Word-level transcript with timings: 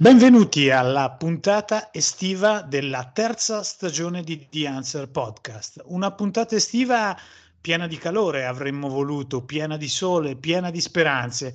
Benvenuti 0.00 0.70
alla 0.70 1.10
puntata 1.10 1.92
estiva 1.92 2.62
della 2.62 3.10
terza 3.12 3.64
stagione 3.64 4.22
di 4.22 4.46
The 4.48 4.68
Answer 4.68 5.08
Podcast. 5.08 5.82
Una 5.86 6.12
puntata 6.12 6.54
estiva 6.54 7.18
piena 7.60 7.88
di 7.88 7.98
calore, 7.98 8.46
avremmo 8.46 8.88
voluto, 8.88 9.42
piena 9.42 9.76
di 9.76 9.88
sole, 9.88 10.36
piena 10.36 10.70
di 10.70 10.80
speranze. 10.80 11.52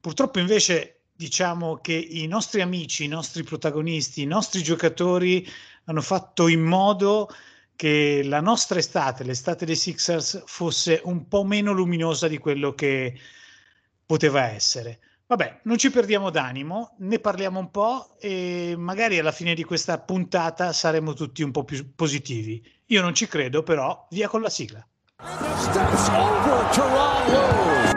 Purtroppo 0.00 0.40
invece 0.40 1.02
diciamo 1.14 1.76
che 1.76 1.92
i 1.92 2.26
nostri 2.26 2.60
amici, 2.60 3.04
i 3.04 3.08
nostri 3.08 3.44
protagonisti, 3.44 4.22
i 4.22 4.26
nostri 4.26 4.64
giocatori 4.64 5.48
hanno 5.84 6.02
fatto 6.02 6.48
in 6.48 6.64
modo 6.64 7.28
che 7.76 8.22
la 8.24 8.40
nostra 8.40 8.80
estate, 8.80 9.22
l'estate 9.22 9.64
dei 9.64 9.76
Sixers, 9.76 10.42
fosse 10.46 11.00
un 11.04 11.28
po' 11.28 11.44
meno 11.44 11.70
luminosa 11.70 12.26
di 12.26 12.38
quello 12.38 12.74
che 12.74 13.16
poteva 14.04 14.48
essere. 14.48 14.98
Vabbè, 15.28 15.62
non 15.64 15.76
ci 15.76 15.90
perdiamo 15.90 16.30
d'animo, 16.30 16.94
ne 17.00 17.18
parliamo 17.18 17.58
un 17.58 17.70
po' 17.72 18.16
e 18.20 18.76
magari 18.78 19.18
alla 19.18 19.32
fine 19.32 19.54
di 19.54 19.64
questa 19.64 19.98
puntata 19.98 20.72
saremo 20.72 21.14
tutti 21.14 21.42
un 21.42 21.50
po' 21.50 21.64
più 21.64 21.94
positivi. 21.96 22.64
Io 22.86 23.02
non 23.02 23.12
ci 23.12 23.26
credo, 23.26 23.64
però 23.64 24.06
via 24.10 24.28
con 24.28 24.40
la 24.40 24.50
sigla. 24.50 24.86
Steps 25.18 26.08
over 26.10 26.68
Toronto. 26.68 27.95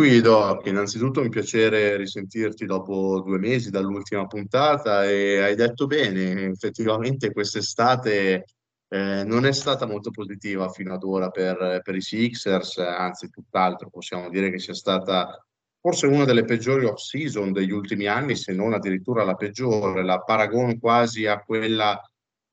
Qui 0.00 0.22
Doc, 0.22 0.64
innanzitutto 0.64 1.20
un 1.20 1.28
piacere 1.28 1.98
risentirti 1.98 2.64
dopo 2.64 3.20
due 3.20 3.38
mesi 3.38 3.68
dall'ultima 3.68 4.26
puntata 4.26 5.04
e 5.04 5.42
hai 5.42 5.54
detto 5.54 5.86
bene, 5.86 6.46
effettivamente 6.46 7.32
quest'estate 7.32 8.46
eh, 8.88 9.24
non 9.24 9.44
è 9.44 9.52
stata 9.52 9.86
molto 9.86 10.10
positiva 10.10 10.70
fino 10.70 10.94
ad 10.94 11.02
ora 11.02 11.28
per, 11.28 11.82
per, 11.84 11.94
i 11.94 12.00
Sixers, 12.00 12.78
anzi 12.78 13.28
tutt'altro 13.28 13.90
possiamo 13.90 14.30
dire 14.30 14.50
che 14.50 14.58
sia 14.58 14.72
stata 14.72 15.38
forse 15.78 16.06
una 16.06 16.24
delle 16.24 16.46
peggiori 16.46 16.86
off-season 16.86 17.52
degli 17.52 17.70
ultimi 17.70 18.06
anni, 18.06 18.36
se 18.36 18.54
non 18.54 18.72
addirittura 18.72 19.22
la 19.22 19.34
peggiore, 19.34 20.02
la 20.02 20.20
paragono 20.20 20.78
quasi 20.78 21.26
a 21.26 21.42
quella 21.42 22.00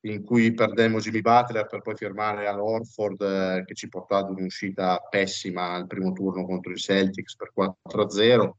in 0.02 0.24
cui 0.24 0.52
perdemmo 0.54 0.98
Jimmy 0.98 1.20
Butler 1.20 1.66
per 1.66 1.80
poi 1.80 1.96
firmare 1.96 2.46
all'Orford 2.46 3.20
eh, 3.20 3.64
che 3.64 3.74
ci 3.74 3.88
portò 3.88 4.16
ad 4.16 4.30
un'uscita 4.30 4.98
pessima 5.10 5.72
al 5.72 5.86
primo 5.86 6.12
turno 6.12 6.44
contro 6.44 6.72
i 6.72 6.76
Celtics 6.76 7.36
per 7.36 7.52
4-0. 7.54 8.50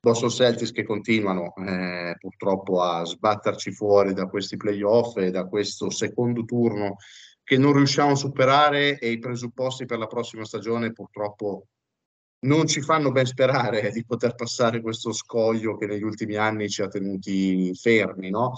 Boston 0.00 0.30
Celtics 0.30 0.72
che 0.72 0.82
continuano 0.82 1.54
eh, 1.56 2.16
purtroppo 2.18 2.80
a 2.80 3.04
sbatterci 3.04 3.70
fuori 3.70 4.14
da 4.14 4.26
questi 4.26 4.56
playoff 4.56 5.18
e 5.18 5.30
da 5.30 5.46
questo 5.46 5.90
secondo 5.90 6.44
turno 6.44 6.96
che 7.44 7.58
non 7.58 7.74
riusciamo 7.74 8.12
a 8.12 8.16
superare 8.16 8.98
e 8.98 9.10
i 9.10 9.18
presupposti 9.18 9.84
per 9.84 9.98
la 9.98 10.06
prossima 10.06 10.44
stagione 10.44 10.92
purtroppo 10.92 11.66
non 12.46 12.66
ci 12.66 12.80
fanno 12.80 13.10
ben 13.10 13.26
sperare 13.26 13.90
di 13.90 14.04
poter 14.04 14.34
passare 14.34 14.80
questo 14.80 15.12
scoglio 15.12 15.76
che 15.76 15.86
negli 15.86 16.02
ultimi 16.02 16.36
anni 16.36 16.70
ci 16.70 16.80
ha 16.80 16.88
tenuti 16.88 17.74
fermi, 17.74 18.30
no? 18.30 18.54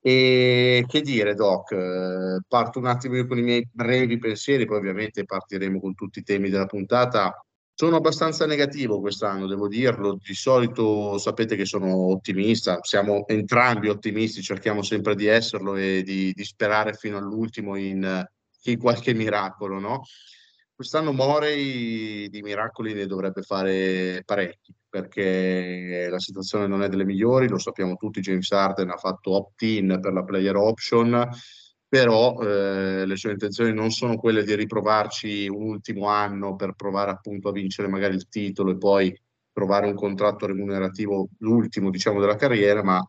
E 0.00 0.84
che 0.86 1.00
dire, 1.00 1.34
Doc, 1.34 1.72
eh, 1.72 2.40
parto 2.46 2.78
un 2.78 2.86
attimo 2.86 3.16
io 3.16 3.26
con 3.26 3.38
i 3.38 3.42
miei 3.42 3.68
brevi 3.70 4.18
pensieri, 4.18 4.64
poi 4.64 4.78
ovviamente 4.78 5.24
partiremo 5.24 5.80
con 5.80 5.94
tutti 5.94 6.20
i 6.20 6.22
temi 6.22 6.50
della 6.50 6.66
puntata. 6.66 7.34
Sono 7.74 7.96
abbastanza 7.96 8.46
negativo 8.46 9.00
quest'anno, 9.00 9.46
devo 9.46 9.68
dirlo. 9.68 10.18
Di 10.20 10.34
solito 10.34 11.18
sapete 11.18 11.56
che 11.56 11.64
sono 11.64 12.10
ottimista, 12.10 12.78
siamo 12.82 13.26
entrambi 13.26 13.88
ottimisti, 13.88 14.42
cerchiamo 14.42 14.82
sempre 14.82 15.14
di 15.14 15.26
esserlo 15.26 15.76
e 15.76 16.02
di, 16.02 16.32
di 16.32 16.44
sperare 16.44 16.94
fino 16.94 17.18
all'ultimo 17.18 17.76
in, 17.76 18.24
in 18.64 18.78
qualche 18.78 19.14
miracolo, 19.14 19.78
no? 19.78 20.02
Quest'anno 20.74 21.12
Morey 21.12 22.28
di 22.28 22.42
miracoli 22.42 22.94
ne 22.94 23.06
dovrebbe 23.06 23.42
fare 23.42 24.22
parecchi 24.24 24.74
perché 24.88 26.08
la 26.10 26.18
situazione 26.18 26.66
non 26.66 26.82
è 26.82 26.88
delle 26.88 27.04
migliori, 27.04 27.48
lo 27.48 27.58
sappiamo 27.58 27.96
tutti, 27.96 28.20
James 28.20 28.50
Harden 28.50 28.90
ha 28.90 28.96
fatto 28.96 29.32
opt-in 29.32 29.98
per 30.00 30.12
la 30.12 30.24
player 30.24 30.56
option, 30.56 31.28
però 31.86 32.40
eh, 32.40 33.06
le 33.06 33.16
sue 33.16 33.32
intenzioni 33.32 33.72
non 33.72 33.90
sono 33.90 34.16
quelle 34.16 34.44
di 34.44 34.54
riprovarci 34.54 35.48
un 35.48 35.68
ultimo 35.68 36.08
anno 36.08 36.56
per 36.56 36.74
provare 36.74 37.10
appunto 37.10 37.48
a 37.48 37.52
vincere 37.52 37.88
magari 37.88 38.14
il 38.14 38.28
titolo 38.28 38.72
e 38.72 38.78
poi 38.78 39.22
trovare 39.52 39.86
un 39.86 39.94
contratto 39.94 40.46
remunerativo, 40.46 41.28
l'ultimo 41.38 41.90
diciamo 41.90 42.20
della 42.20 42.36
carriera, 42.36 42.82
ma 42.82 43.00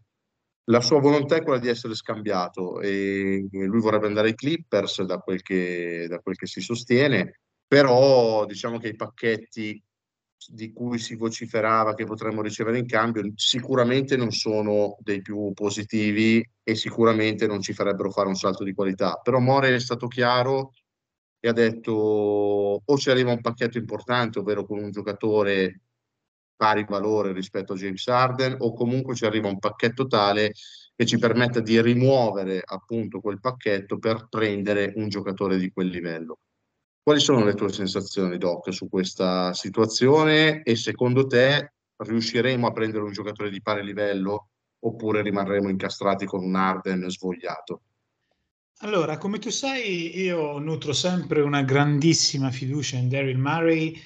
la 0.66 0.82
sua 0.82 1.00
volontà 1.00 1.36
è 1.36 1.44
quella 1.44 1.60
di 1.60 1.68
essere 1.68 1.96
scambiato 1.96 2.80
e 2.80 3.48
lui 3.52 3.82
vorrebbe 3.82 4.08
andare 4.08 4.30
ai 4.30 4.36
Clippers 4.36 5.04
da 5.04 5.18
quel 5.18 5.42
che, 5.42 6.06
da 6.08 6.20
quel 6.20 6.36
che 6.36 6.46
si 6.46 6.62
sostiene 6.62 7.40
però 7.70 8.46
diciamo 8.48 8.80
che 8.80 8.88
i 8.88 8.96
pacchetti 8.96 9.80
di 10.48 10.72
cui 10.72 10.98
si 11.00 11.16
vociferava 11.16 11.94
che 11.94 12.06
potremmo 12.06 12.42
ricevere 12.42 12.80
in 12.80 12.88
cambio 12.88 13.24
sicuramente 13.36 14.16
non 14.16 14.32
sono 14.32 14.98
dei 15.00 15.22
più 15.22 15.52
positivi 15.54 16.48
e 16.64 16.76
sicuramente 16.76 17.46
non 17.46 17.62
ci 17.62 17.74
farebbero 17.74 18.10
fare 18.10 18.28
un 18.30 18.36
salto 18.36 18.64
di 18.64 18.74
qualità. 18.74 19.20
Però 19.22 19.40
More 19.40 19.76
è 19.76 19.80
stato 19.80 20.08
chiaro 20.08 20.72
e 21.40 21.48
ha 21.50 21.54
detto 21.54 21.92
o 22.86 22.98
ci 22.98 23.10
arriva 23.10 23.32
un 23.32 23.42
pacchetto 23.42 23.78
importante, 23.78 24.40
ovvero 24.40 24.66
con 24.66 24.80
un 24.80 24.92
giocatore 24.92 25.82
pari 26.56 26.86
valore 26.88 27.32
rispetto 27.32 27.74
a 27.74 27.76
James 27.78 28.06
Harden, 28.08 28.56
o 28.60 28.74
comunque 28.74 29.16
ci 29.16 29.26
arriva 29.26 29.48
un 29.48 29.60
pacchetto 29.60 30.08
tale 30.08 30.54
che 30.96 31.06
ci 31.06 31.18
permetta 31.18 31.62
di 31.62 31.82
rimuovere 31.82 32.62
appunto 32.64 33.22
quel 33.22 33.40
pacchetto 33.40 33.98
per 33.98 34.28
prendere 34.28 34.92
un 34.96 35.08
giocatore 35.08 35.58
di 35.58 35.72
quel 35.72 35.88
livello. 35.88 36.40
Quali 37.10 37.24
sono 37.24 37.44
le 37.44 37.56
tue 37.56 37.74
sensazioni, 37.74 38.38
Doc, 38.38 38.72
su 38.72 38.88
questa 38.88 39.52
situazione 39.52 40.62
e 40.62 40.76
secondo 40.76 41.26
te 41.26 41.74
riusciremo 41.98 42.68
a 42.68 42.72
prendere 42.72 43.04
un 43.04 43.12
giocatore 43.14 43.50
di 43.50 43.64
pari 43.64 43.84
livello 43.84 44.50
oppure 44.82 45.24
rimarremo 45.24 45.70
incastrati 45.70 46.28
con 46.28 46.44
un 46.44 46.56
Arden 46.56 47.10
svogliato? 47.10 47.82
Allora, 48.82 49.18
come 49.18 49.40
tu 49.40 49.50
sai, 49.50 50.20
io 50.20 50.60
nutro 50.60 50.94
sempre 50.94 51.42
una 51.42 51.64
grandissima 51.64 52.52
fiducia 52.52 52.98
in 52.98 53.10
Daryl 53.10 53.40
Murray, 53.40 54.00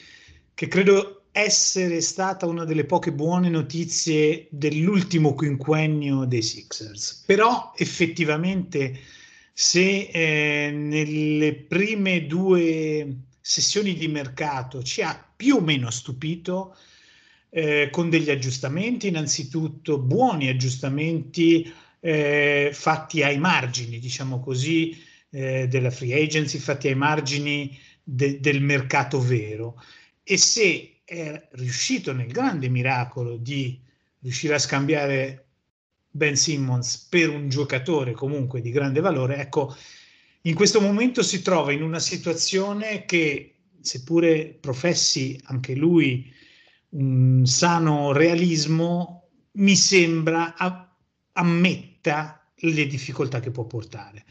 che 0.53 0.69
credo 0.69 1.25
essere 1.33 1.99
stata 1.99 2.45
una 2.45 2.63
delle 2.63 2.85
poche 2.85 3.11
buone 3.11 3.49
notizie 3.49 4.47
dell'ultimo 4.49 5.33
quinquennio 5.33 6.23
dei 6.23 6.41
Sixers. 6.41 7.23
Però 7.25 7.73
effettivamente 7.75 8.97
se 9.53 10.09
eh, 10.11 10.71
nelle 10.71 11.53
prime 11.53 12.25
due 12.25 13.17
sessioni 13.39 13.93
di 13.93 14.07
mercato 14.07 14.81
ci 14.81 15.03
ha 15.03 15.31
più 15.35 15.57
o 15.57 15.61
meno 15.61 15.91
stupito 15.91 16.75
eh, 17.49 17.89
con 17.91 18.09
degli 18.09 18.31
aggiustamenti, 18.31 19.09
innanzitutto 19.09 19.99
buoni 19.99 20.49
aggiustamenti 20.49 21.71
eh, 21.99 22.71
fatti 22.73 23.21
ai 23.21 23.37
margini, 23.37 23.99
diciamo 23.99 24.39
così, 24.39 24.97
eh, 25.29 25.67
della 25.67 25.91
free 25.91 26.19
agency, 26.19 26.57
fatti 26.57 26.87
ai 26.87 26.95
margini 26.95 27.77
de- 28.03 28.39
del 28.39 28.61
mercato 28.61 29.19
vero. 29.19 29.79
E 30.23 30.37
se 30.37 31.01
è 31.05 31.47
riuscito 31.51 32.11
nel 32.11 32.31
grande 32.31 32.69
miracolo 32.69 33.37
di 33.37 33.79
riuscire 34.19 34.55
a 34.55 34.59
scambiare 34.59 35.42
Ben 36.15 36.35
Simmons 36.35 37.07
per 37.09 37.29
un 37.29 37.49
giocatore 37.49 38.11
comunque 38.11 38.61
di 38.61 38.69
grande 38.69 38.99
valore, 38.99 39.37
ecco, 39.37 39.75
in 40.41 40.53
questo 40.53 40.79
momento 40.79 41.23
si 41.23 41.41
trova 41.41 41.71
in 41.71 41.81
una 41.81 41.97
situazione 41.97 43.05
che, 43.05 43.55
seppure 43.81 44.55
professi 44.59 45.39
anche 45.45 45.73
lui 45.73 46.31
un 46.89 47.43
sano 47.47 48.11
realismo, 48.11 49.29
mi 49.53 49.75
sembra 49.75 50.55
a, 50.55 50.95
ammetta 51.33 52.47
le 52.57 52.85
difficoltà 52.85 53.39
che 53.39 53.49
può 53.49 53.65
portare. 53.65 54.25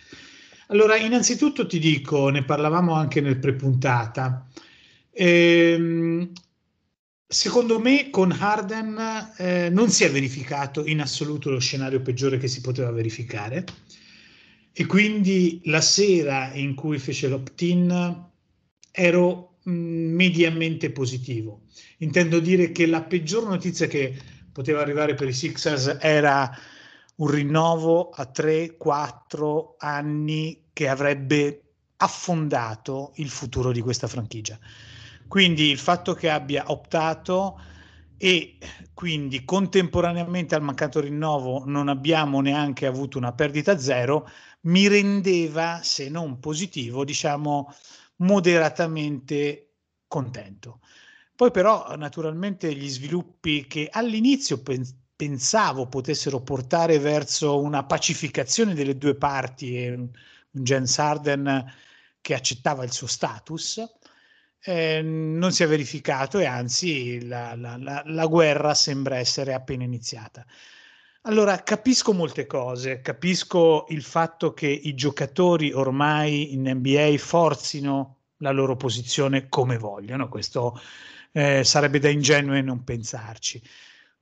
Allora, 0.68 0.96
innanzitutto 0.96 1.66
ti 1.66 1.80
dico, 1.80 2.28
ne 2.28 2.44
parlavamo 2.44 2.94
anche 2.94 3.20
nel 3.20 3.40
prepuntata, 3.40 4.46
ehm, 5.10 6.30
Secondo 7.32 7.80
me 7.80 8.10
con 8.10 8.30
Harden 8.30 9.32
eh, 9.38 9.70
non 9.70 9.88
si 9.88 10.04
è 10.04 10.10
verificato 10.10 10.84
in 10.84 11.00
assoluto 11.00 11.48
lo 11.48 11.60
scenario 11.60 12.02
peggiore 12.02 12.36
che 12.36 12.46
si 12.46 12.60
poteva 12.60 12.90
verificare 12.90 13.64
e 14.70 14.84
quindi 14.84 15.62
la 15.64 15.80
sera 15.80 16.52
in 16.52 16.74
cui 16.74 16.98
fece 16.98 17.28
l'opt-in 17.28 18.28
ero 18.90 19.56
mm, 19.66 20.14
mediamente 20.14 20.90
positivo. 20.90 21.62
Intendo 22.00 22.38
dire 22.38 22.70
che 22.70 22.84
la 22.84 23.00
peggior 23.00 23.48
notizia 23.48 23.86
che 23.86 24.14
poteva 24.52 24.82
arrivare 24.82 25.14
per 25.14 25.28
i 25.28 25.32
Sixers 25.32 25.96
era 26.02 26.54
un 27.16 27.30
rinnovo 27.30 28.10
a 28.10 28.30
3-4 28.30 29.76
anni 29.78 30.64
che 30.74 30.86
avrebbe 30.86 31.62
affondato 31.96 33.12
il 33.16 33.30
futuro 33.30 33.72
di 33.72 33.80
questa 33.80 34.06
franchigia. 34.06 34.58
Quindi 35.32 35.70
il 35.70 35.78
fatto 35.78 36.12
che 36.12 36.28
abbia 36.28 36.64
optato 36.66 37.58
e 38.18 38.58
quindi 38.92 39.46
contemporaneamente 39.46 40.54
al 40.54 40.60
mancato 40.60 41.00
rinnovo 41.00 41.64
non 41.64 41.88
abbiamo 41.88 42.42
neanche 42.42 42.84
avuto 42.84 43.16
una 43.16 43.32
perdita 43.32 43.78
zero, 43.78 44.28
mi 44.64 44.88
rendeva, 44.88 45.80
se 45.82 46.10
non 46.10 46.38
positivo, 46.38 47.02
diciamo 47.02 47.72
moderatamente 48.16 49.70
contento. 50.06 50.80
Poi 51.34 51.50
però 51.50 51.96
naturalmente 51.96 52.74
gli 52.74 52.90
sviluppi 52.90 53.66
che 53.66 53.88
all'inizio 53.90 54.60
pen- 54.60 54.84
pensavo 55.16 55.86
potessero 55.88 56.42
portare 56.42 56.98
verso 56.98 57.58
una 57.58 57.84
pacificazione 57.84 58.74
delle 58.74 58.98
due 58.98 59.14
parti 59.14 59.78
e 59.78 59.92
un, 59.92 60.10
James 60.50 60.98
Harden 60.98 61.72
che 62.20 62.34
accettava 62.34 62.84
il 62.84 62.92
suo 62.92 63.06
status, 63.06 63.82
eh, 64.64 65.02
non 65.02 65.52
si 65.52 65.62
è 65.62 65.66
verificato 65.66 66.38
e 66.38 66.44
anzi 66.46 67.26
la, 67.26 67.54
la, 67.56 67.76
la, 67.76 68.02
la, 68.06 68.26
guerra 68.26 68.74
sembra 68.74 69.16
essere 69.16 69.54
appena 69.54 69.84
iniziata. 69.84 70.44
Allora, 71.22 71.62
capisco 71.62 72.12
molte 72.12 72.46
cose, 72.46 73.00
capisco 73.00 73.86
il 73.88 74.02
fatto 74.02 74.52
che 74.52 74.66
i 74.66 74.94
giocatori 74.94 75.72
ormai 75.72 76.52
in 76.52 76.68
NBA 76.68 77.16
forzino 77.18 78.16
la 78.38 78.50
loro 78.50 78.76
posizione 78.76 79.48
come 79.48 79.78
vogliono, 79.78 80.28
questo 80.28 80.80
eh, 81.32 81.62
sarebbe 81.64 81.98
da 81.98 82.08
ingenue 82.08 82.60
non 82.60 82.84
pensarci. 82.84 83.62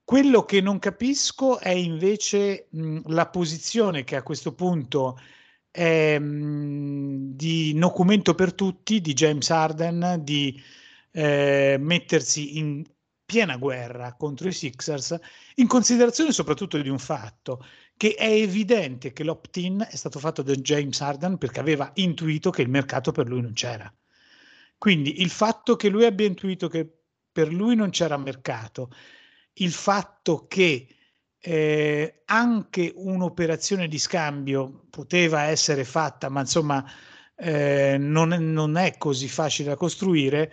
Quello 0.05 0.45
che 0.45 0.61
non 0.61 0.79
capisco 0.79 1.59
è 1.59 1.71
invece 1.71 2.67
mh, 2.71 3.13
la 3.13 3.29
posizione 3.29 4.05
che 4.05 4.17
a 4.17 4.23
questo 4.23 4.55
punto 4.55 5.19
mh, 5.73 7.35
di 7.35 7.75
documento 7.79 8.35
per 8.35 8.55
tutti 8.55 9.01
di 9.01 9.13
James 9.13 9.49
Harden 9.51 10.21
di 10.23 10.61
eh, 11.13 11.77
mettersi 11.79 12.59
in 12.59 12.85
piena 13.25 13.57
guerra 13.57 14.15
contro 14.17 14.49
i 14.49 14.53
Sixers, 14.53 15.17
in 15.57 15.69
considerazione 15.69 16.33
soprattutto 16.33 16.81
di 16.81 16.89
un 16.89 16.99
fatto, 16.99 17.65
che 17.97 18.15
è 18.15 18.29
evidente 18.29 19.13
che 19.13 19.23
l'opt-in 19.23 19.87
è 19.89 19.95
stato 19.95 20.19
fatto 20.19 20.43
da 20.43 20.53
James 20.55 21.01
Harden 21.01 21.39
perché 21.39 21.61
aveva 21.61 21.91
intuito 21.95 22.51
che 22.51 22.63
il 22.63 22.69
mercato 22.69 23.13
per 23.13 23.29
lui 23.29 23.41
non 23.41 23.53
c'era. 23.53 23.93
Quindi 24.77 25.21
il 25.21 25.31
fatto 25.31 25.77
che 25.77 25.89
lui 25.89 26.05
abbia 26.07 26.27
intuito 26.27 26.69
che 26.69 26.91
per 27.31 27.53
lui 27.53 27.77
non 27.77 27.91
c'era 27.91 28.17
mercato, 28.17 28.91
il 29.55 29.73
fatto 29.73 30.47
che 30.49 30.89
eh, 31.43 32.23
anche 32.27 32.93
un'operazione 32.95 33.89
di 33.89 33.99
scambio 33.99 34.87
poteva 34.91 35.45
essere 35.45 35.85
fatta, 35.85 36.29
ma 36.29 36.41
insomma 36.41 36.85
eh, 37.37 37.97
non, 37.99 38.29
non, 38.29 38.77
è 38.77 38.99
così 38.99 39.29
facile 39.29 39.71
da 39.71 39.77
costruire, 39.77 40.53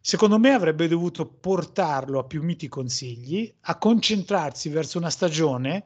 secondo 0.00 0.38
me 0.38 0.50
avrebbe 0.50 0.88
dovuto 0.88 1.26
portarlo 1.26 2.18
a 2.18 2.24
più 2.24 2.42
miti 2.42 2.68
consigli, 2.68 3.52
a 3.62 3.78
concentrarsi 3.78 4.68
verso 4.68 4.98
una 4.98 5.10
stagione, 5.10 5.84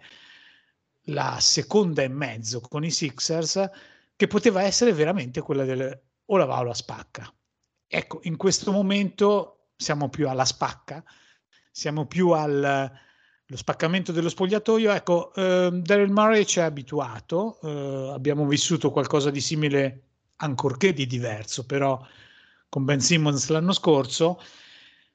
la 1.09 1.37
seconda 1.41 2.03
e 2.03 2.09
mezzo 2.09 2.61
con 2.61 2.85
i 2.85 2.91
Sixers, 2.91 3.71
che 4.17 4.27
poteva 4.27 4.63
essere 4.63 4.93
veramente 4.93 5.43
quella 5.43 5.65
del 5.65 6.03
o 6.31 6.37
la 6.37 6.45
va 6.45 6.59
o 6.59 6.65
la 6.65 6.75
spacca. 6.75 7.33
Ecco, 7.87 8.21
in 8.25 8.37
questo 8.37 8.73
momento 8.73 9.71
siamo 9.77 10.09
più 10.09 10.29
alla 10.29 10.45
spacca, 10.45 11.03
siamo 11.71 12.07
più 12.07 12.31
al 12.31 13.07
lo 13.51 13.57
spaccamento 13.57 14.13
dello 14.13 14.29
spogliatoio. 14.29 14.93
Ecco, 14.93 15.33
eh, 15.35 15.71
Daryl 15.73 16.11
Murray 16.11 16.45
ci 16.45 16.61
ha 16.61 16.67
abituato, 16.67 17.59
eh, 17.63 18.11
abbiamo 18.13 18.47
vissuto 18.47 18.91
qualcosa 18.91 19.31
di 19.31 19.41
simile, 19.41 20.03
ancorché 20.37 20.93
di 20.93 21.07
diverso, 21.07 21.65
però 21.65 22.01
con 22.69 22.85
Ben 22.85 23.01
Simmons 23.01 23.49
l'anno 23.49 23.73
scorso. 23.73 24.41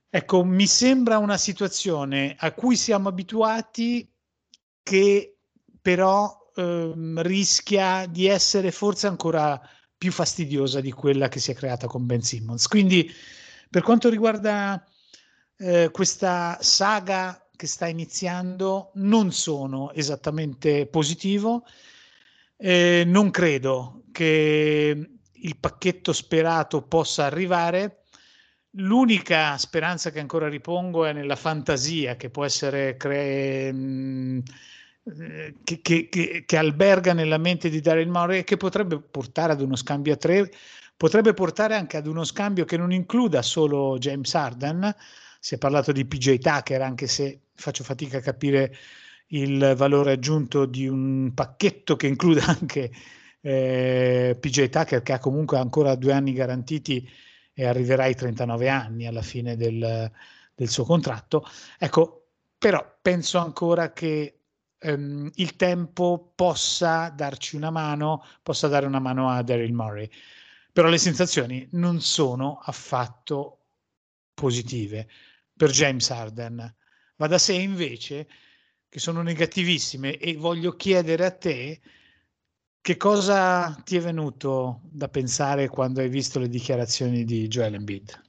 Ecco, 0.09 0.44
mi 0.44 0.68
sembra 0.68 1.18
una 1.19 1.38
situazione 1.38 2.35
a 2.38 2.51
cui 2.53 2.75
siamo 2.75 3.09
abituati 3.09 4.07
che 4.81 5.38
però 5.81 6.51
eh, 6.56 6.94
rischia 7.18 8.06
di 8.07 8.27
essere 8.27 8.71
forse 8.71 9.07
ancora 9.07 9.59
più 9.95 10.12
fastidiosa 10.12 10.81
di 10.81 10.91
quella 10.91 11.29
che 11.29 11.39
si 11.39 11.51
è 11.51 11.56
creata 11.56 11.88
con 11.88 12.06
Ben 12.06 12.21
Simmons. 12.21 12.68
Quindi, 12.68 13.12
per 13.69 13.83
quanto 13.83 14.09
riguarda 14.09 14.83
eh, 15.57 15.89
questa 15.91 16.57
saga 16.62 17.42
che 17.63 17.69
sta 17.69 17.88
iniziando 17.88 18.92
non 18.95 19.31
sono 19.31 19.94
esattamente 19.94 20.86
positivo. 20.86 21.65
Eh, 22.57 23.04
non 23.06 23.31
credo 23.31 24.04
che 24.12 25.10
il 25.31 25.57
pacchetto 25.57 26.12
sperato 26.12 26.81
possa 26.81 27.24
arrivare. 27.24 28.04
L'unica 28.71 29.57
speranza 29.57 30.12
che 30.12 30.19
ancora 30.19 30.50
ripongo 30.50 31.06
è 31.06 31.13
nella 31.13 31.38
fantasia 31.38 32.18
che 32.18 32.30
può 32.30 32.44
essere 32.44 32.98
cre- 32.98 33.71
mm, 33.71 34.39
che, 35.63 35.80
che, 35.81 36.10
che, 36.10 36.44
che, 36.45 36.57
alberga 36.57 37.13
nella 37.13 37.38
mente 37.38 37.69
di 37.69 37.80
Daryl 37.80 38.10
Morey 38.10 38.39
e 38.39 38.44
che 38.44 38.57
potrebbe 38.57 39.00
portare 39.00 39.54
ad 39.54 39.62
uno 39.62 39.77
scambio 39.77 40.13
a 40.13 40.18
tre, 40.18 40.51
potrebbe 40.98 41.33
portare 41.33 41.75
anche 41.75 41.95
ad 41.95 42.07
uno 42.07 42.25
scambio 42.25 42.65
che 42.65 42.75
non 42.75 42.92
includa 42.92 43.42
solo 43.42 43.98
James 44.00 44.33
Harden, 44.36 44.94
si 45.39 45.56
è 45.56 45.57
parlato 45.57 45.94
di 45.94 46.06
PJ 46.06 46.39
Tucker, 46.39 46.81
anche 46.81 47.07
se 47.07 47.42
faccio 47.55 47.83
fatica 47.83 48.17
a 48.17 48.21
capire 48.21 48.75
il 49.27 49.73
valore 49.75 50.13
aggiunto 50.13 50.65
di 50.65 50.88
un 50.88 51.31
pacchetto 51.33 51.95
che 51.95 52.07
includa 52.07 52.45
anche 52.59 52.91
eh, 53.41 54.38
PJ 54.39 54.69
Tucker, 54.69 55.01
che 55.01 55.13
ha 55.13 55.19
comunque 55.19 55.57
ancora 55.57 55.95
due 55.95 56.13
anni 56.13 56.33
garantiti 56.33 57.09
e 57.53 57.65
arriverà 57.65 58.03
ai 58.03 58.15
39 58.15 58.69
anni 58.69 59.05
alla 59.05 59.21
fine 59.21 59.55
del, 59.55 60.11
del 60.55 60.69
suo 60.69 60.83
contratto. 60.85 61.47
Ecco, 61.77 62.27
però 62.57 62.97
penso 63.01 63.38
ancora 63.38 63.91
che 63.91 64.39
ehm, 64.79 65.29
il 65.35 65.55
tempo 65.55 66.31
possa 66.35 67.09
darci 67.09 67.55
una 67.55 67.69
mano, 67.69 68.23
possa 68.41 68.67
dare 68.67 68.85
una 68.85 69.00
mano 69.00 69.29
a 69.29 69.41
Daryl 69.41 69.73
Murray. 69.73 70.09
Però 70.71 70.88
le 70.89 70.97
sensazioni 70.97 71.67
non 71.73 72.01
sono 72.01 72.59
affatto 72.63 73.59
positive 74.33 75.07
per 75.55 75.69
James 75.69 76.09
Harden. 76.09 76.75
Va 77.15 77.27
da 77.27 77.38
sé 77.38 77.54
invece 77.54 78.27
che 78.89 79.00
sono 79.00 79.21
negativissime 79.21 80.18
e 80.18 80.36
voglio 80.36 80.75
chiedere 80.75 81.25
a 81.25 81.31
te 81.31 81.80
che 82.81 82.98
cosa 82.98 83.74
ti 83.83 83.95
è 83.95 84.01
venuto 84.01 84.81
da 84.83 85.07
pensare 85.07 85.69
quando 85.69 86.01
hai 86.01 86.10
visto 86.10 86.38
le 86.39 86.50
dichiarazioni 86.50 87.24
di 87.24 87.48
Joel 87.48 87.75
Embiid? 87.75 88.21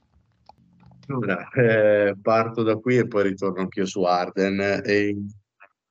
Allora, 1.07 1.49
eh, 1.49 2.15
parto 2.21 2.63
da 2.63 2.77
qui 2.77 2.97
e 2.97 3.07
poi 3.07 3.23
ritorno 3.23 3.61
anch'io 3.61 3.85
su 3.85 4.03
Arden. 4.03 4.81
E, 4.83 5.15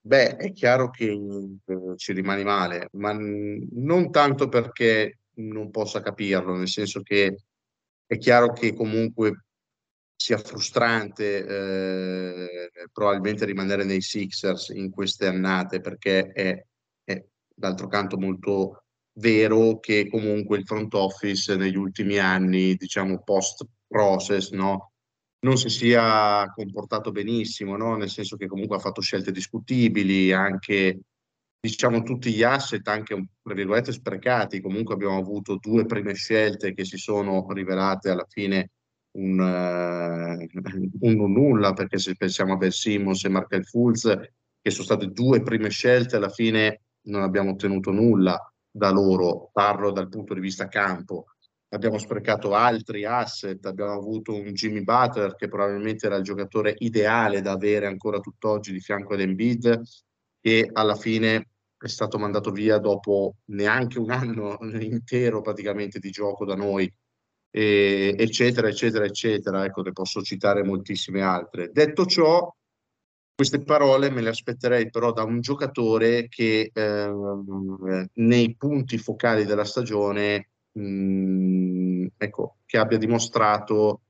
beh, 0.01 0.37
è 0.37 0.53
chiaro 0.53 0.91
che 0.91 1.11
eh, 1.11 1.97
ci 1.97 2.13
rimani 2.13 2.43
male, 2.43 2.89
ma 2.93 3.13
n- 3.13 3.69
non 3.73 4.11
tanto 4.11 4.49
perché 4.49 5.19
non 5.35 5.71
possa 5.71 6.01
capirlo, 6.01 6.57
nel 6.57 6.69
senso 6.69 7.03
che 7.03 7.37
è 8.07 8.19
chiaro 8.19 8.53
che 8.53 8.73
comunque 8.73 9.44
sia 10.17 10.39
frustrante 10.39 11.45
eh, 11.47 12.71
probabilmente 12.93 13.45
rimanere 13.45 13.85
nei 13.85 14.01
Sixers 14.01 14.71
in 14.71 14.91
queste 14.91 15.27
annate 15.27 15.81
perché 15.81 16.29
è, 16.33 16.65
è 17.05 17.25
d'altro 17.55 17.89
canto 17.89 18.17
molto 18.19 18.85
vero 19.17 19.79
che 19.79 20.09
comunque 20.09 20.59
il 20.59 20.65
front 20.65 20.95
office 20.95 21.57
negli 21.57 21.77
ultimi 21.77 22.19
anni, 22.19 22.75
diciamo 22.75 23.23
post 23.23 23.67
process, 23.87 24.51
no? 24.51 24.93
non 25.45 25.59
si 25.59 25.69
sia 25.69 26.51
comportato 26.55 27.13
benissimo, 27.13 27.77
no? 27.77 27.97
nel 27.97 28.09
senso 28.09 28.37
che 28.37 28.47
comunque 28.47 28.77
ha 28.77 28.81
fatto 28.81 29.03
scelte 29.03 29.31
discutibili, 29.31 30.33
anche 30.33 31.01
diciamo 31.61 32.03
tutti 32.03 32.33
gli 32.33 32.43
asset, 32.43 32.87
anche 32.89 33.15
tra 33.43 33.55
virgolette 33.55 33.93
sprecati, 33.93 34.61
comunque 34.61 34.95
abbiamo 34.95 35.19
avuto 35.19 35.57
due 35.57 35.85
prime 35.87 36.15
scelte 36.15 36.75
che 36.75 36.85
si 36.85 36.97
sono 36.97 37.47
rivelate 37.53 38.11
alla 38.11 38.27
fine 38.29 38.71
un, 39.15 39.39
uh, 39.39 41.07
un 41.07 41.33
nulla, 41.33 41.73
perché 41.73 41.99
se 41.99 42.15
pensiamo 42.17 42.55
a 42.55 42.57
Ben 42.57 42.71
Simmons 42.71 43.25
e 43.25 43.29
Markel 43.29 43.65
Fulz, 43.65 44.03
che 44.61 44.71
sono 44.71 44.85
state 44.85 45.07
due 45.09 45.43
prime 45.43 45.69
scelte, 45.69 46.17
alla 46.17 46.29
fine 46.29 46.83
non 47.03 47.23
abbiamo 47.23 47.51
ottenuto 47.51 47.91
nulla 47.91 48.39
da 48.71 48.91
loro, 48.91 49.51
parlo 49.53 49.93
dal 49.93 50.09
punto 50.09 50.35
di 50.35 50.41
vista 50.41 50.69
campo. 50.69 51.27
Abbiamo 51.69 51.99
sprecato 51.99 52.55
altri 52.55 53.05
asset, 53.05 53.65
abbiamo 53.67 53.93
avuto 53.93 54.33
un 54.33 54.53
Jimmy 54.53 54.83
Butler 54.83 55.35
che 55.35 55.49
probabilmente 55.49 56.07
era 56.07 56.17
il 56.17 56.23
giocatore 56.23 56.75
ideale 56.79 57.41
da 57.41 57.53
avere 57.53 57.87
ancora 57.87 58.21
tutt'oggi 58.21 58.73
di 58.73 58.81
fianco 58.81 59.15
ad 59.15 59.21
Embiid, 59.21 59.83
che 60.41 60.71
alla 60.73 60.95
fine 60.95 61.49
è 61.77 61.89
stato 61.89 62.19
mandato 62.19 62.51
via 62.51 62.79
dopo 62.79 63.37
neanche 63.47 63.99
un 63.99 64.11
anno 64.11 64.57
intero 64.81 65.41
praticamente 65.41 65.99
di 65.99 66.11
gioco 66.11 66.45
da 66.45 66.55
noi 66.55 66.91
e, 67.57 68.17
eccetera, 68.19 68.69
eccetera, 68.69 69.05
eccetera. 69.05 69.65
Ecco, 69.65 69.83
ne 69.83 69.93
posso 69.93 70.23
citare 70.23 70.65
moltissime 70.65 71.23
altre. 71.23 71.71
Detto 71.73 72.05
ciò, 72.05 72.53
queste 73.33 73.63
parole 73.63 74.11
me 74.11 74.23
le 74.23 74.31
aspetterei 74.31 74.91
però 74.91 75.13
da 75.13 75.23
un 75.23 75.41
giocatore 75.41 76.27
che 76.29 76.71
eh, 76.73 78.09
nei 78.15 78.57
punti 78.57 78.99
focali 78.99 79.45
della 79.45 79.65
stagione, 79.65 80.51
mh, 80.73 82.07
ecco, 82.17 82.57
che 82.67 82.79
abbia 82.79 82.99
dimostrato 82.99 84.01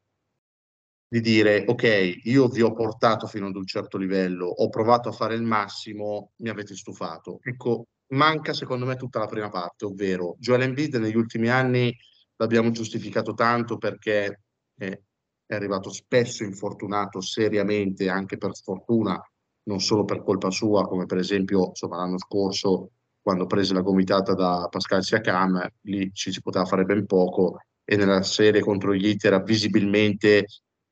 di 1.07 1.21
dire 1.21 1.65
ok, 1.67 2.21
io 2.25 2.49
vi 2.49 2.63
ho 2.63 2.73
portato 2.73 3.27
fino 3.27 3.47
ad 3.49 3.57
un 3.57 3.67
certo 3.67 3.99
livello, 3.99 4.47
ho 4.47 4.71
provato 4.71 5.11
a 5.11 5.13
fare 5.13 5.35
il 5.35 5.43
massimo, 5.43 6.33
mi 6.37 6.49
avete 6.49 6.75
stufato. 6.75 7.41
Ecco, 7.43 7.89
manca 8.15 8.55
secondo 8.55 8.87
me 8.87 8.97
tutta 8.97 9.19
la 9.19 9.27
prima 9.27 9.51
parte, 9.51 9.85
ovvero 9.85 10.35
Joel 10.39 10.63
Embiid 10.63 10.95
negli 10.97 11.17
ultimi 11.17 11.49
anni 11.51 11.95
l'abbiamo 12.37 12.71
giustificato 12.71 13.35
tanto 13.35 13.79
perché 13.79 14.41
è, 14.77 15.01
è 15.47 15.55
arrivato 15.55 15.91
spesso 15.91 16.45
infortunato 16.45 17.21
seriamente, 17.21 18.09
anche 18.09 18.37
per 18.37 18.55
sfortuna, 18.55 19.21
non 19.65 19.81
solo 19.81 20.05
per 20.05 20.23
colpa 20.23 20.51
sua, 20.51 20.87
come 20.87 21.07
per 21.07 21.19
esempio 21.19 21.69
insomma, 21.69 21.97
l'anno 21.97 22.19
scorso 22.19 22.91
quando 23.21 23.47
prese 23.47 23.73
la 23.73 23.81
gomitata 23.81 24.35
da 24.35 24.69
Pascal 24.71 25.03
Siakam, 25.03 25.67
lì 25.83 26.13
ci 26.13 26.31
si 26.31 26.43
poteva 26.43 26.67
fare 26.67 26.85
ben 26.85 27.07
poco 27.07 27.61
e 27.83 27.97
nella 27.97 28.23
serie 28.23 28.61
contro 28.61 28.95
gli 28.95 29.07
Heat 29.07 29.25
era 29.25 29.41
visibilmente 29.41 30.47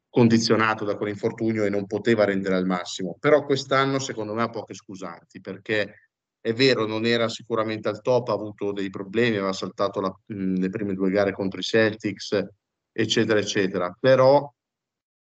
condizionato 0.09 0.85
da 0.85 0.97
quell'infortunio 0.97 1.65
e 1.65 1.71
non 1.71 1.87
poteva 1.87 2.25
rendere 2.25 2.55
al 2.55 2.67
massimo. 2.67 3.17
Però 3.19 3.45
quest'anno 3.45 3.99
secondo 3.99 4.33
me 4.35 4.43
ha 4.43 4.49
poche 4.49 4.75
scusanti 4.75 5.41
perché 5.41 6.02
è 6.43 6.53
vero, 6.53 6.87
non 6.87 7.07
era 7.07 7.29
sicuramente 7.29 7.89
al 7.89 8.03
top, 8.03 8.29
ha 8.29 8.33
avuto 8.33 8.73
dei 8.73 8.91
problemi, 8.91 9.37
aveva 9.37 9.53
saltato 9.53 10.01
la, 10.01 10.13
le 10.27 10.69
prime 10.71 10.93
due 10.93 11.09
gare 11.09 11.33
contro 11.33 11.61
i 11.61 11.63
Celtics, 11.63 12.45
eccetera, 12.91 13.39
eccetera. 13.39 13.97
Però 13.99 14.53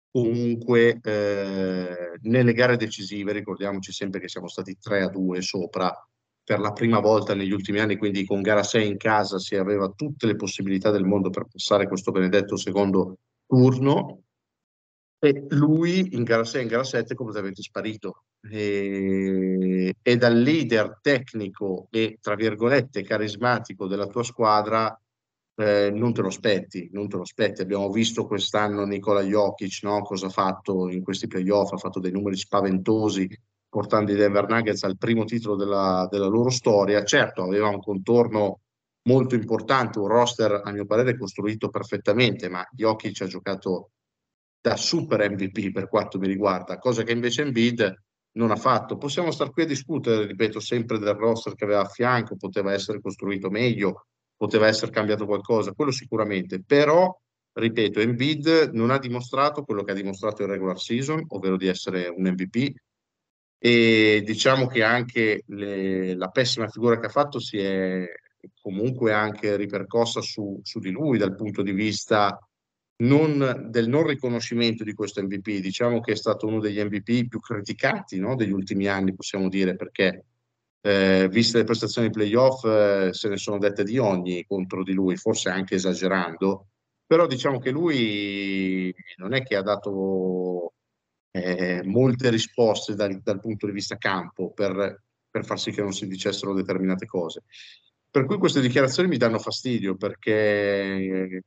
comunque 0.10 1.00
eh, 1.04 2.18
nelle 2.22 2.54
gare 2.54 2.76
decisive, 2.76 3.34
ricordiamoci 3.34 3.92
sempre 3.92 4.20
che 4.20 4.28
siamo 4.28 4.48
stati 4.48 4.80
3 4.80 5.04
a 5.04 5.10
2 5.10 5.42
sopra 5.42 5.94
per 6.44 6.60
la 6.60 6.72
prima 6.72 7.00
volta 7.00 7.36
negli 7.36 7.52
ultimi 7.52 7.80
anni, 7.80 7.98
quindi 7.98 8.26
con 8.26 8.42
gara 8.42 8.64
6 8.64 8.88
in 8.88 8.98
casa 8.98 9.38
si 9.38 9.56
aveva 9.56 9.90
tutte 9.90 10.26
le 10.26 10.36
possibilità 10.36 10.90
del 10.90 11.06
mondo 11.06 11.30
per 11.30 11.46
passare 11.46 11.88
questo 11.88 12.12
benedetto 12.12 12.58
secondo 12.58 13.20
turno 13.46 14.25
e 15.25 15.46
lui 15.50 16.15
in 16.15 16.24
gara 16.24 16.44
6 16.44 16.62
in 16.62 16.67
gara 16.67 16.84
7 16.84 17.13
è 17.13 17.15
completamente 17.15 17.63
sparito 17.63 18.25
e, 18.48 19.96
e 20.00 20.17
dal 20.17 20.38
leader 20.38 21.00
tecnico 21.01 21.88
e 21.89 22.20
tra 22.22 22.36
virgolette 22.36 23.01
carismatico 23.01 23.88
della 23.88 24.05
tua 24.05 24.24
squadra 24.24 24.96
eh, 25.55 25.89
non 25.89 26.13
te 26.13 26.22
lo 26.22 26.27
aspetti, 26.27 26.89
non 26.91 27.08
te 27.08 27.15
lo 27.15 27.24
aspetti. 27.24 27.62
Abbiamo 27.62 27.89
visto 27.89 28.27
quest'anno 28.27 28.86
Nicola 28.86 29.22
Jokic, 29.22 29.79
no? 29.84 30.01
cosa 30.01 30.27
ha 30.27 30.29
fatto 30.29 30.89
in 30.89 31.01
questi 31.01 31.27
playoff, 31.27 31.72
ha 31.72 31.77
fatto 31.77 32.00
dei 32.00 32.12
numeri 32.12 32.38
spaventosi, 32.38 33.27
portando 33.67 34.12
i 34.12 34.15
Denver 34.15 34.48
Nuggets 34.48 34.84
al 34.84 34.98
primo 34.98 35.24
titolo 35.24 35.55
della, 35.55 36.08
della 36.12 36.27
loro 36.27 36.50
storia. 36.50 37.03
Certo, 37.03 37.44
aveva 37.44 37.70
un 37.70 37.79
contorno 37.79 38.60
molto 39.08 39.36
importante, 39.36 39.98
un 39.98 40.08
roster 40.08 40.62
a 40.63 40.72
mio 40.72 40.86
parere 40.86 41.17
costruito 41.17 41.70
perfettamente, 41.70 42.50
ma 42.50 42.67
Jokic 42.72 43.22
ha 43.22 43.27
giocato 43.27 43.91
da 44.66 44.78
super 44.78 45.30
MVP 45.30 45.72
per 45.72 45.88
quanto 45.88 46.18
mi 46.18 46.26
riguarda, 46.26 46.80
cosa 46.80 47.04
che 47.04 47.12
invece 47.12 47.44
Embiid 47.44 48.02
non 48.32 48.50
ha 48.50 48.56
fatto. 48.56 48.98
Possiamo 48.98 49.30
star 49.30 49.52
qui 49.52 49.62
a 49.62 49.68
discutere, 49.68 50.26
ripeto, 50.26 50.60
sempre 50.60 50.98
del 50.98 51.14
roster 51.14 51.54
che 51.54 51.66
aveva 51.66 51.82
a 51.82 51.88
fianco, 51.88 52.36
poteva 52.36 52.74
essere 52.74 53.00
costruito 53.00 53.52
meglio, 53.52 54.08
poteva 54.36 54.66
essere 54.66 54.90
cambiato 54.90 55.28
qualcosa, 55.28 55.74
quello 55.74 55.92
sicuramente, 55.92 56.64
però, 56.64 57.16
ripeto, 57.54 58.00
Embiid 58.00 58.72
non 58.74 58.90
ha 58.90 58.98
dimostrato 58.98 59.62
quello 59.62 59.84
che 59.84 59.92
ha 59.92 59.96
dimostrato 59.96 60.42
in 60.42 60.50
regular 60.50 60.80
season, 60.80 61.24
ovvero 61.28 61.58
di 61.58 61.68
essere 61.68 62.08
un 62.08 62.28
MVP, 62.28 62.74
e 63.60 64.24
diciamo 64.26 64.66
che 64.66 64.82
anche 64.82 65.44
le, 65.46 66.16
la 66.16 66.30
pessima 66.30 66.68
figura 66.70 67.00
che 67.00 67.06
ha 67.06 67.10
fatto 67.10 67.40
si 67.40 67.60
è 67.60 68.04
comunque 68.60 69.14
anche 69.14 69.56
ripercossa 69.58 70.22
su, 70.22 70.60
su 70.64 70.80
di 70.80 70.90
lui 70.90 71.20
dal 71.20 71.36
punto 71.36 71.62
di 71.62 71.72
vista 71.72 72.36
non, 72.98 73.68
del 73.70 73.90
non 73.90 74.08
riconoscimento 74.08 74.84
di 74.84 74.94
questo 74.94 75.22
MVP. 75.22 75.60
Diciamo 75.60 76.00
che 76.02 76.14
è 76.14 76.16
stato 76.16 76.48
uno 76.48 76.60
degli 76.60 76.82
MVP 76.82 77.28
più 77.28 77.40
criticati 77.40 78.20
no, 78.20 78.36
degli 78.36 78.52
ultimi 78.52 78.88
anni, 78.88 79.14
possiamo 79.14 79.50
dire, 79.50 79.75
perché 79.75 80.25
eh, 80.82 81.28
viste 81.30 81.58
le 81.58 81.64
prestazioni 81.64 82.10
playoff 82.10 82.64
eh, 82.66 83.10
se 83.12 83.28
ne 83.28 83.38
sono 83.38 83.58
dette 83.58 83.84
di 83.84 83.98
ogni 83.98 84.46
contro 84.46 84.84
di 84.84 84.94
lui, 84.94 85.18
forse 85.18 85.50
anche 85.50 85.75
esagerando, 85.75 86.68
però 87.06 87.28
diciamo 87.28 87.60
che 87.60 87.72
lui 87.72 88.94
non 89.18 89.34
è 89.34 89.44
che 89.44 89.56
ha 89.56 89.62
dato 89.62 90.74
eh, 91.32 91.82
molte 91.84 92.30
risposte 92.30 92.96
dal, 92.96 93.20
dal, 93.22 93.40
punto 93.40 93.66
di 93.66 93.72
vista 93.72 93.98
campo 93.98 94.52
per, 94.52 95.04
per 95.30 95.46
far 95.46 95.60
sì 95.60 95.72
che 95.72 95.82
non 95.82 95.92
si 95.92 96.08
dicessero 96.08 96.54
determinate 96.54 97.06
cose. 97.06 97.44
Per 98.10 98.25
cui 98.25 98.38
queste 98.38 98.62
dichiarazioni 98.62 99.10
mi 99.10 99.18
danno 99.18 99.40
fastidio 99.40 99.96
perché, 99.98 100.32
eh, 100.32 101.44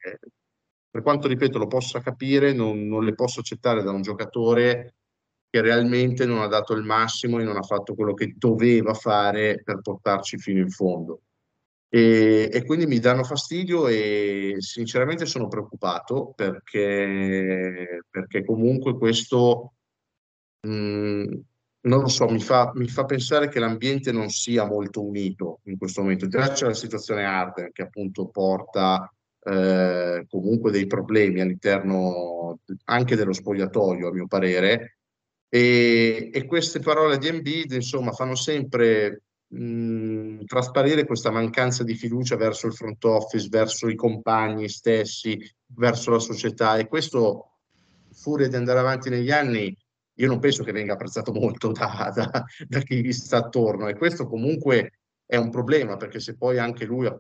per 0.90 1.02
quanto 1.02 1.28
ripeto, 1.28 1.58
lo 1.58 1.66
possa 1.66 2.00
capire, 2.00 2.52
non, 2.52 2.86
non 2.86 3.04
le 3.04 3.14
posso 3.14 3.40
accettare 3.40 3.82
da 3.82 3.90
un 3.90 4.02
giocatore 4.02 4.94
che 5.50 5.60
realmente 5.60 6.26
non 6.26 6.40
ha 6.40 6.46
dato 6.46 6.74
il 6.74 6.82
massimo 6.82 7.38
e 7.38 7.44
non 7.44 7.56
ha 7.56 7.62
fatto 7.62 7.94
quello 7.94 8.14
che 8.14 8.34
doveva 8.36 8.94
fare 8.94 9.62
per 9.62 9.80
portarci 9.80 10.38
fino 10.38 10.60
in 10.60 10.70
fondo. 10.70 11.22
E, 11.90 12.50
e 12.52 12.64
quindi 12.66 12.86
mi 12.86 12.98
danno 12.98 13.24
fastidio 13.24 13.88
e 13.88 14.56
sinceramente 14.58 15.24
sono 15.24 15.48
preoccupato 15.48 16.32
perché, 16.36 18.02
perché 18.10 18.44
comunque 18.44 18.98
questo, 18.98 19.74
mh, 20.66 20.70
mm, 20.70 21.32
non 21.80 22.00
lo 22.00 22.08
so, 22.08 22.28
mi 22.28 22.40
fa, 22.40 22.72
mi 22.74 22.88
fa, 22.88 23.04
pensare 23.06 23.48
che 23.48 23.58
l'ambiente 23.58 24.12
non 24.12 24.28
sia 24.28 24.66
molto 24.66 25.02
unito 25.02 25.60
in 25.64 25.78
questo 25.78 26.02
momento. 26.02 26.28
Già 26.28 26.50
c'è 26.52 26.66
la 26.66 26.74
situazione 26.74 27.24
Arden 27.24 27.70
che 27.72 27.82
appunto 27.82 28.28
porta 28.28 29.10
eh, 29.42 30.26
comunque 30.28 30.70
dei 30.70 30.86
problemi 30.86 31.40
all'interno 31.40 32.60
anche 32.84 33.16
dello 33.16 33.32
spogliatoio, 33.32 34.08
a 34.08 34.12
mio 34.12 34.26
parere, 34.26 34.98
e, 35.48 36.30
e 36.32 36.44
queste 36.44 36.80
parole 36.80 37.18
di 37.18 37.28
Embiid, 37.28 37.72
insomma, 37.72 38.12
fanno 38.12 38.34
sempre 38.34 39.22
mh, 39.48 40.44
trasparire 40.44 41.06
questa 41.06 41.30
mancanza 41.30 41.84
di 41.84 41.94
fiducia 41.94 42.36
verso 42.36 42.66
il 42.66 42.74
front 42.74 43.02
office, 43.04 43.48
verso 43.48 43.88
i 43.88 43.94
compagni 43.94 44.68
stessi, 44.68 45.38
verso 45.74 46.10
la 46.10 46.18
società. 46.18 46.76
E 46.76 46.86
questo, 46.86 47.60
furia 48.12 48.48
di 48.48 48.56
andare 48.56 48.78
avanti 48.78 49.08
negli 49.08 49.30
anni, 49.30 49.74
io 50.14 50.26
non 50.26 50.40
penso 50.40 50.64
che 50.64 50.72
venga 50.72 50.94
apprezzato 50.94 51.32
molto 51.32 51.70
da, 51.72 52.12
da, 52.14 52.44
da 52.66 52.80
chi 52.80 53.02
gli 53.02 53.12
sta 53.12 53.38
attorno. 53.38 53.88
E 53.88 53.96
questo 53.96 54.26
comunque 54.26 54.98
è 55.24 55.36
un 55.36 55.50
problema, 55.50 55.96
perché 55.96 56.20
se 56.20 56.36
poi 56.36 56.58
anche 56.58 56.84
lui, 56.84 57.10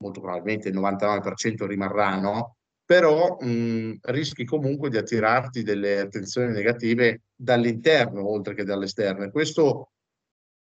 molto 0.00 0.20
probabilmente 0.20 0.68
il 0.68 0.76
99% 0.78 1.66
rimarrà, 1.66 2.18
no? 2.18 2.56
però 2.90 3.36
mh, 3.38 3.98
rischi 4.02 4.44
comunque 4.44 4.90
di 4.90 4.96
attirarti 4.96 5.62
delle 5.62 6.00
attenzioni 6.00 6.52
negative 6.52 7.22
dall'interno 7.36 8.28
oltre 8.28 8.54
che 8.54 8.64
dall'esterno 8.64 9.22
e 9.22 9.30
questo 9.30 9.92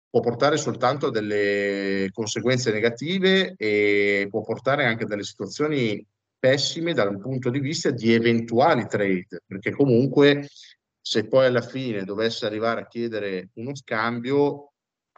può 0.07 0.19
portare 0.19 0.57
soltanto 0.57 1.07
a 1.07 1.09
delle 1.09 2.09
conseguenze 2.11 2.71
negative 2.71 3.55
e 3.57 4.27
può 4.29 4.41
portare 4.41 4.85
anche 4.85 5.05
a 5.05 5.07
delle 5.07 5.23
situazioni 5.23 6.05
pessime 6.37 6.93
dal 6.93 7.19
punto 7.19 7.49
di 7.49 7.59
vista 7.59 7.89
di 7.89 8.13
eventuali 8.13 8.85
trade, 8.85 9.41
perché 9.47 9.71
comunque 9.71 10.47
se 11.01 11.27
poi 11.27 11.47
alla 11.47 11.61
fine 11.61 12.03
dovesse 12.03 12.45
arrivare 12.45 12.81
a 12.81 12.87
chiedere 12.87 13.49
uno 13.55 13.75
scambio, 13.75 14.70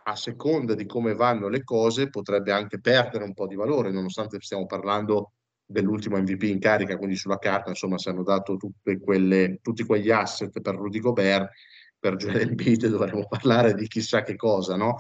a 0.04 0.16
seconda 0.16 0.76
di 0.76 0.86
come 0.86 1.14
vanno 1.16 1.48
le 1.48 1.64
cose, 1.64 2.10
potrebbe 2.10 2.52
anche 2.52 2.80
perdere 2.80 3.24
un 3.24 3.34
po' 3.34 3.48
di 3.48 3.56
valore, 3.56 3.92
nonostante 3.92 4.40
stiamo 4.42 4.66
parlando 4.66 5.32
dell'ultimo 5.66 6.18
MVP 6.18 6.44
in 6.44 6.60
carica, 6.60 6.98
quindi 6.98 7.16
sulla 7.16 7.38
carta, 7.38 7.70
insomma, 7.70 7.98
si 7.98 8.10
hanno 8.10 8.24
dato 8.24 8.58
quelle, 9.02 9.60
tutti 9.62 9.84
quegli 9.84 10.12
asset 10.12 10.62
per 10.62 10.76
Rudy 10.76 11.00
Gobert, 11.00 11.50
per 11.98 12.16
Joel 12.18 12.42
Embiid 12.42 12.88
dovremmo 12.90 13.26
parlare 13.28 13.74
di 13.74 13.88
chissà 13.88 14.24
che 14.24 14.36
cosa, 14.36 14.76
no? 14.76 14.98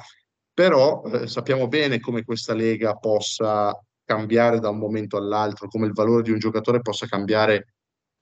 Però 0.53 1.03
eh, 1.03 1.27
sappiamo 1.27 1.67
bene 1.67 2.00
come 2.00 2.24
questa 2.24 2.53
lega 2.53 2.95
possa 2.95 3.77
cambiare 4.05 4.60
da 4.60 4.69
un 4.69 4.77
momento 4.77 5.17
all'altro, 5.17 5.67
come 5.67 5.88
il 5.88 5.93
valore 5.93 6.24
di 6.24 6.31
un 6.31 6.39
giocatore 6.39 6.81
possa 6.81 7.07
cambiare 7.07 7.74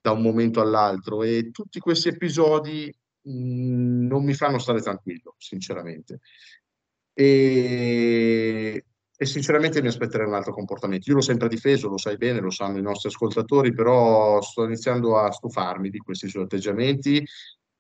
da 0.02 0.12
un 0.12 0.22
momento 0.22 0.62
all'altro 0.62 1.22
e 1.22 1.52
tutti 1.52 1.80
questi 1.80 2.08
episodi 2.08 2.92
mh, 3.22 3.32
mm, 3.32 4.08
non 4.08 4.24
mi 4.24 4.34
fanno 4.34 4.58
stare 4.58 4.82
tranquillo, 4.82 5.36
sinceramente. 5.38 6.22
E 7.14 8.84
e 9.22 9.28
sinceramente 9.28 9.84
mi 9.84 9.88
aspetterei 9.88 10.26
un 10.26 10.34
altro 10.34 10.52
comportamento. 10.52 11.08
Io 11.08 11.18
l'ho 11.18 11.22
sempre 11.22 11.48
difeso, 11.48 11.88
lo 11.88 12.00
sai 12.00 12.18
bene, 12.18 12.40
lo 12.40 12.50
sanno 12.50 12.80
i 12.80 12.82
nostri 12.82 13.10
ascoltatori, 13.10 13.72
però 13.72 14.42
sto 14.42 14.64
iniziando 14.64 15.16
a 15.16 15.30
stufarmi 15.32 15.92
di 15.92 16.00
questi 16.00 16.28
suoi 16.28 16.46
atteggiamenti 16.46 17.24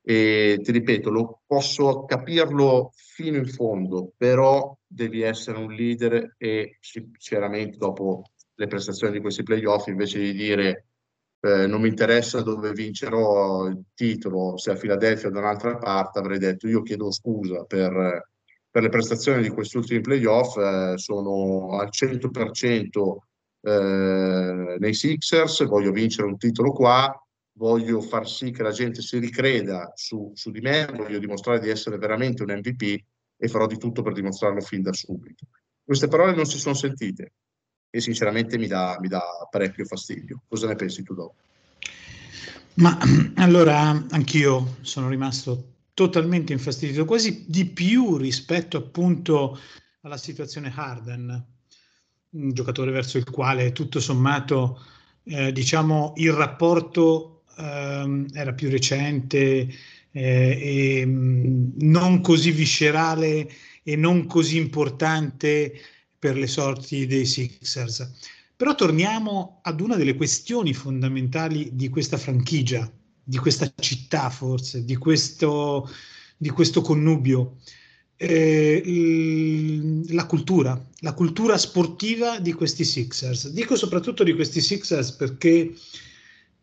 e 0.03 0.59
ti 0.61 0.71
ripeto, 0.71 1.09
lo 1.09 1.41
posso 1.47 2.05
capirlo 2.05 2.91
fino 2.93 3.37
in 3.37 3.47
fondo, 3.47 4.13
però 4.15 4.77
devi 4.85 5.21
essere 5.21 5.57
un 5.57 5.73
leader 5.73 6.35
e 6.37 6.77
sinceramente 6.79 7.77
dopo 7.77 8.25
le 8.53 8.67
prestazioni 8.67 9.13
di 9.13 9.19
questi 9.19 9.41
playoff, 9.41 9.87
invece 9.87 10.19
di 10.19 10.33
dire 10.33 10.89
eh, 11.39 11.65
non 11.65 11.81
mi 11.81 11.87
interessa 11.87 12.43
dove 12.43 12.71
vincerò 12.71 13.65
il 13.65 13.81
titolo, 13.95 14.57
se 14.57 14.69
a 14.69 14.75
Filadelfia 14.75 15.29
o 15.29 15.31
da 15.31 15.39
un'altra 15.39 15.75
parte, 15.77 16.19
avrei 16.19 16.37
detto 16.37 16.67
io 16.67 16.83
chiedo 16.83 17.11
scusa 17.11 17.63
per 17.63 18.29
per 18.71 18.83
le 18.83 18.89
prestazioni 18.89 19.43
di 19.43 19.49
questi 19.49 19.75
ultimi 19.75 19.99
playoff 19.99 20.55
eh, 20.55 20.93
sono 20.97 21.77
al 21.77 21.89
100% 21.91 23.15
eh, 23.63 24.77
nei 24.79 24.93
Sixers, 24.93 25.65
voglio 25.67 25.91
vincere 25.91 26.27
un 26.27 26.37
titolo 26.37 26.71
qua, 26.71 27.13
voglio 27.57 27.99
far 27.99 28.27
sì 28.27 28.51
che 28.51 28.63
la 28.63 28.71
gente 28.71 29.01
si 29.01 29.19
ricreda 29.19 29.91
su, 29.93 30.31
su 30.33 30.51
di 30.51 30.61
me, 30.61 30.87
voglio 30.95 31.19
dimostrare 31.19 31.59
di 31.59 31.69
essere 31.69 31.97
veramente 31.97 32.43
un 32.43 32.53
MVP 32.53 33.03
e 33.37 33.47
farò 33.49 33.67
di 33.67 33.77
tutto 33.77 34.01
per 34.01 34.13
dimostrarlo 34.13 34.61
fin 34.61 34.81
da 34.81 34.93
subito. 34.93 35.47
Queste 35.83 36.07
parole 36.07 36.33
non 36.33 36.45
si 36.45 36.57
sono 36.57 36.73
sentite 36.73 37.33
e 37.89 37.99
sinceramente 37.99 38.57
mi 38.57 38.67
dà, 38.67 38.97
mi 39.01 39.09
dà 39.09 39.21
parecchio 39.49 39.83
fastidio. 39.83 40.43
Cosa 40.47 40.67
ne 40.67 40.75
pensi 40.75 41.03
tu 41.03 41.13
dopo? 41.13 41.35
Ma 42.75 42.97
allora 43.35 44.05
anch'io 44.11 44.77
sono 44.79 45.09
rimasto 45.09 45.71
totalmente 46.07 46.53
infastidito, 46.53 47.05
quasi 47.05 47.45
di 47.47 47.65
più 47.65 48.17
rispetto 48.17 48.77
appunto 48.77 49.59
alla 50.01 50.17
situazione 50.17 50.71
Harden, 50.73 51.45
un 52.31 52.53
giocatore 52.53 52.91
verso 52.91 53.17
il 53.17 53.29
quale 53.29 53.71
tutto 53.71 53.99
sommato 53.99 54.81
eh, 55.23 55.51
diciamo 55.51 56.13
il 56.17 56.31
rapporto 56.31 57.43
eh, 57.57 58.25
era 58.33 58.53
più 58.53 58.69
recente 58.69 59.67
eh, 60.11 60.99
e 61.01 61.05
mh, 61.05 61.11
mm, 61.11 61.69
non 61.81 62.21
così 62.21 62.51
viscerale 62.51 63.49
e 63.83 63.95
non 63.95 64.25
così 64.25 64.57
importante 64.57 65.73
per 66.17 66.37
le 66.37 66.47
sorti 66.47 67.05
dei 67.05 67.25
Sixers. 67.25 68.11
Però 68.55 68.75
torniamo 68.75 69.59
ad 69.63 69.81
una 69.81 69.95
delle 69.95 70.15
questioni 70.15 70.73
fondamentali 70.73 71.75
di 71.75 71.89
questa 71.89 72.17
franchigia, 72.17 72.91
di 73.23 73.37
questa 73.37 73.71
città 73.79 74.29
forse, 74.29 74.83
di 74.83 74.95
questo, 74.95 75.89
di 76.37 76.49
questo 76.49 76.81
connubio. 76.81 77.57
Eh, 78.15 80.03
la 80.09 80.25
cultura, 80.25 80.87
la 80.99 81.13
cultura 81.13 81.57
sportiva 81.57 82.39
di 82.39 82.53
questi 82.53 82.83
Sixers. 82.83 83.49
Dico 83.49 83.75
soprattutto 83.75 84.23
di 84.23 84.33
questi 84.33 84.61
Sixers 84.61 85.13
perché 85.13 85.73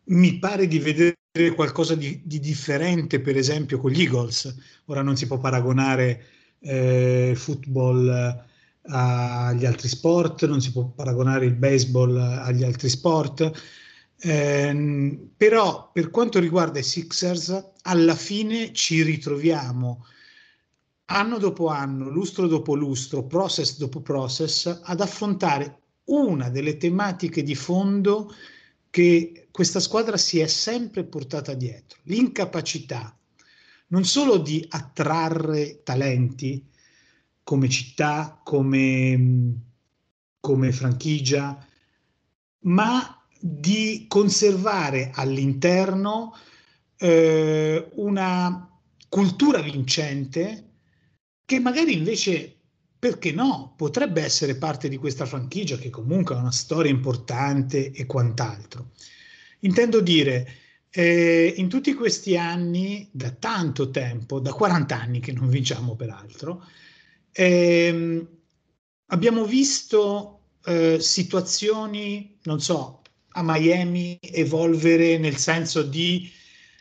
mi 0.05 0.39
pare 0.39 0.67
di 0.67 0.79
vedere 0.79 1.17
qualcosa 1.55 1.95
di, 1.95 2.21
di 2.23 2.39
differente, 2.39 3.19
per 3.19 3.35
esempio, 3.35 3.79
con 3.79 3.91
gli 3.91 4.01
Eagles. 4.01 4.55
Ora 4.85 5.01
non 5.01 5.17
si 5.17 5.27
può 5.27 5.37
paragonare 5.37 6.25
eh, 6.61 7.33
football 7.35 8.47
agli 8.83 9.65
altri 9.65 9.87
sport, 9.87 10.45
non 10.47 10.61
si 10.61 10.71
può 10.71 10.85
paragonare 10.85 11.45
il 11.45 11.53
baseball 11.53 12.17
agli 12.17 12.63
altri 12.63 12.89
sport. 12.89 13.51
Eh, 14.21 15.29
però 15.37 15.91
per 15.91 16.09
quanto 16.09 16.39
riguarda 16.39 16.79
i 16.79 16.83
Sixers, 16.83 17.71
alla 17.83 18.15
fine 18.15 18.73
ci 18.73 19.01
ritroviamo 19.01 20.05
anno 21.05 21.37
dopo 21.37 21.67
anno, 21.67 22.09
lustro 22.09 22.47
dopo 22.47 22.75
lustro, 22.75 23.25
process 23.25 23.77
dopo 23.77 24.01
process, 24.01 24.81
ad 24.83 25.01
affrontare 25.01 25.81
una 26.05 26.49
delle 26.49 26.77
tematiche 26.77 27.43
di 27.43 27.55
fondo 27.55 28.33
che 28.89 29.47
questa 29.51 29.79
squadra 29.79 30.17
si 30.17 30.39
è 30.39 30.47
sempre 30.47 31.05
portata 31.05 31.53
dietro, 31.53 31.99
l'incapacità 32.03 33.13
non 33.89 34.05
solo 34.05 34.37
di 34.37 34.65
attrarre 34.69 35.81
talenti, 35.83 36.67
come 37.43 37.69
città, 37.69 38.39
come, 38.43 39.53
come 40.39 40.71
franchigia, 40.71 41.65
ma 42.61 43.18
di 43.39 44.05
conservare 44.07 45.11
all'interno 45.13 46.35
eh, 46.97 47.87
una 47.93 48.69
cultura 49.07 49.61
vincente 49.61 50.65
che 51.45 51.59
magari 51.59 51.97
invece, 51.97 52.57
perché 52.99 53.31
no, 53.31 53.73
potrebbe 53.75 54.21
essere 54.21 54.55
parte 54.55 54.89
di 54.89 54.97
questa 54.97 55.25
franchigia 55.25 55.77
che 55.77 55.89
comunque 55.89 56.35
ha 56.35 56.39
una 56.39 56.51
storia 56.51 56.91
importante 56.91 57.91
e 57.91 58.05
quant'altro. 58.05 58.91
Intendo 59.61 60.01
dire, 60.01 60.47
eh, 60.91 61.53
in 61.57 61.69
tutti 61.69 61.93
questi 61.93 62.37
anni, 62.37 63.09
da 63.11 63.31
tanto 63.31 63.89
tempo, 63.89 64.39
da 64.39 64.53
40 64.53 64.99
anni 64.99 65.19
che 65.19 65.31
non 65.31 65.49
vinciamo 65.49 65.95
peraltro, 65.95 66.63
eh, 67.31 68.27
abbiamo 69.07 69.45
visto 69.45 70.41
eh, 70.65 70.99
situazioni, 70.99 72.37
non 72.43 72.59
so, 72.59 72.98
a 73.31 73.43
Miami 73.43 74.17
evolvere 74.21 75.17
nel 75.17 75.37
senso 75.37 75.83
di 75.83 76.29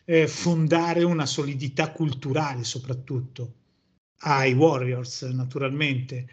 eh, 0.04 0.26
fondare 0.26 1.02
una 1.02 1.26
solidità 1.26 1.92
culturale 1.92 2.64
soprattutto 2.64 3.54
ai 4.20 4.54
Warriors 4.54 5.22
naturalmente. 5.22 6.26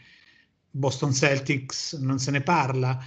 Boston 0.69 1.13
Celtics 1.13 1.93
non 1.93 2.19
se 2.19 2.32
ne 2.32 2.41
parla. 2.41 3.04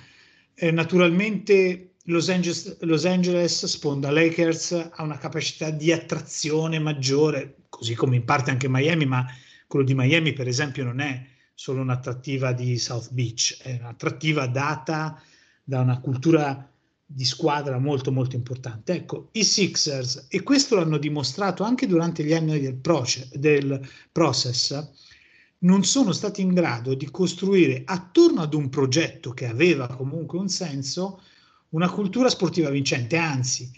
Eh, 0.54 0.70
naturalmente 0.70 1.94
Los 2.04 2.28
Angeles, 2.28 2.78
Los 2.80 3.04
Angeles 3.04 3.66
sponda 3.66 4.10
Lakers 4.10 4.72
ha 4.72 5.02
una 5.02 5.18
capacità 5.18 5.70
di 5.70 5.92
attrazione 5.92 6.78
maggiore 6.78 7.56
così 7.68 7.94
come 7.94 8.16
in 8.16 8.24
parte 8.24 8.50
anche 8.50 8.68
Miami 8.68 9.04
ma 9.04 9.26
quello 9.68 9.84
di 9.84 9.94
Miami, 9.94 10.32
per 10.32 10.48
esempio, 10.48 10.82
non 10.82 10.98
è 10.98 11.24
solo 11.54 11.82
un'attrattiva 11.82 12.52
di 12.52 12.78
South 12.78 13.12
Beach, 13.12 13.60
è 13.62 13.76
un'attrattiva 13.78 14.46
data 14.46 15.20
da 15.62 15.80
una 15.80 16.00
cultura 16.00 16.72
di 17.10 17.24
squadra 17.24 17.78
molto 17.78 18.12
molto 18.12 18.36
importante. 18.36 18.92
Ecco, 18.92 19.30
i 19.32 19.42
Sixers, 19.42 20.26
e 20.28 20.42
questo 20.42 20.76
l'hanno 20.76 20.98
dimostrato 20.98 21.62
anche 21.62 21.86
durante 21.86 22.22
gli 22.22 22.34
anni 22.34 22.60
del, 22.60 22.74
proce, 22.74 23.30
del 23.32 23.80
process, 24.12 24.90
non 25.60 25.84
sono 25.84 26.12
stati 26.12 26.42
in 26.42 26.52
grado 26.52 26.92
di 26.92 27.10
costruire 27.10 27.82
attorno 27.86 28.42
ad 28.42 28.52
un 28.52 28.68
progetto 28.68 29.32
che 29.32 29.46
aveva 29.46 29.86
comunque 29.86 30.38
un 30.38 30.50
senso 30.50 31.22
una 31.70 31.88
cultura 31.88 32.28
sportiva 32.28 32.68
vincente, 32.68 33.16
anzi, 33.16 33.70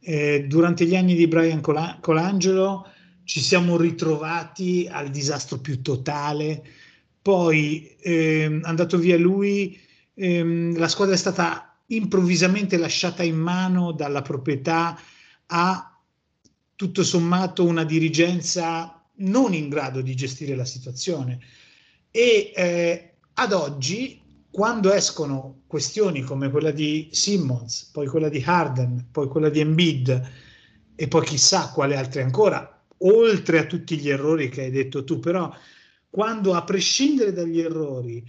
eh, 0.00 0.46
durante 0.48 0.86
gli 0.86 0.96
anni 0.96 1.14
di 1.14 1.28
Brian 1.28 1.60
Colangelo 1.60 2.86
ci 3.24 3.40
siamo 3.40 3.76
ritrovati 3.76 4.88
al 4.90 5.10
disastro 5.10 5.58
più 5.58 5.82
totale. 5.82 6.64
Poi 7.20 7.94
ehm, 8.00 8.62
andato 8.64 8.96
via 8.96 9.18
lui, 9.18 9.78
ehm, 10.14 10.78
la 10.78 10.88
squadra 10.88 11.14
è 11.14 11.18
stata 11.18 11.69
improvvisamente 11.90 12.76
lasciata 12.76 13.22
in 13.22 13.36
mano 13.36 13.92
dalla 13.92 14.22
proprietà 14.22 14.98
a 15.46 15.98
tutto 16.74 17.04
sommato 17.04 17.64
una 17.64 17.84
dirigenza 17.84 19.02
non 19.16 19.52
in 19.54 19.68
grado 19.68 20.00
di 20.00 20.14
gestire 20.14 20.54
la 20.54 20.64
situazione. 20.64 21.40
E 22.10 22.52
eh, 22.54 23.14
ad 23.34 23.52
oggi, 23.52 24.20
quando 24.50 24.92
escono 24.92 25.62
questioni 25.66 26.22
come 26.22 26.50
quella 26.50 26.70
di 26.70 27.08
Simmons, 27.12 27.90
poi 27.92 28.06
quella 28.06 28.28
di 28.28 28.42
Harden, 28.44 29.08
poi 29.10 29.28
quella 29.28 29.48
di 29.48 29.60
Embiid 29.60 30.30
e 30.94 31.08
poi 31.08 31.24
chissà 31.24 31.70
quale 31.70 31.96
altre 31.96 32.22
ancora, 32.22 32.82
oltre 32.98 33.58
a 33.58 33.66
tutti 33.66 33.98
gli 33.98 34.08
errori 34.08 34.48
che 34.48 34.62
hai 34.62 34.70
detto 34.70 35.04
tu, 35.04 35.18
però 35.18 35.52
quando 36.08 36.54
a 36.54 36.64
prescindere 36.64 37.32
dagli 37.32 37.60
errori 37.60 38.26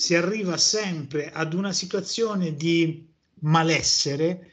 si 0.00 0.14
arriva 0.14 0.56
sempre 0.56 1.30
ad 1.30 1.52
una 1.52 1.74
situazione 1.74 2.54
di 2.54 3.06
malessere, 3.40 4.50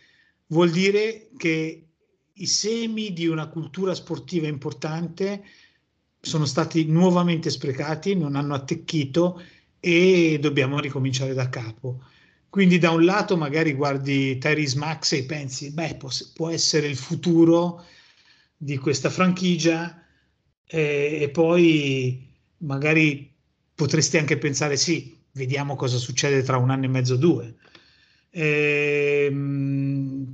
vuol 0.48 0.72
dire 0.72 1.30
che 1.38 1.88
i 2.34 2.46
semi 2.46 3.14
di 3.14 3.28
una 3.28 3.48
cultura 3.48 3.96
sportiva 3.96 4.48
importante 4.48 5.46
sono 6.20 6.44
stati 6.44 6.84
nuovamente 6.88 7.50
sprecati, 7.50 8.14
non 8.14 8.36
hanno 8.36 8.56
attecchito 8.56 9.42
e 9.80 10.38
dobbiamo 10.42 10.82
ricominciare 10.82 11.34
da 11.34 11.48
capo. 11.48 12.04
Quindi 12.50 12.78
da 12.78 12.92
un 12.92 13.06
lato 13.06 13.38
magari 13.38 13.72
guardi 13.72 14.38
Tyrese 14.38 14.78
Max 14.78 15.14
e 15.14 15.24
pensi, 15.24 15.72
beh, 15.72 15.98
può, 16.34 16.50
essere 16.50 16.88
il 16.88 16.98
futuro 16.98 17.86
di 18.58 18.76
questa 18.78 19.10
franchigia 19.10 20.04
eh, 20.66 21.20
e 21.22 21.30
poi 21.30 22.36
magari 22.58 23.34
potresti 23.74 24.18
anche 24.18 24.38
pensare 24.38 24.76
sì, 24.76 25.17
vediamo 25.38 25.76
cosa 25.76 25.98
succede 25.98 26.42
tra 26.42 26.58
un 26.58 26.72
anno 26.72 26.86
e 26.86 26.90
mezzo 26.90 27.14
o 27.14 27.18
due. 27.18 27.56
Eh, 28.30 29.32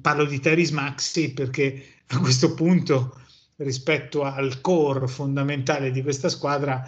parlo 0.02 0.26
di 0.26 0.40
Teris 0.40 0.72
Maxi 0.72 1.34
perché 1.34 1.84
a 2.08 2.20
questo 2.20 2.54
punto 2.54 3.20
rispetto 3.58 4.24
al 4.24 4.62
core 4.62 5.08
fondamentale 5.08 5.92
di 5.92 6.02
questa 6.02 6.30
squadra 6.30 6.84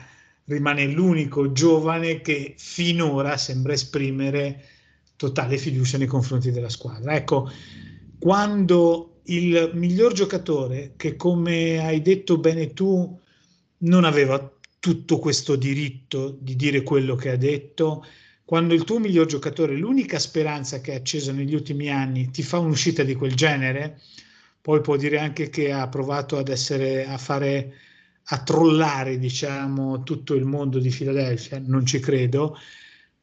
rimane 0.45 0.87
l'unico 0.87 1.51
giovane 1.51 2.21
che 2.21 2.55
finora 2.57 3.37
sembra 3.37 3.73
esprimere 3.73 4.63
totale 5.15 5.57
fiducia 5.57 5.97
nei 5.97 6.07
confronti 6.07 6.51
della 6.51 6.69
squadra. 6.69 7.13
Ecco, 7.13 7.49
quando 8.19 9.19
il 9.25 9.71
miglior 9.73 10.13
giocatore 10.13 10.93
che, 10.95 11.15
come 11.15 11.79
hai 11.79 12.01
detto 12.01 12.37
bene 12.37 12.73
tu, 12.73 13.19
non 13.77 14.03
aveva 14.03 14.54
tutto 14.85 15.17
questo 15.17 15.55
diritto 15.55 16.37
di 16.39 16.55
dire 16.55 16.83
quello 16.83 17.15
che 17.15 17.31
ha 17.31 17.37
detto, 17.37 18.05
quando 18.45 18.75
il 18.75 18.83
tuo 18.83 18.99
miglior 18.99 19.25
giocatore, 19.25 19.75
l'unica 19.75 20.19
speranza 20.19 20.79
che 20.79 20.93
ha 20.93 20.97
acceso 20.97 21.31
negli 21.31 21.55
ultimi 21.55 21.89
anni, 21.89 22.29
ti 22.29 22.43
fa 22.43 22.59
un'uscita 22.59 23.01
di 23.01 23.15
quel 23.15 23.33
genere, 23.33 23.99
poi 24.61 24.81
può 24.81 24.95
dire 24.95 25.17
anche 25.17 25.49
che 25.49 25.71
ha 25.71 25.87
provato 25.89 26.37
ad 26.37 26.49
essere, 26.49 27.07
a 27.07 27.17
fare, 27.17 27.73
a 28.25 28.43
trollare, 28.43 29.17
diciamo, 29.17 30.03
tutto 30.03 30.35
il 30.35 30.45
mondo 30.45 30.77
di 30.77 30.91
Filadelfia, 30.91 31.59
non 31.65 31.83
ci 31.83 31.97
credo, 31.99 32.55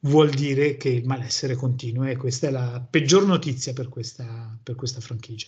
vuol 0.00 0.30
dire 0.30 0.76
che 0.76 0.88
il 0.88 1.06
malessere 1.06 1.54
continua 1.54 2.10
e 2.10 2.16
questa 2.16 2.48
è 2.48 2.50
la 2.50 2.84
peggior 2.90 3.24
notizia 3.24 3.72
per 3.72 3.88
questa, 3.88 4.58
per 4.60 4.74
questa 4.74 5.00
franchigia. 5.00 5.46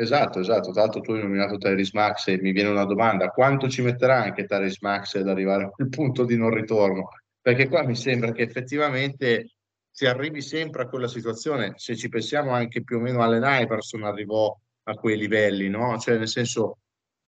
Esatto, 0.00 0.38
esatto. 0.38 0.70
Tra 0.70 0.82
l'altro 0.82 1.00
tu 1.00 1.10
hai 1.10 1.22
nominato 1.22 1.56
Tyrese 1.58 1.90
Max 1.92 2.28
e 2.28 2.38
mi 2.40 2.52
viene 2.52 2.68
una 2.68 2.84
domanda, 2.84 3.30
quanto 3.30 3.68
ci 3.68 3.82
metterà 3.82 4.22
anche 4.22 4.44
Tyrese 4.44 4.78
Max 4.80 5.16
ad 5.16 5.26
arrivare 5.26 5.64
a 5.64 5.70
quel 5.70 5.88
punto 5.88 6.24
di 6.24 6.36
non 6.36 6.50
ritorno? 6.54 7.08
Perché 7.40 7.66
qua 7.66 7.84
mi 7.84 7.96
sembra 7.96 8.30
che 8.30 8.42
effettivamente 8.42 9.54
si 9.90 10.06
arrivi 10.06 10.40
sempre 10.40 10.82
a 10.82 10.88
quella 10.88 11.08
situazione, 11.08 11.72
se 11.74 11.96
ci 11.96 12.08
pensiamo 12.08 12.52
anche 12.52 12.84
più 12.84 12.98
o 12.98 13.00
meno 13.00 13.22
Allen 13.22 13.42
Iverson 13.42 14.04
arrivò 14.04 14.56
a 14.84 14.94
quei 14.94 15.16
livelli, 15.16 15.68
no? 15.68 15.98
Cioè 15.98 16.16
nel 16.16 16.28
senso 16.28 16.78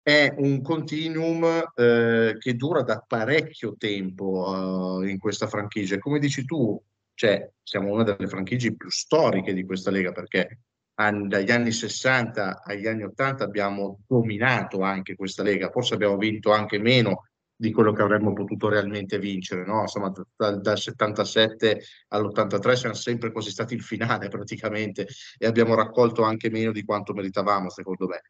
è 0.00 0.32
un 0.36 0.62
continuum 0.62 1.72
eh, 1.74 2.36
che 2.38 2.54
dura 2.54 2.82
da 2.82 3.04
parecchio 3.04 3.74
tempo 3.76 5.02
eh, 5.02 5.10
in 5.10 5.18
questa 5.18 5.48
franchigia. 5.48 5.98
Come 5.98 6.20
dici 6.20 6.44
tu, 6.44 6.80
cioè, 7.14 7.50
siamo 7.64 7.90
una 7.90 8.04
delle 8.04 8.28
franchigie 8.28 8.76
più 8.76 8.88
storiche 8.90 9.52
di 9.54 9.64
questa 9.64 9.90
lega 9.90 10.12
perché 10.12 10.60
dagli 11.08 11.50
anni 11.50 11.72
60 11.72 12.62
agli 12.62 12.86
anni 12.86 13.04
80 13.04 13.44
abbiamo 13.44 14.00
dominato 14.06 14.82
anche 14.82 15.14
questa 15.14 15.42
lega, 15.42 15.70
forse 15.70 15.94
abbiamo 15.94 16.18
vinto 16.18 16.52
anche 16.52 16.78
meno 16.78 17.24
di 17.56 17.72
quello 17.72 17.92
che 17.92 18.02
avremmo 18.02 18.32
potuto 18.32 18.68
realmente 18.68 19.18
vincere, 19.18 19.64
no? 19.64 19.82
Insomma, 19.82 20.12
dal, 20.36 20.60
dal 20.60 20.78
77 20.78 21.82
all'83 22.08 22.72
siamo 22.72 22.94
sempre 22.94 23.32
quasi 23.32 23.50
stati 23.50 23.74
il 23.74 23.82
finale 23.82 24.28
praticamente 24.30 25.06
e 25.38 25.46
abbiamo 25.46 25.74
raccolto 25.74 26.22
anche 26.22 26.50
meno 26.50 26.72
di 26.72 26.84
quanto 26.84 27.14
meritavamo, 27.14 27.70
secondo 27.70 28.06
me. 28.06 28.22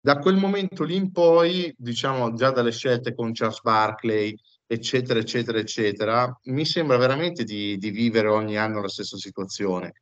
Da 0.00 0.18
quel 0.18 0.36
momento 0.36 0.82
lì 0.82 0.96
in 0.96 1.12
poi, 1.12 1.72
diciamo 1.76 2.32
già 2.32 2.50
dalle 2.50 2.72
scelte 2.72 3.14
con 3.14 3.32
Charles 3.32 3.60
Barkley, 3.60 4.36
eccetera, 4.66 5.18
eccetera, 5.18 5.58
eccetera, 5.58 6.40
mi 6.44 6.64
sembra 6.64 6.96
veramente 6.96 7.44
di, 7.44 7.76
di 7.76 7.90
vivere 7.90 8.28
ogni 8.28 8.56
anno 8.56 8.80
la 8.80 8.88
stessa 8.88 9.16
situazione 9.16 9.92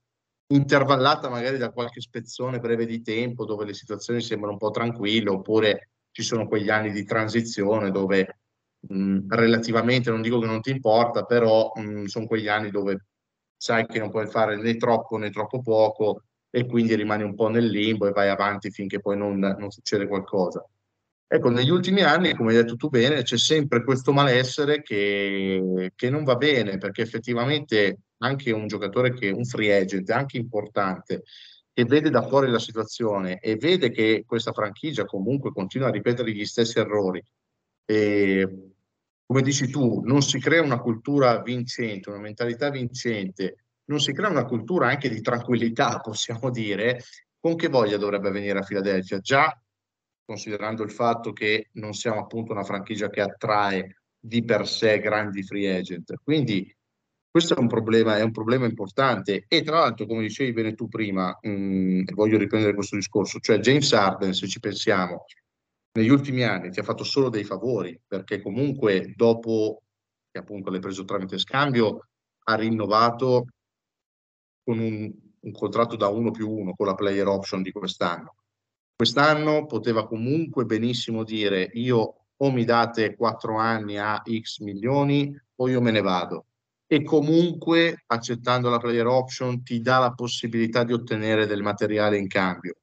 intervallata 0.48 1.28
magari 1.28 1.58
da 1.58 1.70
qualche 1.70 2.00
spezzone 2.00 2.58
breve 2.60 2.86
di 2.86 3.02
tempo 3.02 3.44
dove 3.44 3.64
le 3.64 3.74
situazioni 3.74 4.20
sembrano 4.20 4.52
un 4.52 4.58
po' 4.58 4.70
tranquille, 4.70 5.30
oppure 5.30 5.90
ci 6.10 6.22
sono 6.22 6.46
quegli 6.48 6.70
anni 6.70 6.90
di 6.90 7.04
transizione 7.04 7.90
dove 7.90 8.38
mh, 8.80 9.26
relativamente, 9.34 10.10
non 10.10 10.22
dico 10.22 10.38
che 10.40 10.46
non 10.46 10.60
ti 10.60 10.70
importa, 10.70 11.24
però 11.24 11.70
mh, 11.74 12.04
sono 12.04 12.26
quegli 12.26 12.48
anni 12.48 12.70
dove 12.70 13.04
sai 13.56 13.86
che 13.86 13.98
non 13.98 14.10
puoi 14.10 14.26
fare 14.28 14.56
né 14.56 14.76
troppo 14.76 15.16
né 15.18 15.30
troppo 15.30 15.60
poco 15.60 16.22
e 16.50 16.64
quindi 16.66 16.94
rimani 16.94 17.24
un 17.24 17.34
po' 17.34 17.48
nel 17.48 17.66
limbo 17.66 18.06
e 18.06 18.12
vai 18.12 18.28
avanti 18.28 18.70
finché 18.70 19.00
poi 19.00 19.16
non, 19.18 19.38
non 19.38 19.70
succede 19.70 20.06
qualcosa. 20.06 20.64
Ecco, 21.30 21.50
negli 21.50 21.68
ultimi 21.68 22.00
anni, 22.00 22.34
come 22.34 22.52
hai 22.52 22.62
detto 22.62 22.76
tu 22.76 22.88
bene, 22.88 23.22
c'è 23.22 23.36
sempre 23.36 23.84
questo 23.84 24.12
malessere 24.12 24.80
che, 24.80 25.92
che 25.94 26.08
non 26.08 26.24
va 26.24 26.36
bene 26.36 26.78
perché 26.78 27.02
effettivamente 27.02 27.98
anche 28.18 28.50
un 28.50 28.66
giocatore 28.66 29.12
che 29.12 29.28
un 29.28 29.44
free 29.44 29.78
agent, 29.78 30.08
anche 30.08 30.38
importante, 30.38 31.24
che 31.70 31.84
vede 31.84 32.08
da 32.08 32.26
fuori 32.26 32.50
la 32.50 32.58
situazione 32.58 33.40
e 33.40 33.56
vede 33.56 33.90
che 33.90 34.24
questa 34.26 34.52
franchigia 34.52 35.04
comunque 35.04 35.52
continua 35.52 35.88
a 35.88 35.90
ripetere 35.90 36.32
gli 36.32 36.46
stessi 36.46 36.78
errori. 36.78 37.22
E, 37.84 38.72
come 39.26 39.42
dici 39.42 39.68
tu, 39.68 40.00
non 40.06 40.22
si 40.22 40.38
crea 40.40 40.62
una 40.62 40.80
cultura 40.80 41.42
vincente, 41.42 42.08
una 42.08 42.20
mentalità 42.20 42.70
vincente, 42.70 43.64
non 43.90 44.00
si 44.00 44.12
crea 44.12 44.30
una 44.30 44.46
cultura 44.46 44.88
anche 44.88 45.10
di 45.10 45.20
tranquillità, 45.20 46.00
possiamo 46.02 46.50
dire, 46.50 47.02
con 47.38 47.54
che 47.54 47.68
voglia 47.68 47.98
dovrebbe 47.98 48.30
venire 48.30 48.60
a 48.60 48.62
Filadelfia? 48.62 49.18
Già 49.18 49.54
considerando 50.28 50.82
il 50.82 50.90
fatto 50.90 51.32
che 51.32 51.70
non 51.72 51.94
siamo 51.94 52.20
appunto 52.20 52.52
una 52.52 52.62
franchigia 52.62 53.08
che 53.08 53.22
attrae 53.22 54.02
di 54.20 54.44
per 54.44 54.68
sé 54.68 54.98
grandi 54.98 55.42
free 55.42 55.74
agent. 55.74 56.12
Quindi 56.22 56.70
questo 57.30 57.56
è 57.56 57.58
un 57.58 57.66
problema, 57.66 58.18
è 58.18 58.22
un 58.22 58.30
problema 58.30 58.66
importante 58.66 59.46
e 59.48 59.62
tra 59.62 59.78
l'altro, 59.78 60.04
come 60.04 60.20
dicevi 60.20 60.52
bene 60.52 60.74
tu 60.74 60.86
prima, 60.86 61.34
mh, 61.40 61.50
mm, 61.50 62.02
voglio 62.12 62.36
riprendere 62.36 62.74
questo 62.74 62.96
discorso, 62.96 63.38
cioè 63.38 63.58
James 63.58 63.90
Harden, 63.90 64.34
se 64.34 64.46
ci 64.46 64.60
pensiamo, 64.60 65.24
negli 65.92 66.10
ultimi 66.10 66.42
anni 66.42 66.70
ti 66.70 66.80
ha 66.80 66.82
fatto 66.82 67.04
solo 67.04 67.30
dei 67.30 67.44
favori, 67.44 67.98
perché 68.06 68.42
comunque 68.42 69.14
dopo 69.16 69.80
che 70.30 70.38
appunto 70.40 70.68
l'hai 70.68 70.80
preso 70.80 71.06
tramite 71.06 71.38
scambio, 71.38 72.08
ha 72.44 72.54
rinnovato 72.54 73.46
con 74.62 74.78
un, 74.78 75.10
un 75.40 75.52
contratto 75.52 75.96
da 75.96 76.08
uno 76.08 76.32
più 76.32 76.50
uno 76.50 76.74
con 76.74 76.84
la 76.86 76.94
player 76.94 77.26
option 77.28 77.62
di 77.62 77.72
quest'anno. 77.72 78.34
Quest'anno 78.98 79.66
poteva 79.66 80.08
comunque 80.08 80.64
benissimo 80.64 81.22
dire 81.22 81.70
io 81.74 82.24
o 82.36 82.50
mi 82.50 82.64
date 82.64 83.14
quattro 83.14 83.56
anni 83.56 83.96
a 83.96 84.20
X 84.26 84.58
milioni 84.58 85.40
o 85.54 85.68
io 85.68 85.80
me 85.80 85.92
ne 85.92 86.00
vado 86.00 86.46
e 86.84 87.04
comunque 87.04 88.02
accettando 88.06 88.68
la 88.68 88.78
player 88.78 89.06
option 89.06 89.62
ti 89.62 89.80
dà 89.80 89.98
la 89.98 90.14
possibilità 90.14 90.82
di 90.82 90.92
ottenere 90.92 91.46
del 91.46 91.62
materiale 91.62 92.18
in 92.18 92.26
cambio. 92.26 92.78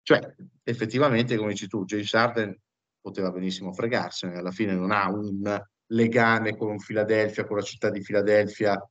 Cioè, 0.00 0.34
effettivamente, 0.62 1.36
come 1.36 1.50
dici 1.50 1.68
tu, 1.68 1.84
James 1.84 2.14
Harden 2.14 2.58
poteva 2.98 3.30
benissimo 3.30 3.74
fregarsene, 3.74 4.38
alla 4.38 4.50
fine 4.50 4.72
non 4.72 4.92
ha 4.92 5.10
un 5.10 5.62
legame 5.88 6.56
con 6.56 6.78
Philadelphia, 6.78 7.44
con 7.44 7.58
la 7.58 7.62
città 7.62 7.90
di 7.90 8.00
Philadelphia, 8.00 8.82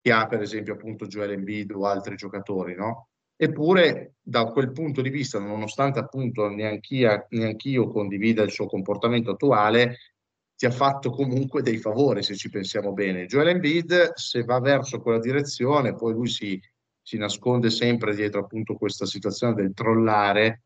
che 0.00 0.12
ha 0.12 0.24
per 0.28 0.40
esempio 0.40 0.74
appunto 0.74 1.08
Joel 1.08 1.32
Embiid 1.32 1.72
o 1.72 1.84
altri 1.86 2.14
giocatori, 2.14 2.76
no? 2.76 3.08
Eppure, 3.36 4.14
da 4.22 4.44
quel 4.46 4.72
punto 4.72 5.02
di 5.02 5.10
vista, 5.10 5.38
nonostante 5.38 5.98
appunto 5.98 6.48
neanch'io, 6.48 7.26
neanch'io 7.30 7.88
condivida 7.88 8.42
il 8.42 8.50
suo 8.50 8.66
comportamento 8.66 9.32
attuale, 9.32 9.96
ti 10.56 10.66
ha 10.66 10.70
fatto 10.70 11.10
comunque 11.10 11.62
dei 11.62 11.78
favori 11.78 12.22
se 12.22 12.36
ci 12.36 12.48
pensiamo 12.48 12.92
bene. 12.92 13.26
Joel 13.26 13.48
Embiid 13.48 14.12
se 14.14 14.44
va 14.44 14.60
verso 14.60 15.00
quella 15.00 15.18
direzione 15.18 15.94
poi 15.94 16.12
lui 16.12 16.28
si, 16.28 16.60
si 17.02 17.16
nasconde 17.16 17.70
sempre 17.70 18.14
dietro 18.14 18.40
appunto 18.40 18.74
questa 18.74 19.04
situazione 19.04 19.54
del 19.54 19.74
trollare 19.74 20.62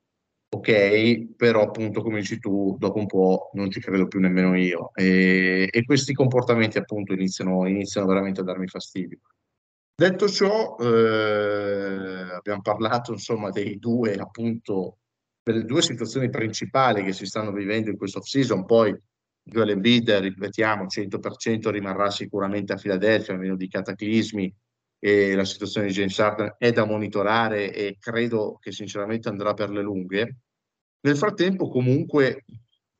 ok, 0.51 1.35
però 1.37 1.63
appunto 1.63 2.03
come 2.03 2.21
dici 2.21 2.39
tu, 2.39 2.77
dopo 2.79 2.99
un 2.99 3.07
po' 3.07 3.51
non 3.55 3.71
ci 3.71 3.81
credo 3.81 4.07
più 4.07 4.21
nemmeno 4.21 4.57
io 4.57 4.93
e, 4.95 5.69
e 5.71 5.85
questi 5.85 6.15
comportamenti 6.15 6.79
appunto 6.79 7.13
iniziano, 7.13 7.67
iniziano, 7.67 8.07
veramente 8.07 8.41
a 8.41 8.45
darmi 8.45 8.67
fastidio. 8.67 9.19
Detto 10.01 10.29
ciò, 10.29 10.77
eh, 10.79 12.31
abbiamo 12.33 12.63
parlato 12.63 13.11
insomma 13.11 13.51
dei 13.51 13.81
due 13.81 14.15
appunto, 14.15 14.99
delle 15.43 15.65
due 15.65 15.83
situazioni 15.83 16.31
principali 16.31 17.03
che 17.03 17.13
si 17.13 17.27
stanno 17.27 17.51
vivendo 17.51 17.91
in 17.91 17.97
questo 17.97 18.19
off-season, 18.19 18.65
poi 18.65 18.97
Joel 19.43 19.71
Embiid, 19.71 20.09
ripetiamo, 20.09 20.87
100% 20.87 21.71
rimarrà 21.71 22.13
sicuramente 22.13 22.75
a 22.75 22.77
Filadelfia, 22.77 23.35
a 23.35 23.39
meno 23.39 23.57
di 23.57 23.67
cataclismi, 23.67 24.55
e 25.01 25.35
la 25.35 25.45
situazione 25.45 25.89
di 25.89 25.95
James 25.95 26.17
Harden 26.17 26.55
è 26.59 26.71
da 26.71 26.85
monitorare 26.85 27.75
e 27.75 27.97
credo 27.99 28.57
che 28.61 28.71
sinceramente 28.71 29.29
andrà 29.29 29.53
per 29.53 29.71
le 29.71 29.83
lunghe. 29.83 30.37
Nel 31.01 31.17
frattempo, 31.17 31.69
comunque, 31.69 32.45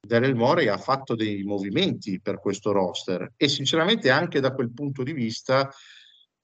Daryl 0.05 0.35
Morey 0.35 0.67
ha 0.67 0.79
fatto 0.79 1.15
dei 1.15 1.45
movimenti 1.45 2.21
per 2.21 2.41
questo 2.41 2.73
roster 2.73 3.35
e 3.37 3.47
sinceramente 3.47 4.11
anche 4.11 4.41
da 4.41 4.53
quel 4.53 4.73
punto 4.73 5.05
di 5.05 5.13
vista 5.13 5.71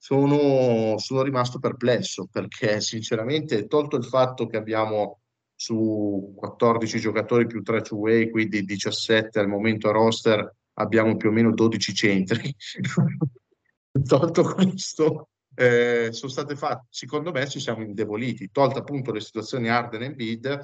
sono, 0.05 0.99
sono 0.99 1.23
rimasto 1.23 1.57
perplesso 1.57 2.27
perché 2.31 2.79
sinceramente, 2.79 3.65
tolto 3.65 3.95
il 3.95 4.05
fatto 4.05 4.45
che 4.45 4.55
abbiamo 4.55 5.21
su 5.55 6.31
14 6.35 6.99
giocatori 6.99 7.47
più 7.47 7.63
3 7.63 7.81
two-way, 7.81 8.29
quindi 8.29 8.63
17 8.63 9.39
al 9.39 9.47
momento 9.47 9.89
roster, 9.89 10.57
abbiamo 10.73 11.17
più 11.17 11.29
o 11.29 11.31
meno 11.31 11.51
12 11.51 11.93
centri. 11.95 12.55
Tolto 14.05 14.43
questo, 14.43 15.29
eh, 15.55 16.09
sono 16.11 16.31
state 16.31 16.55
fatte, 16.55 16.85
secondo 16.91 17.31
me 17.31 17.47
ci 17.47 17.59
siamo 17.59 17.81
indeboliti, 17.81 18.51
tolta 18.51 18.79
appunto 18.79 19.11
le 19.11 19.21
situazioni 19.21 19.69
Arden 19.69 20.03
e 20.03 20.13
Bid, 20.13 20.59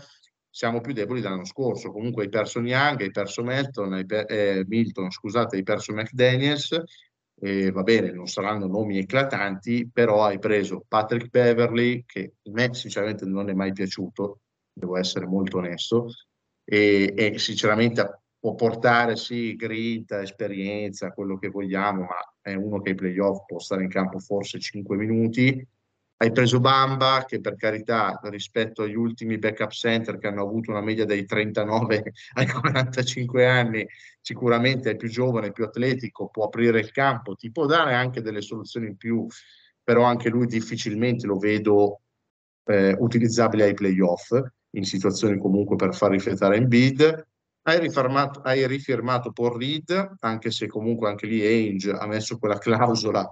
siamo 0.51 0.81
più 0.81 0.93
deboli 0.93 1.21
dell'anno 1.21 1.45
scorso. 1.45 1.91
Comunque 1.91 2.23
hai 2.23 2.29
perso 2.29 2.59
Young, 2.59 3.01
hai 3.01 3.09
perso 3.09 3.41
Melton, 3.41 3.93
hai 3.93 4.05
per, 4.05 4.25
eh, 4.27 4.65
Milton, 4.67 5.09
scusate, 5.09 5.55
hai 5.55 5.63
perso 5.63 5.93
McDaniels, 5.93 6.79
eh, 7.43 7.71
va 7.71 7.81
bene, 7.81 8.11
non 8.11 8.27
saranno 8.27 8.67
nomi 8.67 8.99
eclatanti, 8.99 9.89
però 9.91 10.25
hai 10.25 10.37
preso 10.37 10.85
Patrick 10.87 11.29
Beverly, 11.29 12.03
che 12.05 12.33
a 12.43 12.51
me 12.51 12.73
sinceramente 12.75 13.25
non 13.25 13.49
è 13.49 13.53
mai 13.53 13.73
piaciuto, 13.73 14.41
devo 14.71 14.95
essere 14.95 15.25
molto 15.25 15.57
onesto, 15.57 16.07
e, 16.63 17.13
e 17.17 17.39
sinceramente 17.39 18.21
può 18.39 18.53
portare 18.53 19.15
sì 19.15 19.55
grinta, 19.55 20.21
esperienza, 20.21 21.11
quello 21.13 21.39
che 21.39 21.49
vogliamo, 21.49 22.01
ma 22.01 22.33
è 22.39 22.53
uno 22.53 22.79
che 22.79 22.91
ai 22.91 22.95
playoff 22.95 23.45
può 23.47 23.57
stare 23.57 23.83
in 23.83 23.89
campo 23.89 24.19
forse 24.19 24.59
5 24.59 24.95
minuti. 24.95 25.67
Hai 26.21 26.31
preso 26.31 26.59
Bamba, 26.59 27.25
che 27.27 27.41
per 27.41 27.55
carità, 27.55 28.19
rispetto 28.25 28.83
agli 28.83 28.93
ultimi 28.93 29.39
backup 29.39 29.71
center 29.71 30.19
che 30.19 30.27
hanno 30.27 30.43
avuto 30.43 30.69
una 30.69 30.81
media 30.81 31.03
dai 31.03 31.25
39 31.25 32.13
ai 32.37 32.47
45 32.47 33.47
anni, 33.47 33.87
sicuramente 34.21 34.91
è 34.91 34.95
più 34.95 35.09
giovane, 35.09 35.51
più 35.51 35.63
atletico, 35.63 36.29
può 36.29 36.45
aprire 36.45 36.79
il 36.79 36.91
campo, 36.91 37.33
ti 37.33 37.49
può 37.49 37.65
dare 37.65 37.95
anche 37.95 38.21
delle 38.21 38.41
soluzioni 38.41 38.85
in 38.85 38.97
più, 38.97 39.25
però 39.83 40.03
anche 40.03 40.29
lui 40.29 40.45
difficilmente 40.45 41.25
lo 41.25 41.39
vedo 41.39 42.01
eh, 42.65 42.95
utilizzabile 42.99 43.63
ai 43.63 43.73
playoff 43.73 44.39
in 44.75 44.83
situazioni 44.83 45.39
comunque 45.39 45.75
per 45.75 45.95
far 45.95 46.11
riflettere 46.11 46.57
in 46.57 46.67
bid. 46.67 47.27
Hai, 47.63 47.91
hai 48.43 48.67
rifirmato 48.67 49.31
Paul 49.31 49.57
Reed, 49.57 50.17
anche 50.19 50.51
se 50.51 50.67
comunque 50.67 51.09
anche 51.09 51.25
lì 51.25 51.43
Ainge 51.43 51.89
ha 51.89 52.05
messo 52.05 52.37
quella 52.37 52.59
clausola 52.59 53.27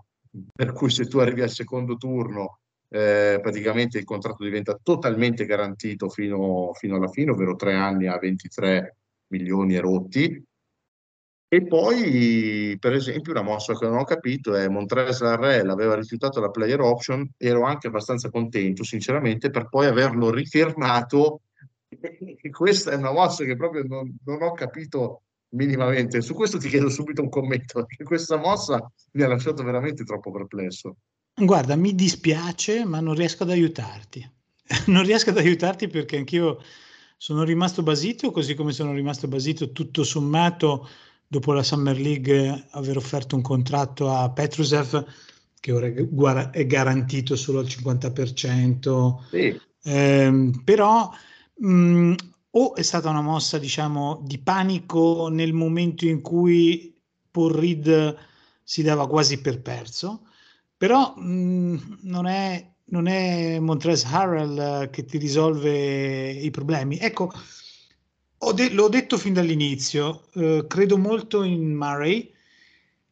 per 0.52 0.74
cui 0.74 0.90
se 0.90 1.06
tu 1.06 1.20
arrivi 1.20 1.42
al 1.42 1.50
secondo 1.52 1.96
turno 1.96 2.60
eh, 2.90 3.40
praticamente 3.42 4.00
il 4.00 4.04
contratto 4.04 4.44
diventa 4.44 4.78
totalmente 4.82 5.46
garantito 5.46 6.10
fino, 6.10 6.74
fino 6.74 6.96
alla 6.96 7.08
fine, 7.08 7.32
ovvero 7.32 7.56
tre 7.56 7.74
anni 7.74 8.08
a 8.08 8.18
23 8.18 8.98
milioni 9.28 9.76
e 9.76 9.80
rotti. 9.80 10.44
E 11.52 11.66
poi, 11.66 12.78
per 12.80 12.94
esempio, 12.94 13.32
una 13.32 13.42
mossa 13.42 13.74
che 13.74 13.86
non 13.86 13.98
ho 13.98 14.04
capito 14.04 14.54
è 14.54 14.68
Montrezl 14.68 15.26
Harrell 15.26 15.70
aveva 15.70 15.96
rifiutato 15.96 16.40
la 16.40 16.52
player 16.52 16.80
option, 16.80 17.28
ero 17.38 17.64
anche 17.64 17.88
abbastanza 17.88 18.30
contento, 18.30 18.84
sinceramente, 18.84 19.50
per 19.50 19.68
poi 19.68 19.88
averlo 19.88 20.30
rifirmato. 20.32 21.42
E 21.90 22.50
questa 22.52 22.92
è 22.92 22.96
una 22.96 23.12
mossa 23.12 23.46
che 23.46 23.56
proprio 23.56 23.84
non, 23.84 24.16
non 24.26 24.44
ho 24.44 24.52
capito 24.52 25.24
minimamente. 25.56 26.22
Su 26.22 26.36
questo 26.36 26.60
ti 26.60 26.70
chiedo 26.70 26.88
subito 26.88 27.24
un 27.24 27.30
commento, 27.30 27.84
perché 27.86 28.04
questa 28.04 28.38
mossa 28.38 28.80
mi 29.14 29.24
ha 29.24 29.28
lasciato 29.28 29.64
veramente 29.64 30.04
troppo 30.04 30.32
perplesso. 30.32 30.98
Guarda, 31.36 31.76
mi 31.76 31.96
dispiace, 31.96 32.86
ma 32.86 33.00
non 33.00 33.16
riesco 33.16 33.44
ad 33.44 33.50
aiutarti. 33.50 34.30
non 34.88 35.04
riesco 35.04 35.30
ad 35.30 35.38
aiutarti 35.38 35.88
perché 35.88 36.18
anch'io 36.18 36.62
sono 37.18 37.44
rimasto 37.44 37.84
basito, 37.84 38.32
così 38.32 38.56
come 38.56 38.72
sono 38.72 38.94
rimasto 38.94 39.28
basito 39.28 39.72
tutto 39.72 40.04
sommato 40.04 40.88
dopo 41.28 41.54
la 41.54 41.64
Summer 41.64 42.00
League 42.00 42.68
aver 42.72 42.98
offerto 42.98 43.36
un 43.36 43.42
contratto 43.42 44.10
a 44.10 44.30
Petrusev 44.32 45.06
che 45.60 45.72
ora 45.72 46.52
è 46.52 46.66
garantito 46.66 47.36
solo 47.36 47.60
al 47.60 47.66
50%. 47.66 49.16
Sì. 49.30 49.60
Eh, 49.84 50.52
però 50.64 51.12
mh, 51.56 52.14
o 52.52 52.76
è 52.76 52.82
stata 52.82 53.10
una 53.10 53.22
mossa, 53.22 53.58
diciamo, 53.58 54.22
di 54.24 54.40
panico 54.40 55.28
nel 55.30 55.54
momento 55.54 56.06
in 56.06 56.22
cui 56.22 56.96
Paul 57.30 57.52
Reed 57.54 58.16
si 58.64 58.82
dava 58.82 59.08
quasi 59.08 59.40
per 59.42 59.62
perso, 59.62 60.28
però 60.80 61.14
mh, 61.18 61.98
non 62.04 62.26
è 62.26 62.66
non 62.92 63.08
è 63.08 63.60
Montrez 63.60 64.04
Harrell 64.06 64.90
che 64.90 65.06
ti 65.06 65.18
risolve 65.18 66.32
i 66.32 66.50
problemi. 66.50 66.98
Ecco, 66.98 67.32
de- 68.56 68.72
l'ho 68.72 68.88
detto 68.88 69.18
fin 69.18 69.34
dall'inizio, 69.34 70.28
eh, 70.34 70.66
credo 70.68 70.98
molto 70.98 71.44
in 71.44 71.76
Murray 71.76 72.32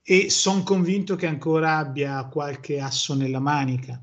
e 0.02 0.30
sono 0.30 0.64
convinto 0.64 1.16
che 1.16 1.28
ancora 1.28 1.78
abbia 1.78 2.24
qualche 2.26 2.80
asso 2.80 3.14
nella 3.14 3.40
manica. 3.40 4.02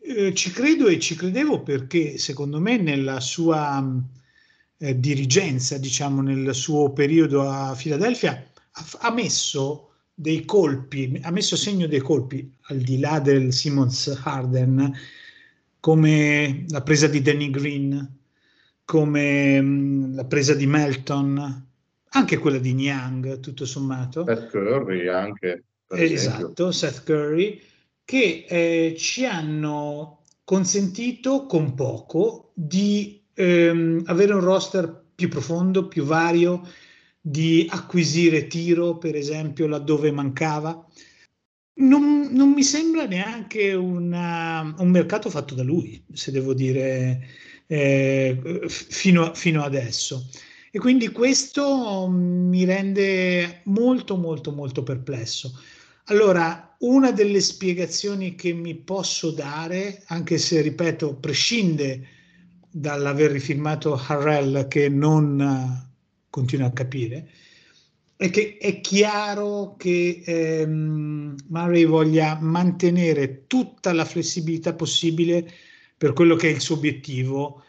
Eh, 0.00 0.34
ci 0.34 0.50
credo 0.50 0.88
e 0.88 0.98
ci 0.98 1.14
credevo 1.14 1.62
perché 1.62 2.16
secondo 2.18 2.58
me 2.58 2.78
nella 2.78 3.20
sua 3.20 3.84
eh, 4.78 4.98
dirigenza, 4.98 5.76
diciamo 5.76 6.22
nel 6.22 6.54
suo 6.54 6.90
periodo 6.92 7.48
a 7.48 7.74
Filadelfia, 7.74 8.50
ha, 8.72 8.86
ha, 9.00 9.10
messo 9.12 9.89
dei 10.20 10.44
colpi, 10.44 11.18
ha 11.22 11.30
messo 11.30 11.56
segno 11.56 11.86
dei 11.86 12.00
colpi 12.00 12.52
al 12.64 12.76
di 12.76 12.98
là 12.98 13.20
del 13.20 13.54
Simmons 13.54 14.20
Harden, 14.22 14.92
come 15.80 16.66
la 16.68 16.82
presa 16.82 17.06
di 17.06 17.22
Danny 17.22 17.48
Green, 17.48 18.18
come 18.84 19.58
mh, 19.62 20.14
la 20.14 20.26
presa 20.26 20.52
di 20.52 20.66
Melton, 20.66 21.66
anche 22.10 22.36
quella 22.36 22.58
di 22.58 22.74
Niang, 22.74 23.40
tutto 23.40 23.64
sommato. 23.64 24.26
Seth 24.26 24.50
Curry 24.50 25.08
anche. 25.08 25.64
esatto, 25.88 26.70
Seth 26.70 27.02
Curry, 27.04 27.58
che 28.04 28.44
eh, 28.46 28.94
ci 28.98 29.24
hanno 29.24 30.20
consentito 30.44 31.46
con 31.46 31.72
poco 31.72 32.50
di 32.52 33.22
ehm, 33.32 34.02
avere 34.04 34.34
un 34.34 34.40
roster 34.40 35.02
più 35.14 35.30
profondo, 35.30 35.88
più 35.88 36.04
vario, 36.04 36.60
di 37.20 37.66
acquisire 37.68 38.46
tiro, 38.46 38.96
per 38.98 39.14
esempio, 39.14 39.66
laddove 39.66 40.10
mancava. 40.10 40.86
Non, 41.80 42.28
non 42.32 42.50
mi 42.50 42.62
sembra 42.62 43.06
neanche 43.06 43.72
una, 43.72 44.74
un 44.78 44.90
mercato 44.90 45.30
fatto 45.30 45.54
da 45.54 45.62
lui, 45.62 46.02
se 46.12 46.30
devo 46.30 46.54
dire 46.54 47.26
eh, 47.66 48.64
fino, 48.68 49.34
fino 49.34 49.62
adesso. 49.62 50.28
E 50.72 50.78
quindi 50.78 51.08
questo 51.08 52.06
mi 52.08 52.64
rende 52.64 53.62
molto, 53.64 54.16
molto, 54.16 54.52
molto 54.52 54.82
perplesso. 54.82 55.58
Allora, 56.04 56.76
una 56.80 57.12
delle 57.12 57.40
spiegazioni 57.40 58.34
che 58.34 58.52
mi 58.52 58.74
posso 58.74 59.30
dare, 59.30 60.02
anche 60.06 60.38
se 60.38 60.60
ripeto, 60.60 61.16
prescinde 61.16 62.06
dall'aver 62.70 63.32
rifirmato 63.32 63.94
Harrell 63.94 64.68
che 64.68 64.88
non 64.88 65.89
continua 66.30 66.68
a 66.68 66.72
capire, 66.72 67.28
è 68.16 68.30
che 68.30 68.58
è 68.58 68.80
chiaro 68.80 69.76
che 69.76 70.22
ehm, 70.24 71.34
Murray 71.48 71.86
voglia 71.86 72.38
mantenere 72.40 73.46
tutta 73.46 73.92
la 73.92 74.04
flessibilità 74.04 74.74
possibile 74.74 75.50
per 75.96 76.12
quello 76.12 76.36
che 76.36 76.48
è 76.48 76.52
il 76.52 76.60
suo 76.60 76.76
obiettivo, 76.76 77.62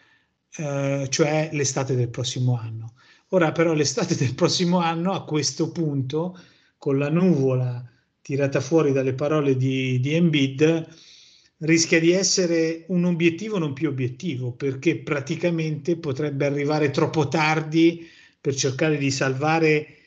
eh, 0.57 1.07
cioè 1.09 1.49
l'estate 1.53 1.95
del 1.95 2.09
prossimo 2.09 2.57
anno. 2.57 2.93
Ora 3.29 3.53
però 3.53 3.73
l'estate 3.73 4.15
del 4.15 4.35
prossimo 4.35 4.79
anno 4.79 5.13
a 5.13 5.23
questo 5.23 5.71
punto, 5.71 6.37
con 6.77 6.97
la 6.97 7.09
nuvola 7.09 7.89
tirata 8.21 8.59
fuori 8.59 8.91
dalle 8.91 9.13
parole 9.13 9.55
di, 9.55 9.99
di 10.01 10.13
Embiid, 10.13 10.87
rischia 11.59 11.99
di 11.99 12.11
essere 12.11 12.83
un 12.89 13.05
obiettivo 13.05 13.57
non 13.57 13.71
più 13.71 13.87
obiettivo, 13.87 14.51
perché 14.51 14.97
praticamente 14.97 15.95
potrebbe 15.95 16.45
arrivare 16.45 16.91
troppo 16.91 17.29
tardi 17.29 18.05
per 18.41 18.55
cercare 18.55 18.97
di 18.97 19.11
salvare 19.11 19.97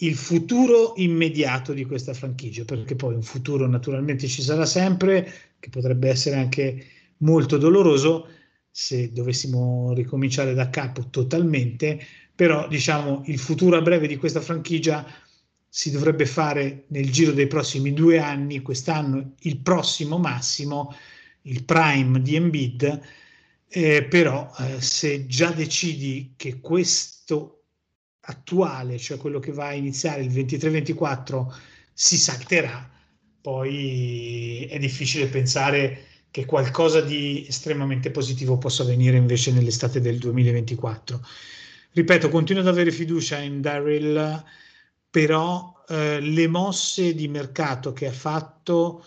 il 0.00 0.14
futuro 0.14 0.92
immediato 0.96 1.72
di 1.72 1.84
questa 1.84 2.14
franchigia, 2.14 2.64
perché 2.64 2.94
poi 2.94 3.14
un 3.14 3.22
futuro 3.22 3.66
naturalmente 3.66 4.28
ci 4.28 4.42
sarà 4.42 4.66
sempre, 4.66 5.32
che 5.58 5.70
potrebbe 5.70 6.08
essere 6.08 6.36
anche 6.36 6.86
molto 7.18 7.56
doloroso 7.56 8.28
se 8.70 9.10
dovessimo 9.12 9.92
ricominciare 9.92 10.54
da 10.54 10.70
capo 10.70 11.08
totalmente, 11.10 11.98
però 12.34 12.68
diciamo 12.68 13.22
il 13.26 13.38
futuro 13.38 13.76
a 13.76 13.82
breve 13.82 14.06
di 14.06 14.16
questa 14.16 14.40
franchigia 14.40 15.04
si 15.68 15.90
dovrebbe 15.90 16.26
fare 16.26 16.84
nel 16.88 17.10
giro 17.10 17.32
dei 17.32 17.48
prossimi 17.48 17.92
due 17.92 18.20
anni, 18.20 18.62
quest'anno 18.62 19.34
il 19.40 19.58
prossimo 19.58 20.18
massimo, 20.18 20.94
il 21.42 21.64
prime 21.64 22.22
di 22.22 22.36
Embiid, 22.36 23.00
eh, 23.68 24.04
però 24.04 24.50
eh, 24.58 24.80
se 24.80 25.26
già 25.26 25.50
decidi 25.50 26.34
che 26.36 26.60
questo 26.60 27.57
attuale, 28.28 28.98
cioè 28.98 29.16
quello 29.16 29.38
che 29.38 29.52
va 29.52 29.68
a 29.68 29.74
iniziare 29.74 30.22
il 30.22 30.30
23-24, 30.30 31.46
si 31.92 32.16
salterà, 32.16 32.88
poi 33.40 34.66
è 34.68 34.78
difficile 34.78 35.26
pensare 35.26 36.04
che 36.30 36.44
qualcosa 36.44 37.00
di 37.00 37.46
estremamente 37.48 38.10
positivo 38.10 38.58
possa 38.58 38.82
avvenire 38.82 39.16
invece 39.16 39.52
nell'estate 39.52 40.00
del 40.00 40.18
2024. 40.18 41.20
Ripeto, 41.92 42.28
continuo 42.28 42.62
ad 42.62 42.68
avere 42.68 42.90
fiducia 42.90 43.38
in 43.38 43.60
Daryl, 43.62 44.44
però 45.10 45.84
eh, 45.88 46.20
le 46.20 46.46
mosse 46.48 47.14
di 47.14 47.28
mercato 47.28 47.92
che 47.94 48.06
ha 48.06 48.12
fatto 48.12 49.04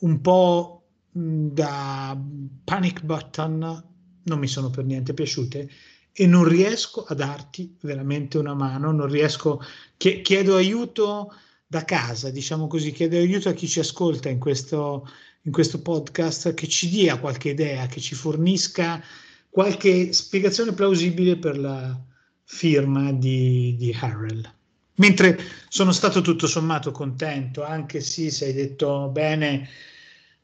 un 0.00 0.20
po' 0.20 0.82
da 1.12 2.20
panic 2.64 3.02
button 3.02 3.92
non 4.24 4.38
mi 4.38 4.48
sono 4.48 4.68
per 4.70 4.84
niente 4.84 5.14
piaciute 5.14 5.70
e 6.16 6.26
non 6.26 6.44
riesco 6.44 7.02
a 7.02 7.14
darti 7.14 7.76
veramente 7.80 8.38
una 8.38 8.54
mano, 8.54 8.92
non 8.92 9.08
riesco, 9.08 9.60
chiedo 9.96 10.54
aiuto 10.54 11.34
da 11.66 11.84
casa, 11.84 12.30
diciamo 12.30 12.68
così, 12.68 12.92
chiedo 12.92 13.16
aiuto 13.16 13.48
a 13.48 13.52
chi 13.52 13.66
ci 13.66 13.80
ascolta 13.80 14.28
in 14.28 14.38
questo, 14.38 15.10
in 15.42 15.50
questo 15.50 15.82
podcast 15.82 16.54
che 16.54 16.68
ci 16.68 16.88
dia 16.88 17.18
qualche 17.18 17.48
idea, 17.48 17.86
che 17.86 18.00
ci 18.00 18.14
fornisca 18.14 19.02
qualche 19.50 20.12
spiegazione 20.12 20.72
plausibile 20.72 21.36
per 21.36 21.58
la 21.58 22.00
firma 22.44 23.12
di, 23.12 23.74
di 23.76 23.96
Harrell. 23.98 24.48
Mentre 24.96 25.36
sono 25.68 25.90
stato 25.90 26.20
tutto 26.20 26.46
sommato 26.46 26.92
contento, 26.92 27.64
anche 27.64 28.00
se 28.00 28.30
sì, 28.30 28.44
hai 28.44 28.52
detto 28.52 29.08
bene, 29.08 29.68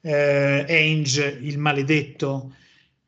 eh, 0.00 0.64
Ainge, 0.68 1.38
il 1.42 1.58
maledetto, 1.58 2.54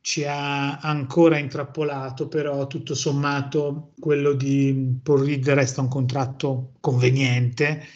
ci 0.02 0.24
ha 0.24 0.78
ancora 0.78 1.38
intrappolato, 1.38 2.26
però 2.28 2.66
tutto 2.66 2.94
sommato 2.94 3.92
quello 3.98 4.32
di 4.34 4.98
Paul 5.02 5.24
Reed 5.24 5.48
resta 5.50 5.80
un 5.80 5.88
contratto 5.88 6.72
conveniente. 6.80 7.86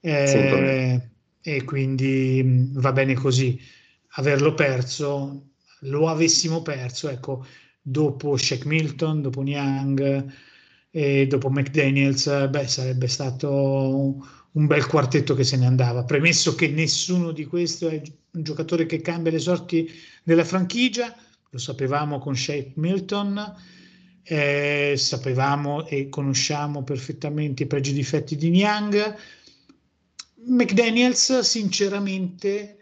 Eh, 0.00 1.10
e 1.42 1.64
quindi 1.64 2.40
mm, 2.42 2.80
va 2.80 2.92
bene 2.92 3.14
così. 3.14 3.60
Averlo 4.18 4.54
perso, 4.54 5.50
lo 5.80 6.08
avessimo 6.08 6.62
perso, 6.62 7.08
ecco, 7.10 7.46
dopo 7.82 8.36
Shaq 8.36 8.64
Milton, 8.64 9.20
dopo 9.20 9.42
Niang 9.42 10.32
e 10.90 11.26
dopo 11.26 11.50
McDaniels, 11.50 12.48
beh, 12.48 12.66
sarebbe 12.66 13.08
stato 13.08 14.26
un 14.52 14.66
bel 14.66 14.86
quartetto 14.86 15.34
che 15.34 15.44
se 15.44 15.58
ne 15.58 15.66
andava. 15.66 16.04
Premesso 16.04 16.54
che 16.54 16.68
nessuno 16.68 17.30
di 17.32 17.44
questi 17.44 17.84
è 17.84 18.02
un 18.30 18.42
giocatore 18.42 18.86
che 18.86 19.02
cambia 19.02 19.30
le 19.30 19.38
sorti 19.38 19.90
della 20.22 20.44
franchigia, 20.44 21.14
lo 21.56 21.58
sapevamo 21.58 22.18
con 22.18 22.36
Shaq 22.36 22.72
Milton, 22.74 23.54
eh, 24.22 24.94
sapevamo 24.96 25.86
e 25.86 26.08
conosciamo 26.10 26.82
perfettamente 26.82 27.62
i 27.62 27.66
pregi 27.66 27.92
e 27.92 27.94
difetti 27.94 28.36
di 28.36 28.50
Niang, 28.50 29.16
McDaniels 30.48 31.38
sinceramente 31.40 32.76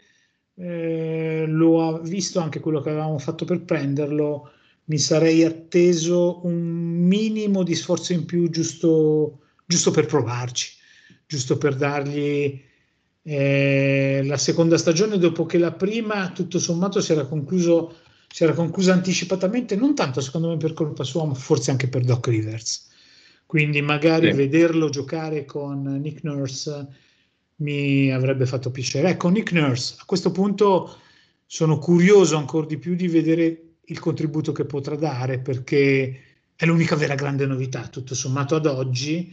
eh, 0.56 1.44
lo 1.46 1.86
ha 1.86 2.00
visto 2.00 2.40
anche 2.40 2.60
quello 2.60 2.80
che 2.80 2.90
avevamo 2.90 3.18
fatto 3.18 3.44
per 3.44 3.62
prenderlo, 3.62 4.50
mi 4.86 4.98
sarei 4.98 5.44
atteso 5.44 6.44
un 6.44 6.60
minimo 7.06 7.62
di 7.62 7.74
sforzo 7.74 8.12
in 8.12 8.24
più 8.24 8.50
giusto, 8.50 9.40
giusto 9.66 9.92
per 9.92 10.06
provarci, 10.06 10.72
giusto 11.26 11.56
per 11.58 11.76
dargli 11.76 12.60
eh, 13.26 14.22
la 14.24 14.36
seconda 14.36 14.76
stagione 14.76 15.16
dopo 15.16 15.46
che 15.46 15.56
la 15.56 15.72
prima 15.72 16.30
tutto 16.32 16.58
sommato 16.58 17.00
si 17.00 17.12
era, 17.12 17.24
concluso, 17.24 17.96
si 18.34 18.42
era 18.42 18.52
conclusa 18.52 18.92
anticipatamente, 18.92 19.76
non 19.76 19.94
tanto 19.94 20.20
secondo 20.20 20.48
me 20.48 20.56
per 20.56 20.72
colpa 20.72 21.04
sua, 21.04 21.24
ma 21.24 21.34
forse 21.34 21.70
anche 21.70 21.86
per 21.86 22.02
Doc 22.02 22.26
Rivers. 22.26 22.88
Quindi 23.46 23.80
magari 23.80 24.32
sì. 24.32 24.36
vederlo 24.36 24.88
giocare 24.88 25.44
con 25.44 26.00
Nick 26.00 26.24
Nurse 26.24 26.88
mi 27.58 28.10
avrebbe 28.10 28.44
fatto 28.44 28.72
piacere. 28.72 29.10
Ecco, 29.10 29.28
Nick 29.28 29.52
Nurse, 29.52 29.94
a 30.00 30.04
questo 30.04 30.32
punto 30.32 30.96
sono 31.46 31.78
curioso 31.78 32.36
ancora 32.36 32.66
di 32.66 32.76
più 32.76 32.96
di 32.96 33.06
vedere 33.06 33.74
il 33.84 34.00
contributo 34.00 34.50
che 34.50 34.64
potrà 34.64 34.96
dare 34.96 35.38
perché 35.38 36.20
è 36.56 36.66
l'unica 36.66 36.96
vera 36.96 37.14
grande 37.14 37.46
novità, 37.46 37.86
tutto 37.86 38.16
sommato 38.16 38.56
ad 38.56 38.66
oggi, 38.66 39.32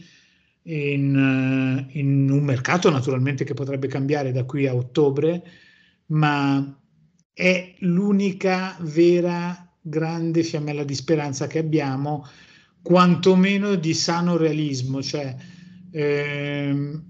in, 0.62 1.88
in 1.90 2.30
un 2.30 2.44
mercato 2.44 2.88
naturalmente 2.88 3.42
che 3.42 3.54
potrebbe 3.54 3.88
cambiare 3.88 4.30
da 4.30 4.44
qui 4.44 4.68
a 4.68 4.76
ottobre, 4.76 5.42
ma 6.06 6.76
è 7.32 7.74
l'unica 7.80 8.76
vera 8.80 9.68
grande 9.80 10.42
fiammella 10.42 10.84
di 10.84 10.94
speranza 10.94 11.46
che 11.46 11.58
abbiamo, 11.58 12.26
quantomeno 12.82 13.74
di 13.74 13.94
sano 13.94 14.36
realismo, 14.36 15.02
cioè 15.02 15.34
ehm, 15.90 17.04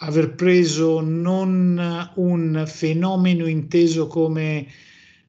aver 0.00 0.34
preso 0.34 1.00
non 1.00 2.10
un 2.14 2.64
fenomeno 2.66 3.46
inteso 3.46 4.06
come 4.06 4.66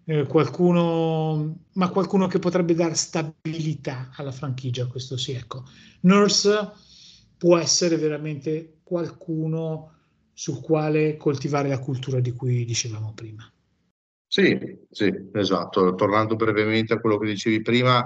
eh, 0.05 0.25
qualcuno, 0.25 1.65
ma 1.73 1.89
qualcuno 1.89 2.27
che 2.27 2.39
potrebbe 2.39 2.73
dare 2.73 2.95
stabilità 2.95 4.11
alla 4.15 4.31
franchigia, 4.31 4.87
questo 4.87 5.17
sì, 5.17 5.31
ecco. 5.31 5.63
Nurse 6.01 6.71
può 7.37 7.57
essere 7.57 7.95
veramente 7.97 8.79
qualcuno 8.83 9.93
sul 10.33 10.61
quale 10.61 11.17
coltivare 11.17 11.69
la 11.69 11.79
cultura 11.79 12.19
di 12.19 12.31
cui 12.31 12.65
dicevamo 12.65 13.13
prima. 13.13 13.49
Sì, 14.31 14.55
sì, 14.91 15.11
esatto. 15.33 15.95
Tornando 15.95 16.35
brevemente 16.35 16.93
a 16.93 16.99
quello 16.99 17.17
che 17.17 17.25
dicevi 17.25 17.63
prima, 17.63 18.03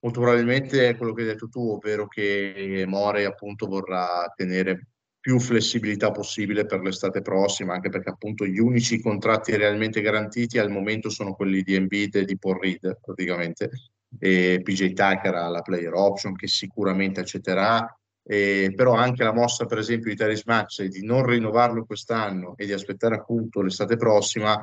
molto 0.00 0.20
probabilmente 0.20 0.88
è 0.90 0.96
quello 0.98 1.14
che 1.14 1.22
hai 1.22 1.28
detto 1.28 1.48
tu, 1.48 1.70
ovvero 1.72 2.06
che 2.06 2.84
More 2.86 3.24
appunto 3.24 3.66
vorrà 3.66 4.30
tenere 4.36 4.88
più 5.18 5.40
flessibilità 5.40 6.10
possibile 6.10 6.66
per 6.66 6.80
l'estate 6.82 7.22
prossima, 7.22 7.72
anche 7.72 7.88
perché 7.88 8.10
appunto 8.10 8.44
gli 8.44 8.58
unici 8.58 9.00
contratti 9.00 9.56
realmente 9.56 10.02
garantiti 10.02 10.58
al 10.58 10.70
momento 10.70 11.08
sono 11.08 11.32
quelli 11.34 11.62
di 11.62 11.74
Embiid 11.74 12.16
e 12.16 12.24
di 12.26 12.36
Paul 12.36 12.58
Reed 12.60 12.98
praticamente, 13.00 13.70
e 14.18 14.60
PJ 14.62 14.92
Tucker 14.92 15.34
ha 15.36 15.48
la 15.48 15.62
player 15.62 15.94
option 15.94 16.34
che 16.34 16.48
sicuramente 16.48 17.20
accetterà, 17.20 17.86
e, 18.22 18.72
però 18.76 18.92
anche 18.92 19.24
la 19.24 19.32
mossa 19.32 19.64
per 19.64 19.78
esempio 19.78 20.10
di 20.10 20.16
Terry 20.16 20.38
Maxey 20.44 20.88
di 20.88 21.02
non 21.02 21.24
rinnovarlo 21.24 21.86
quest'anno 21.86 22.54
e 22.58 22.66
di 22.66 22.72
aspettare 22.74 23.14
appunto 23.14 23.62
l'estate 23.62 23.96
prossima 23.96 24.54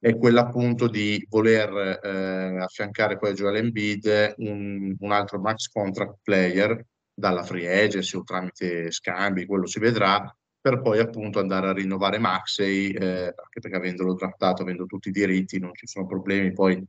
è 0.00 0.16
quella 0.16 0.42
appunto 0.42 0.88
di 0.88 1.24
voler 1.28 2.00
eh, 2.02 2.60
affiancare 2.60 3.18
poi 3.18 3.30
a 3.30 3.34
Joel 3.34 3.56
Embiid 3.56 4.34
un, 4.38 4.94
un 4.98 5.12
altro 5.12 5.40
max 5.40 5.68
contract 5.68 6.18
player 6.22 6.84
dalla 7.12 7.42
free 7.42 7.84
agency 7.84 8.16
o 8.16 8.22
tramite 8.22 8.92
scambi, 8.92 9.44
quello 9.44 9.66
si 9.66 9.80
vedrà, 9.80 10.32
per 10.60 10.80
poi 10.80 11.00
appunto 11.00 11.40
andare 11.40 11.68
a 11.68 11.72
rinnovare 11.72 12.18
Maxey, 12.18 12.90
eh, 12.90 13.24
anche 13.24 13.60
perché 13.60 13.76
avendolo 13.76 14.14
trattato, 14.14 14.62
avendo 14.62 14.86
tutti 14.86 15.08
i 15.08 15.12
diritti, 15.12 15.58
non 15.58 15.74
ci 15.74 15.88
sono 15.88 16.06
problemi 16.06 16.52
poi 16.52 16.80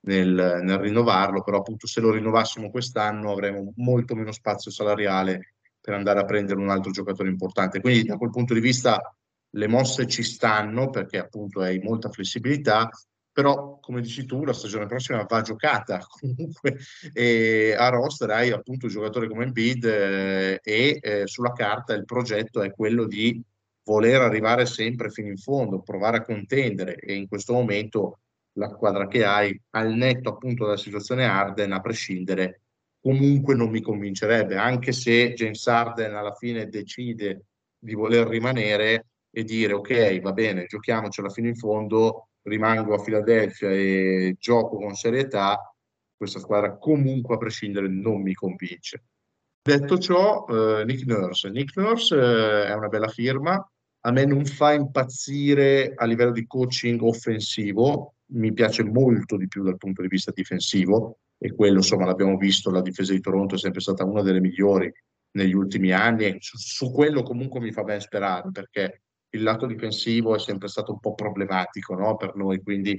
nel, 0.00 0.60
nel 0.62 0.78
rinnovarlo, 0.78 1.42
però 1.42 1.58
appunto 1.58 1.86
se 1.86 2.00
lo 2.00 2.10
rinnovassimo 2.10 2.70
quest'anno 2.70 3.32
avremo 3.32 3.72
molto 3.76 4.14
meno 4.14 4.32
spazio 4.32 4.70
salariale 4.70 5.54
per 5.80 5.94
andare 5.94 6.20
a 6.20 6.24
prendere 6.24 6.60
un 6.60 6.68
altro 6.68 6.90
giocatore 6.90 7.30
importante. 7.30 7.80
Quindi 7.80 8.04
da 8.04 8.16
quel 8.16 8.30
punto 8.30 8.52
di 8.52 8.60
vista 8.60 9.00
le 9.50 9.66
mosse 9.66 10.06
ci 10.06 10.22
stanno 10.22 10.90
perché 10.90 11.18
appunto 11.18 11.60
hai 11.60 11.78
molta 11.78 12.10
flessibilità, 12.10 12.90
però 13.32 13.78
come 13.80 14.00
dici 14.00 14.26
tu 14.26 14.44
la 14.44 14.52
stagione 14.52 14.86
prossima 14.86 15.24
va 15.28 15.40
giocata. 15.42 16.00
Comunque 16.08 16.78
e 17.12 17.74
a 17.76 17.88
roster 17.88 18.30
hai 18.30 18.50
appunto 18.50 18.86
un 18.86 18.92
giocatore 18.92 19.28
come 19.28 19.44
Embiid 19.44 19.84
eh, 19.84 20.60
e 20.62 20.98
eh, 21.00 21.26
sulla 21.26 21.52
carta 21.52 21.94
il 21.94 22.04
progetto 22.04 22.62
è 22.62 22.72
quello 22.72 23.06
di 23.06 23.40
voler 23.84 24.20
arrivare 24.20 24.66
sempre 24.66 25.10
fino 25.10 25.28
in 25.28 25.38
fondo, 25.38 25.80
provare 25.80 26.18
a 26.18 26.22
contendere 26.22 26.96
e 26.96 27.14
in 27.14 27.26
questo 27.26 27.52
momento 27.52 28.18
la 28.58 28.68
squadra 28.68 29.06
che 29.06 29.24
hai 29.24 29.58
al 29.70 29.94
netto 29.94 30.30
appunto 30.30 30.64
della 30.64 30.76
situazione 30.76 31.24
Arden 31.24 31.72
a 31.72 31.80
prescindere 31.80 32.62
comunque 33.00 33.54
non 33.54 33.70
mi 33.70 33.80
convincerebbe 33.80 34.56
anche 34.56 34.92
se 34.92 35.32
James 35.32 35.66
Arden 35.66 36.14
alla 36.14 36.34
fine 36.34 36.68
decide 36.68 37.44
di 37.78 37.94
voler 37.94 38.26
rimanere 38.26 39.06
e 39.38 39.44
dire 39.44 39.72
ok 39.72 40.20
va 40.20 40.32
bene 40.32 40.66
giochiamocela 40.66 41.28
fino 41.28 41.46
in 41.46 41.54
fondo 41.54 42.30
rimango 42.42 42.94
a 42.94 42.98
Filadelfia 42.98 43.70
e 43.70 44.36
gioco 44.38 44.78
con 44.78 44.94
serietà, 44.94 45.72
questa 46.16 46.40
squadra 46.40 46.76
comunque 46.76 47.36
a 47.36 47.38
prescindere 47.38 47.88
non 47.88 48.20
mi 48.22 48.34
convince. 48.34 49.04
Detto 49.62 49.98
ciò, 49.98 50.46
eh, 50.48 50.84
Nick 50.84 51.04
Nurse. 51.04 51.50
Nick 51.50 51.76
Nurse 51.76 52.16
eh, 52.16 52.66
è 52.66 52.74
una 52.74 52.88
bella 52.88 53.08
firma, 53.08 53.54
a 54.00 54.10
me 54.10 54.24
non 54.24 54.44
fa 54.44 54.72
impazzire 54.72 55.92
a 55.94 56.04
livello 56.06 56.32
di 56.32 56.46
coaching 56.46 57.00
offensivo, 57.02 58.14
mi 58.32 58.52
piace 58.52 58.82
molto 58.82 59.36
di 59.36 59.46
più 59.46 59.62
dal 59.62 59.76
punto 59.76 60.02
di 60.02 60.08
vista 60.08 60.32
difensivo 60.34 61.18
e 61.38 61.54
quello 61.54 61.76
insomma 61.76 62.06
l'abbiamo 62.06 62.36
visto, 62.36 62.70
la 62.70 62.80
difesa 62.80 63.12
di 63.12 63.20
Toronto 63.20 63.54
è 63.54 63.58
sempre 63.58 63.80
stata 63.80 64.04
una 64.04 64.22
delle 64.22 64.40
migliori 64.40 64.92
negli 65.32 65.54
ultimi 65.54 65.92
anni 65.92 66.24
e 66.24 66.36
su, 66.40 66.56
su 66.56 66.90
quello 66.90 67.22
comunque 67.22 67.60
mi 67.60 67.70
fa 67.70 67.84
ben 67.84 68.00
sperare 68.00 68.50
perché 68.50 69.02
il 69.30 69.42
lato 69.42 69.66
difensivo 69.66 70.34
è 70.34 70.38
sempre 70.38 70.68
stato 70.68 70.92
un 70.92 71.00
po' 71.00 71.14
problematico 71.14 71.94
no? 71.94 72.16
per 72.16 72.34
noi, 72.36 72.62
quindi 72.62 72.98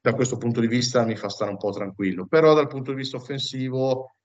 da 0.00 0.14
questo 0.14 0.38
punto 0.38 0.60
di 0.60 0.66
vista 0.66 1.04
mi 1.04 1.16
fa 1.16 1.28
stare 1.28 1.50
un 1.50 1.58
po' 1.58 1.70
tranquillo. 1.70 2.26
Però 2.26 2.54
dal 2.54 2.68
punto 2.68 2.90
di 2.92 2.98
vista 2.98 3.16
offensivo, 3.16 4.16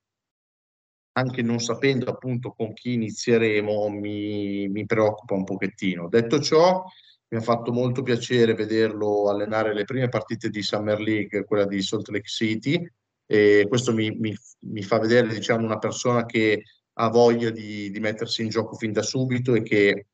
anche 1.18 1.42
non 1.42 1.60
sapendo 1.60 2.10
appunto 2.10 2.54
con 2.54 2.74
chi 2.74 2.94
inizieremo, 2.94 3.90
mi, 3.90 4.68
mi 4.70 4.86
preoccupa 4.86 5.34
un 5.34 5.44
pochettino. 5.44 6.08
Detto 6.08 6.40
ciò, 6.40 6.84
mi 7.28 7.38
ha 7.38 7.42
fatto 7.42 7.72
molto 7.74 8.02
piacere 8.04 8.54
vederlo 8.54 9.30
allenare 9.30 9.74
le 9.74 9.84
prime 9.84 10.08
partite 10.08 10.50
di 10.50 10.62
Summer 10.62 11.00
League, 11.00 11.44
quella 11.44 11.66
di 11.66 11.82
Salt 11.82 12.08
Lake 12.10 12.28
City, 12.28 12.88
e 13.26 13.66
questo 13.68 13.94
mi, 13.94 14.12
mi, 14.12 14.36
mi 14.68 14.84
fa 14.84 15.00
vedere 15.00 15.28
diciamo, 15.28 15.66
una 15.66 15.80
persona 15.80 16.26
che 16.26 16.64
ha 16.98 17.10
voglia 17.10 17.50
di, 17.50 17.90
di 17.92 18.00
mettersi 18.00 18.42
in 18.42 18.50
gioco 18.50 18.76
fin 18.76 18.94
da 18.94 19.02
subito 19.02 19.56
e 19.56 19.64
che 19.64 20.06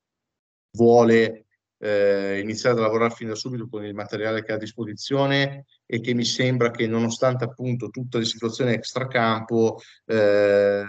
vuole 0.72 1.46
eh, 1.78 2.40
iniziare 2.40 2.78
a 2.78 2.82
lavorare 2.82 3.14
fin 3.14 3.28
da 3.28 3.36
subito 3.36 3.68
con 3.68 3.84
il 3.84 3.94
materiale 3.94 4.44
che 4.44 4.52
ha 4.52 4.56
a 4.56 4.60
disposizione 4.60 5.66
e 5.86 6.00
che 6.00 6.14
mi 6.14 6.26
sembra 6.26 6.70
che 6.70 6.88
nonostante 6.88 7.44
appunto 7.44 7.90
tutte 7.90 8.20
le 8.20 8.26
situazioni 8.26 8.74
extracampo 8.74 9.80
eh, 10.06 10.84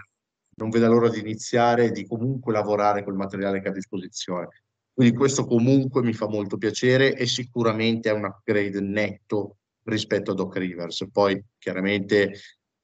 non 0.55 0.71
veda 0.71 0.89
l'ora 0.89 1.09
di 1.09 1.21
iniziare 1.21 1.87
e 1.87 1.91
di 1.93 2.07
comunque 2.07 2.53
lavorare 2.53 3.03
col 3.03 3.17
materiale 3.17 3.61
che 3.61 3.69
ha 3.69 3.71
a 3.71 3.75
disposizione. 3.75 4.49
Quindi 4.93 5.17
questo 5.17 5.47
comunque 5.47 6.03
mi 6.03 6.13
fa 6.13 6.29
molto 6.29 6.59
piacere 6.59 7.17
e 7.17 7.27
sicuramente 7.27 8.11
è 8.11 8.13
un 8.13 8.25
upgrade 8.25 8.81
netto 8.81 9.57
rispetto 9.85 10.33
a 10.33 10.35
Doc 10.35 10.57
Rivers. 10.57 11.09
Poi 11.11 11.43
chiaramente 11.59 12.35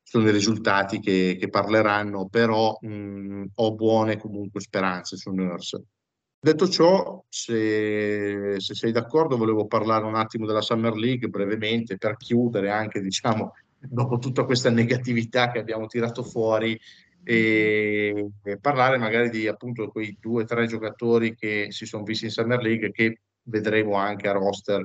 sono 0.02 0.24
dei 0.24 0.32
risultati 0.32 1.00
che, 1.00 1.36
che 1.38 1.50
parleranno, 1.50 2.28
però 2.28 2.78
mh, 2.80 3.44
ho 3.56 3.74
buone 3.74 4.16
comunque 4.16 4.62
speranze 4.62 5.16
su 5.16 5.30
Nurse. 5.30 5.84
Detto 6.40 6.68
ciò, 6.68 7.24
se, 7.28 8.60
se, 8.60 8.74
sei 8.74 8.92
d'accordo, 8.92 9.36
volevo 9.36 9.66
parlare 9.66 10.04
un 10.04 10.14
attimo 10.14 10.46
della 10.46 10.60
Summer 10.60 10.94
League 10.94 11.28
brevemente 11.28 11.96
per 11.98 12.16
chiudere 12.16 12.70
anche, 12.70 13.00
diciamo, 13.00 13.54
dopo 13.78 14.18
tutta 14.18 14.44
questa 14.44 14.70
negatività 14.70 15.50
che 15.50 15.58
abbiamo 15.58 15.86
tirato 15.86 16.22
fuori 16.22 16.78
e, 17.24 18.30
e 18.42 18.58
parlare 18.58 18.98
magari 18.98 19.30
di 19.30 19.48
appunto 19.48 19.88
quei 19.88 20.16
due 20.20 20.44
o 20.44 20.46
tre 20.46 20.66
giocatori 20.66 21.34
che 21.34 21.66
si 21.70 21.86
sono 21.86 22.04
visti 22.04 22.26
in 22.26 22.30
Summer 22.30 22.60
League 22.62 22.92
che 22.92 23.20
vedremo 23.42 23.94
anche 23.94 24.28
a 24.28 24.32
roster 24.32 24.84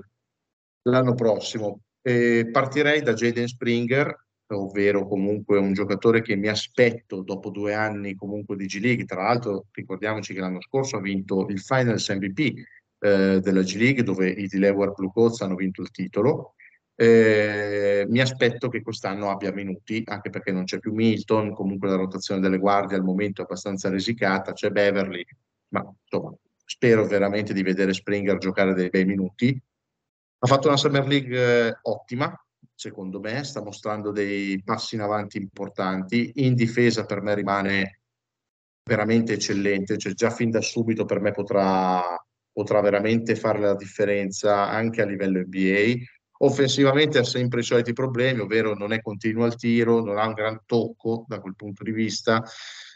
l'anno 0.83 1.13
prossimo. 1.13 1.81
E 2.01 2.49
partirei 2.51 3.01
da 3.01 3.13
Jaden 3.13 3.47
Springer, 3.47 4.25
ovvero 4.59 5.07
comunque 5.07 5.57
un 5.57 5.73
giocatore 5.73 6.21
che 6.21 6.35
mi 6.35 6.47
aspetto 6.47 7.21
dopo 7.21 7.49
due 7.49 7.73
anni 7.73 8.15
comunque 8.15 8.55
di 8.55 8.65
G 8.65 8.79
League. 8.79 9.05
Tra 9.05 9.23
l'altro 9.23 9.65
ricordiamoci 9.71 10.33
che 10.33 10.39
l'anno 10.39 10.61
scorso 10.61 10.97
ha 10.97 11.01
vinto 11.01 11.47
il 11.47 11.59
Finals 11.59 12.09
MVP 12.09 12.39
eh, 12.99 13.39
della 13.41 13.61
G 13.61 13.75
League 13.75 14.03
dove 14.03 14.29
i 14.29 14.47
Delaware 14.47 14.93
Blue 14.95 15.11
Coats 15.13 15.41
hanno 15.41 15.55
vinto 15.55 15.81
il 15.81 15.91
titolo. 15.91 16.55
Eh, 16.95 18.05
mi 18.07 18.21
aspetto 18.21 18.69
che 18.69 18.81
quest'anno 18.81 19.29
abbia 19.29 19.51
minuti, 19.51 20.03
anche 20.05 20.29
perché 20.29 20.51
non 20.51 20.63
c'è 20.65 20.79
più 20.79 20.93
Milton, 20.93 21.53
comunque 21.53 21.89
la 21.89 21.95
rotazione 21.95 22.39
delle 22.39 22.59
guardie 22.59 22.95
al 22.95 23.03
momento 23.03 23.41
è 23.41 23.45
abbastanza 23.45 23.89
risicata, 23.89 24.53
c'è 24.53 24.69
Beverly, 24.69 25.25
ma 25.69 25.83
insomma 26.03 26.33
spero 26.65 27.05
veramente 27.05 27.53
di 27.53 27.63
vedere 27.63 27.93
Springer 27.93 28.37
giocare 28.37 28.73
dei 28.73 28.89
bei 28.89 29.05
minuti 29.05 29.59
Ha 30.39 30.47
fatto 30.47 30.67
una 30.67 30.77
Summer 30.77 31.05
League 31.05 31.67
eh, 31.67 31.77
ottima, 31.81 32.33
secondo 32.83 33.21
me, 33.21 33.45
sta 33.45 33.61
mostrando 33.61 34.11
dei 34.11 34.61
passi 34.61 34.95
in 34.95 35.01
avanti 35.01 35.37
importanti. 35.37 36.31
In 36.35 36.53
difesa 36.53 37.05
per 37.05 37.21
me 37.21 37.33
rimane 37.33 38.01
veramente 38.83 39.33
eccellente, 39.33 39.97
cioè 39.97 40.13
già 40.13 40.29
fin 40.29 40.49
da 40.49 40.59
subito 40.59 41.05
per 41.05 41.21
me 41.21 41.31
potrà, 41.31 42.01
potrà 42.51 42.81
veramente 42.81 43.35
fare 43.35 43.59
la 43.59 43.75
differenza 43.75 44.67
anche 44.67 45.01
a 45.01 45.05
livello 45.05 45.39
NBA. 45.39 45.93
Offensivamente 46.39 47.19
ha 47.19 47.23
sempre 47.23 47.61
i 47.61 47.63
soliti 47.63 47.93
problemi, 47.93 48.41
ovvero 48.41 48.73
non 48.73 48.91
è 48.91 49.01
continuo 49.01 49.45
al 49.45 49.55
tiro, 49.55 50.03
non 50.03 50.17
ha 50.17 50.27
un 50.27 50.33
gran 50.33 50.59
tocco 50.65 51.23
da 51.25 51.39
quel 51.39 51.55
punto 51.55 51.83
di 51.83 51.91
vista, 51.91 52.43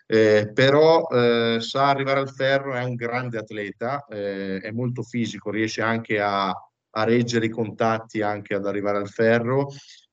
eh, 0.05 0.51
però 0.53 1.07
eh, 1.07 1.59
sa 1.61 1.87
arrivare 1.87 2.19
al 2.19 2.29
ferro, 2.29 2.73
è 2.73 2.83
un 2.83 2.95
grande 2.95 3.37
atleta, 3.37 4.05
eh, 4.09 4.59
è 4.59 4.71
molto 4.71 5.01
fisico, 5.01 5.49
riesce 5.49 5.81
anche 5.81 6.19
a, 6.19 6.53
a 6.97 7.03
reggere 7.03 7.45
i 7.45 7.49
contatti, 7.49 8.21
anche 8.21 8.55
ad 8.55 8.65
arrivare 8.65 8.97
al 8.97 9.09
ferro 9.09 9.67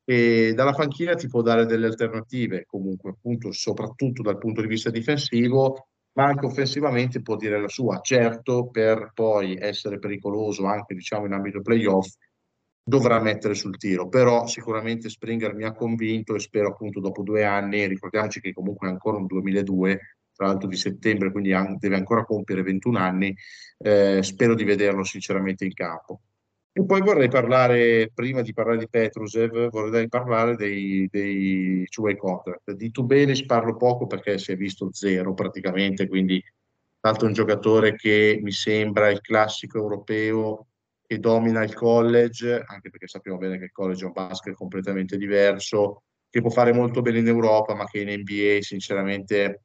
e 0.05 0.53
dalla 0.55 0.73
panchina 0.73 1.15
ti 1.15 1.29
può 1.29 1.41
dare 1.41 1.65
delle 1.65 1.87
alternative, 1.87 2.65
comunque 2.67 3.11
appunto 3.11 3.53
soprattutto 3.53 4.23
dal 4.23 4.39
punto 4.39 4.61
di 4.61 4.67
vista 4.67 4.91
difensivo, 4.91 5.89
ma 6.13 6.25
anche 6.25 6.47
offensivamente 6.47 7.23
può 7.23 7.37
dire 7.37 7.59
la 7.59 7.69
sua. 7.69 8.01
Certo, 8.01 8.69
per 8.69 9.13
poi 9.15 9.57
essere 9.59 9.99
pericoloso 9.99 10.67
anche 10.67 10.95
diciamo 10.95 11.25
in 11.25 11.33
ambito 11.33 11.63
playoff, 11.63 12.09
dovrà 12.87 13.19
mettere 13.19 13.55
sul 13.55 13.79
tiro, 13.79 14.09
però 14.09 14.47
sicuramente 14.47 15.09
Springer 15.09 15.55
mi 15.55 15.65
ha 15.65 15.73
convinto 15.73 16.35
e 16.35 16.39
spero 16.39 16.69
appunto 16.69 17.01
dopo 17.01 17.23
due 17.23 17.45
anni, 17.45 17.87
ricordiamoci 17.87 18.41
che 18.41 18.53
comunque 18.53 18.89
è 18.89 18.91
ancora 18.91 19.17
un 19.17 19.27
2002, 19.27 20.01
tra 20.35 20.49
l'altro 20.49 20.69
di 20.69 20.77
settembre, 20.77 21.31
quindi 21.31 21.55
deve 21.79 21.97
ancora 21.97 22.25
compiere 22.25 22.63
21 22.63 22.99
anni, 22.99 23.35
eh, 23.79 24.23
spero 24.23 24.55
di 24.55 24.65
vederlo 24.65 25.03
sinceramente 25.03 25.65
in 25.65 25.73
campo. 25.73 26.21
E 26.77 26.85
poi 26.85 27.03
vorrei 27.03 27.29
parlare, 27.29 28.11
prima 28.13 28.43
di 28.43 28.53
parlare 28.53 28.79
di 28.79 28.89
Petrusev, 28.89 29.71
vorrei 29.71 30.09
parlare 30.09 30.57
dei, 30.57 31.07
dei 31.09 31.87
two-way 31.89 32.17
contract. 32.17 32.73
Di 32.73 32.91
Tubelis 32.91 33.47
parlo 33.47 33.77
poco 33.77 34.09
perché 34.09 34.39
si 34.39 34.51
è 34.51 34.57
visto 34.57 34.93
zero 34.93 35.35
praticamente, 35.35 36.09
quindi 36.09 36.43
tanto 36.99 37.27
un 37.27 37.33
giocatore 37.33 37.95
che 37.95 38.41
mi 38.43 38.51
sembra 38.51 39.09
il 39.09 39.21
classico 39.21 39.79
europeo 39.79 40.67
che 41.07 41.21
domina 41.21 41.63
il 41.63 41.75
college, 41.75 42.65
anche 42.67 42.91
perché 42.91 43.07
sappiamo 43.07 43.39
bene 43.39 43.57
che 43.57 43.67
il 43.67 43.73
college 43.73 44.03
è 44.03 44.07
un 44.07 44.13
basket 44.13 44.55
completamente 44.55 45.17
diverso, 45.17 46.03
che 46.29 46.41
può 46.41 46.51
fare 46.51 46.73
molto 46.73 47.03
bene 47.03 47.21
in 47.21 47.29
Europa, 47.29 47.77
ma 47.77 47.85
che 47.85 48.01
in 48.01 48.09
NBA 48.09 48.63
sinceramente 48.63 49.63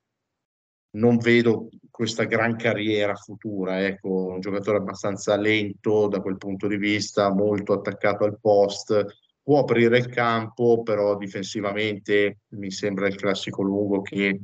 non 0.92 1.18
vedo 1.18 1.70
questa 2.00 2.24
gran 2.24 2.56
carriera 2.56 3.14
futura, 3.14 3.86
ecco, 3.86 4.28
un 4.28 4.40
giocatore 4.40 4.78
abbastanza 4.78 5.36
lento 5.36 6.08
da 6.08 6.22
quel 6.22 6.38
punto 6.38 6.66
di 6.66 6.78
vista, 6.78 7.30
molto 7.30 7.74
attaccato 7.74 8.24
al 8.24 8.40
post, 8.40 9.06
può 9.44 9.60
aprire 9.60 9.98
il 9.98 10.08
campo, 10.08 10.82
però 10.82 11.18
difensivamente 11.18 12.44
mi 12.52 12.72
sembra 12.72 13.08
il 13.08 13.18
classico 13.18 13.64
lungo 13.64 14.02
che 14.02 14.40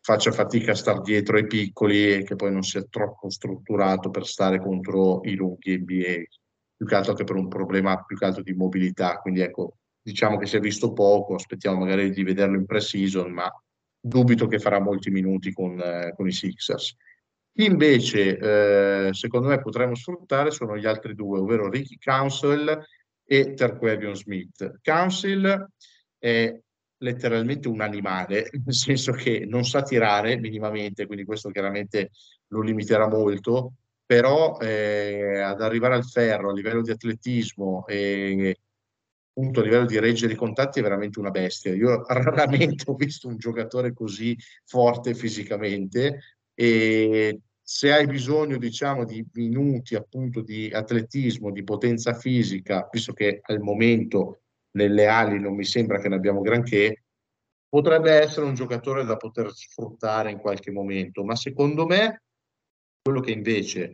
faccia 0.00 0.32
fatica 0.32 0.72
a 0.72 0.74
stare 0.74 1.00
dietro 1.04 1.36
ai 1.36 1.46
piccoli 1.46 2.12
e 2.12 2.24
che 2.24 2.34
poi 2.34 2.50
non 2.50 2.62
sia 2.64 2.82
troppo 2.90 3.30
strutturato 3.30 4.10
per 4.10 4.26
stare 4.26 4.58
contro 4.58 5.20
i 5.22 5.36
lunghi 5.36 5.78
NBA, 5.78 6.24
più 6.74 6.86
che 6.86 6.94
altro 6.96 7.14
che 7.14 7.22
per 7.22 7.36
un 7.36 7.46
problema 7.46 8.02
più 8.02 8.16
che 8.16 8.24
altro 8.24 8.42
di 8.42 8.52
mobilità, 8.52 9.18
quindi 9.18 9.42
ecco, 9.42 9.76
diciamo 10.02 10.38
che 10.38 10.46
si 10.46 10.56
è 10.56 10.58
visto 10.58 10.92
poco, 10.92 11.36
aspettiamo 11.36 11.78
magari 11.78 12.10
di 12.10 12.24
vederlo 12.24 12.56
in 12.56 12.66
pre-season, 12.66 13.30
ma 13.30 13.48
dubito 14.00 14.46
che 14.46 14.58
farà 14.58 14.80
molti 14.80 15.10
minuti 15.10 15.52
con, 15.52 15.78
eh, 15.80 16.12
con 16.14 16.26
i 16.26 16.32
Sixers. 16.32 16.96
Chi 17.52 17.64
invece 17.64 18.38
eh, 18.38 19.14
secondo 19.14 19.48
me 19.48 19.60
potremmo 19.60 19.94
sfruttare 19.94 20.50
sono 20.50 20.76
gli 20.76 20.86
altri 20.86 21.14
due, 21.14 21.38
ovvero 21.38 21.70
Ricky 21.70 21.96
Council 21.98 22.84
e 23.24 23.54
Terquavion 23.54 24.14
Smith. 24.14 24.80
Council 24.82 25.66
è 26.18 26.58
letteralmente 26.98 27.68
un 27.68 27.80
animale, 27.80 28.48
nel 28.64 28.74
senso 28.74 29.12
che 29.12 29.44
non 29.46 29.64
sa 29.64 29.82
tirare 29.82 30.36
minimamente, 30.38 31.06
quindi 31.06 31.24
questo 31.24 31.50
chiaramente 31.50 32.10
lo 32.48 32.60
limiterà 32.60 33.08
molto, 33.08 33.74
però 34.04 34.56
eh, 34.58 35.40
ad 35.40 35.60
arrivare 35.60 35.94
al 35.94 36.04
ferro 36.04 36.50
a 36.50 36.52
livello 36.52 36.82
di 36.82 36.90
atletismo 36.90 37.86
e 37.86 38.58
appunto 39.36 39.60
a 39.60 39.62
livello 39.62 39.84
di 39.84 39.98
reggere 39.98 40.32
i 40.32 40.36
contatti 40.36 40.78
è 40.78 40.82
veramente 40.82 41.18
una 41.18 41.30
bestia. 41.30 41.74
Io 41.74 42.04
raramente 42.08 42.84
ho 42.86 42.94
visto 42.94 43.28
un 43.28 43.36
giocatore 43.36 43.92
così 43.92 44.36
forte 44.64 45.14
fisicamente 45.14 46.20
e 46.54 47.40
se 47.62 47.92
hai 47.92 48.06
bisogno, 48.06 48.56
diciamo, 48.56 49.04
di 49.04 49.26
minuti 49.34 49.94
appunto 49.94 50.40
di 50.40 50.70
atletismo, 50.72 51.50
di 51.50 51.64
potenza 51.64 52.14
fisica, 52.14 52.88
visto 52.90 53.12
che 53.12 53.40
al 53.42 53.60
momento 53.60 54.42
nelle 54.76 55.06
ali 55.06 55.38
non 55.40 55.54
mi 55.54 55.64
sembra 55.64 55.98
che 55.98 56.08
ne 56.08 56.14
abbiamo 56.14 56.40
granché, 56.40 57.04
potrebbe 57.68 58.12
essere 58.12 58.46
un 58.46 58.54
giocatore 58.54 59.04
da 59.04 59.16
poter 59.16 59.52
sfruttare 59.52 60.30
in 60.30 60.38
qualche 60.38 60.70
momento, 60.70 61.24
ma 61.24 61.34
secondo 61.34 61.86
me 61.86 62.22
quello 63.02 63.20
che 63.20 63.32
invece 63.32 63.92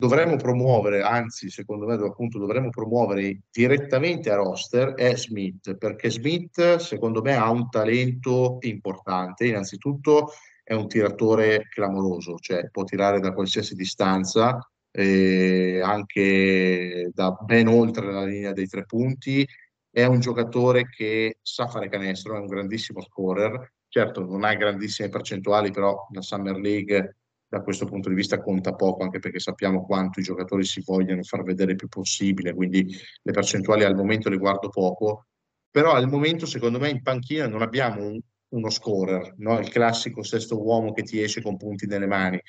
dovremmo 0.00 0.36
promuovere, 0.36 1.02
anzi 1.02 1.50
secondo 1.50 1.84
me 1.84 1.94
appunto 1.94 2.38
dovremmo 2.38 2.70
promuovere 2.70 3.40
direttamente 3.50 4.30
a 4.30 4.36
roster 4.36 4.94
è 4.94 5.16
Smith, 5.16 5.74
perché 5.76 6.08
Smith 6.08 6.76
secondo 6.76 7.20
me 7.20 7.34
ha 7.34 7.50
un 7.50 7.68
talento 7.68 8.58
importante, 8.60 9.48
innanzitutto 9.48 10.30
è 10.62 10.72
un 10.72 10.86
tiratore 10.86 11.66
clamoroso, 11.68 12.36
cioè 12.36 12.68
può 12.70 12.84
tirare 12.84 13.18
da 13.18 13.32
qualsiasi 13.32 13.74
distanza, 13.74 14.56
eh, 14.92 15.80
anche 15.82 17.10
da 17.12 17.32
ben 17.32 17.66
oltre 17.66 18.12
la 18.12 18.24
linea 18.24 18.52
dei 18.52 18.68
tre 18.68 18.84
punti, 18.84 19.44
è 19.90 20.04
un 20.04 20.20
giocatore 20.20 20.88
che 20.88 21.38
sa 21.42 21.66
fare 21.66 21.88
canestro, 21.88 22.36
è 22.36 22.38
un 22.38 22.46
grandissimo 22.46 23.02
scorer, 23.02 23.72
certo 23.88 24.24
non 24.24 24.44
ha 24.44 24.54
grandissime 24.54 25.08
percentuali, 25.08 25.72
però 25.72 26.06
la 26.12 26.22
Summer 26.22 26.56
League 26.56 27.16
da 27.48 27.62
questo 27.62 27.86
punto 27.86 28.08
di 28.08 28.14
vista 28.14 28.40
conta 28.40 28.74
poco, 28.74 29.02
anche 29.02 29.18
perché 29.18 29.38
sappiamo 29.38 29.84
quanto 29.84 30.20
i 30.20 30.22
giocatori 30.22 30.64
si 30.64 30.82
vogliono 30.84 31.22
far 31.22 31.42
vedere 31.42 31.72
il 31.72 31.76
più 31.76 31.88
possibile, 31.88 32.52
quindi 32.52 32.94
le 33.22 33.32
percentuali 33.32 33.84
al 33.84 33.94
momento 33.94 34.28
le 34.28 34.36
guardo 34.36 34.68
poco, 34.68 35.26
però 35.70 35.92
al 35.92 36.08
momento 36.08 36.44
secondo 36.44 36.78
me 36.78 36.90
in 36.90 37.02
panchina 37.02 37.46
non 37.46 37.62
abbiamo 37.62 38.06
un, 38.06 38.20
uno 38.50 38.70
scorer, 38.70 39.34
no? 39.38 39.58
il 39.58 39.68
classico 39.68 40.22
sesto 40.22 40.62
uomo 40.62 40.92
che 40.92 41.02
ti 41.02 41.22
esce 41.22 41.42
con 41.42 41.56
punti 41.56 41.86
nelle 41.86 42.06
mani 42.06 42.40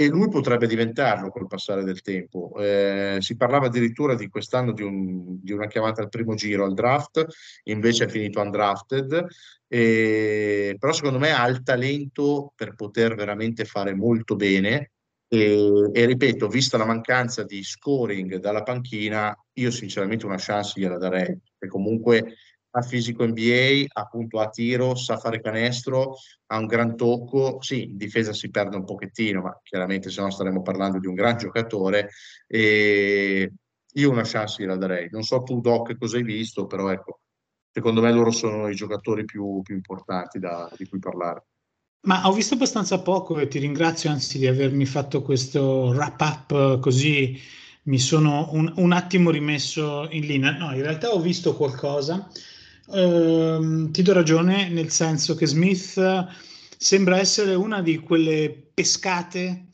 e 0.00 0.08
lui 0.08 0.30
potrebbe 0.30 0.66
diventarlo 0.66 1.28
col 1.28 1.46
passare 1.46 1.84
del 1.84 2.00
tempo. 2.00 2.54
Eh, 2.58 3.18
si 3.20 3.36
parlava 3.36 3.66
addirittura 3.66 4.14
di 4.14 4.28
quest'anno 4.28 4.72
di, 4.72 4.82
un, 4.82 5.42
di, 5.42 5.52
una 5.52 5.66
chiamata 5.66 6.00
al 6.00 6.08
primo 6.08 6.34
giro 6.34 6.64
al 6.64 6.72
draft, 6.72 7.22
invece 7.64 8.04
è 8.04 8.08
finito 8.08 8.40
undrafted, 8.40 9.26
e, 9.68 10.74
però 10.78 10.94
secondo 10.94 11.18
me 11.18 11.32
ha 11.32 11.46
il 11.48 11.62
talento 11.62 12.54
per 12.56 12.76
poter 12.76 13.14
veramente 13.14 13.66
fare 13.66 13.92
molto 13.94 14.36
bene. 14.36 14.92
E, 15.28 15.90
e, 15.92 16.06
ripeto, 16.06 16.48
vista 16.48 16.78
la 16.78 16.86
mancanza 16.86 17.44
di 17.44 17.62
scoring 17.62 18.36
dalla 18.36 18.62
panchina, 18.62 19.36
io 19.52 19.70
sinceramente 19.70 20.24
una 20.24 20.38
chance 20.38 20.80
gliela 20.80 20.96
darei, 20.96 21.38
e 21.58 21.68
comunque 21.68 22.36
ha 22.70 22.82
fisico 22.82 23.26
NBA, 23.26 23.86
appunto 23.92 24.38
a 24.38 24.48
tiro, 24.48 24.94
sa 24.94 25.16
fare 25.16 25.40
canestro, 25.40 26.16
ha 26.46 26.58
un 26.58 26.66
gran 26.66 26.96
tocco, 26.96 27.60
sì, 27.60 27.84
in 27.84 27.96
difesa 27.96 28.32
si 28.32 28.50
perde 28.50 28.76
un 28.76 28.84
pochettino, 28.84 29.42
ma 29.42 29.58
chiaramente 29.62 30.10
se 30.10 30.20
no 30.20 30.30
staremmo 30.30 30.62
parlando 30.62 30.98
di 30.98 31.06
un 31.06 31.14
gran 31.14 31.36
giocatore 31.36 32.10
e 32.46 33.52
io 33.92 34.10
una 34.10 34.22
chance 34.24 34.62
gliela 34.62 34.76
darei. 34.76 35.08
Non 35.10 35.22
so 35.22 35.42
tu 35.42 35.60
Doc 35.60 35.96
cosa 35.98 36.16
hai 36.16 36.22
visto, 36.22 36.66
però 36.66 36.90
ecco, 36.90 37.20
secondo 37.72 38.00
me 38.00 38.12
loro 38.12 38.30
sono 38.30 38.68
i 38.68 38.74
giocatori 38.74 39.24
più, 39.24 39.62
più 39.62 39.74
importanti 39.74 40.38
da, 40.38 40.70
di 40.76 40.88
cui 40.88 40.98
parlare. 41.00 41.46
Ma 42.02 42.26
ho 42.26 42.32
visto 42.32 42.54
abbastanza 42.54 43.02
poco 43.02 43.38
e 43.38 43.48
ti 43.48 43.58
ringrazio 43.58 44.10
anzi 44.10 44.38
di 44.38 44.46
avermi 44.46 44.86
fatto 44.86 45.20
questo 45.22 45.88
wrap 45.88 46.20
up 46.20 46.78
così 46.80 47.38
mi 47.82 47.98
sono 47.98 48.48
un, 48.52 48.72
un 48.76 48.92
attimo 48.92 49.30
rimesso 49.30 50.08
in 50.10 50.24
linea. 50.24 50.56
No, 50.56 50.74
in 50.74 50.82
realtà 50.82 51.10
ho 51.10 51.20
visto 51.20 51.54
qualcosa 51.54 52.30
Ehm, 52.92 53.90
ti 53.92 54.02
do 54.02 54.12
ragione, 54.12 54.68
nel 54.68 54.90
senso 54.90 55.34
che 55.34 55.46
Smith 55.46 56.26
sembra 56.76 57.18
essere 57.18 57.54
una 57.54 57.82
di 57.82 57.98
quelle 57.98 58.70
pescate 58.74 59.66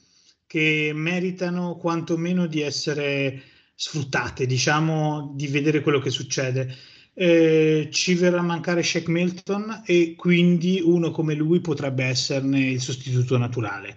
che 0.46 0.92
meritano 0.94 1.76
quantomeno 1.76 2.46
di 2.46 2.60
essere 2.60 3.42
sfruttate, 3.74 4.46
diciamo, 4.46 5.32
di 5.34 5.46
vedere 5.46 5.80
quello 5.80 5.98
che 5.98 6.10
succede. 6.10 6.74
Eh, 7.14 7.88
ci 7.90 8.14
verrà 8.14 8.40
a 8.40 8.42
mancare 8.42 8.82
Shaq 8.82 9.08
Milton 9.08 9.82
e 9.86 10.14
quindi 10.16 10.82
uno 10.84 11.10
come 11.10 11.34
lui 11.34 11.60
potrebbe 11.60 12.04
esserne 12.04 12.60
il 12.70 12.80
sostituto 12.80 13.38
naturale. 13.38 13.96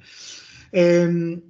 Eh, 0.69 1.41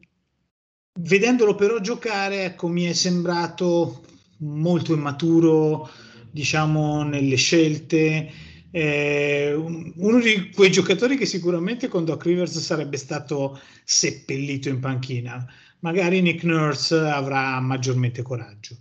vedendolo 1.01 1.55
però 1.55 1.79
giocare, 1.79 2.45
ecco, 2.45 2.67
mi 2.67 2.85
è 2.85 2.93
sembrato 2.93 4.03
molto 4.37 4.93
immaturo, 4.93 5.89
diciamo, 6.31 7.03
nelle 7.03 7.35
scelte. 7.35 8.31
Eh, 8.71 9.53
uno 9.53 10.19
di 10.19 10.51
quei 10.51 10.71
giocatori 10.71 11.17
che 11.17 11.25
sicuramente 11.25 11.87
con 11.87 12.05
Doc 12.05 12.25
Rivers 12.25 12.59
sarebbe 12.59 12.97
stato 12.97 13.59
seppellito 13.83 14.69
in 14.69 14.79
panchina. 14.79 15.45
Magari 15.79 16.21
Nick 16.21 16.43
Nurse 16.43 16.95
avrà 16.95 17.59
maggiormente 17.59 18.21
coraggio. 18.21 18.77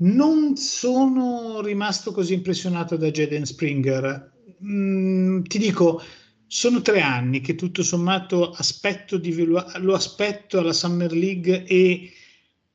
Non 0.00 0.56
sono 0.56 1.60
rimasto 1.60 2.12
così 2.12 2.34
impressionato 2.34 2.96
da 2.96 3.10
Jaden 3.10 3.44
Springer. 3.44 4.32
Mm, 4.64 5.42
ti 5.42 5.58
dico, 5.58 6.00
sono 6.46 6.80
tre 6.80 7.00
anni 7.00 7.40
che 7.40 7.54
tutto 7.54 7.82
sommato 7.82 8.50
aspetto 8.52 9.16
di, 9.18 9.34
lo 9.44 9.94
aspetto 9.94 10.58
alla 10.58 10.72
Summer 10.72 11.12
League 11.12 11.64
e 11.64 12.12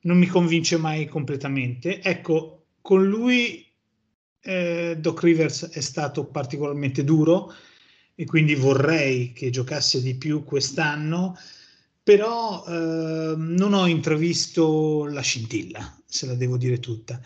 non 0.00 0.18
mi 0.18 0.26
convince 0.26 0.76
mai 0.76 1.06
completamente. 1.06 2.02
Ecco, 2.02 2.66
con 2.80 3.04
lui 3.06 3.64
eh, 4.44 4.96
Doc 5.00 5.22
Rivers 5.22 5.70
è 5.70 5.80
stato 5.80 6.26
particolarmente 6.26 7.02
duro 7.02 7.52
e 8.14 8.26
quindi 8.26 8.54
vorrei 8.54 9.32
che 9.32 9.50
giocasse 9.50 10.00
di 10.02 10.14
più 10.14 10.44
quest'anno, 10.44 11.36
però 12.02 12.64
eh, 12.66 13.34
non 13.36 13.72
ho 13.72 13.86
intravisto 13.86 15.06
la 15.06 15.22
scintilla, 15.22 16.00
se 16.06 16.26
la 16.26 16.34
devo 16.34 16.56
dire 16.56 16.78
tutta. 16.78 17.20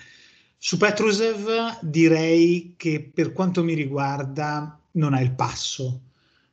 Su 0.57 0.77
Petrusev 0.77 1.81
direi 1.83 2.75
che 2.77 3.11
per 3.13 3.33
quanto 3.33 3.63
mi 3.63 3.75
riguarda 3.75 4.81
non 4.93 5.13
ha 5.13 5.21
il 5.21 5.33
passo 5.33 6.01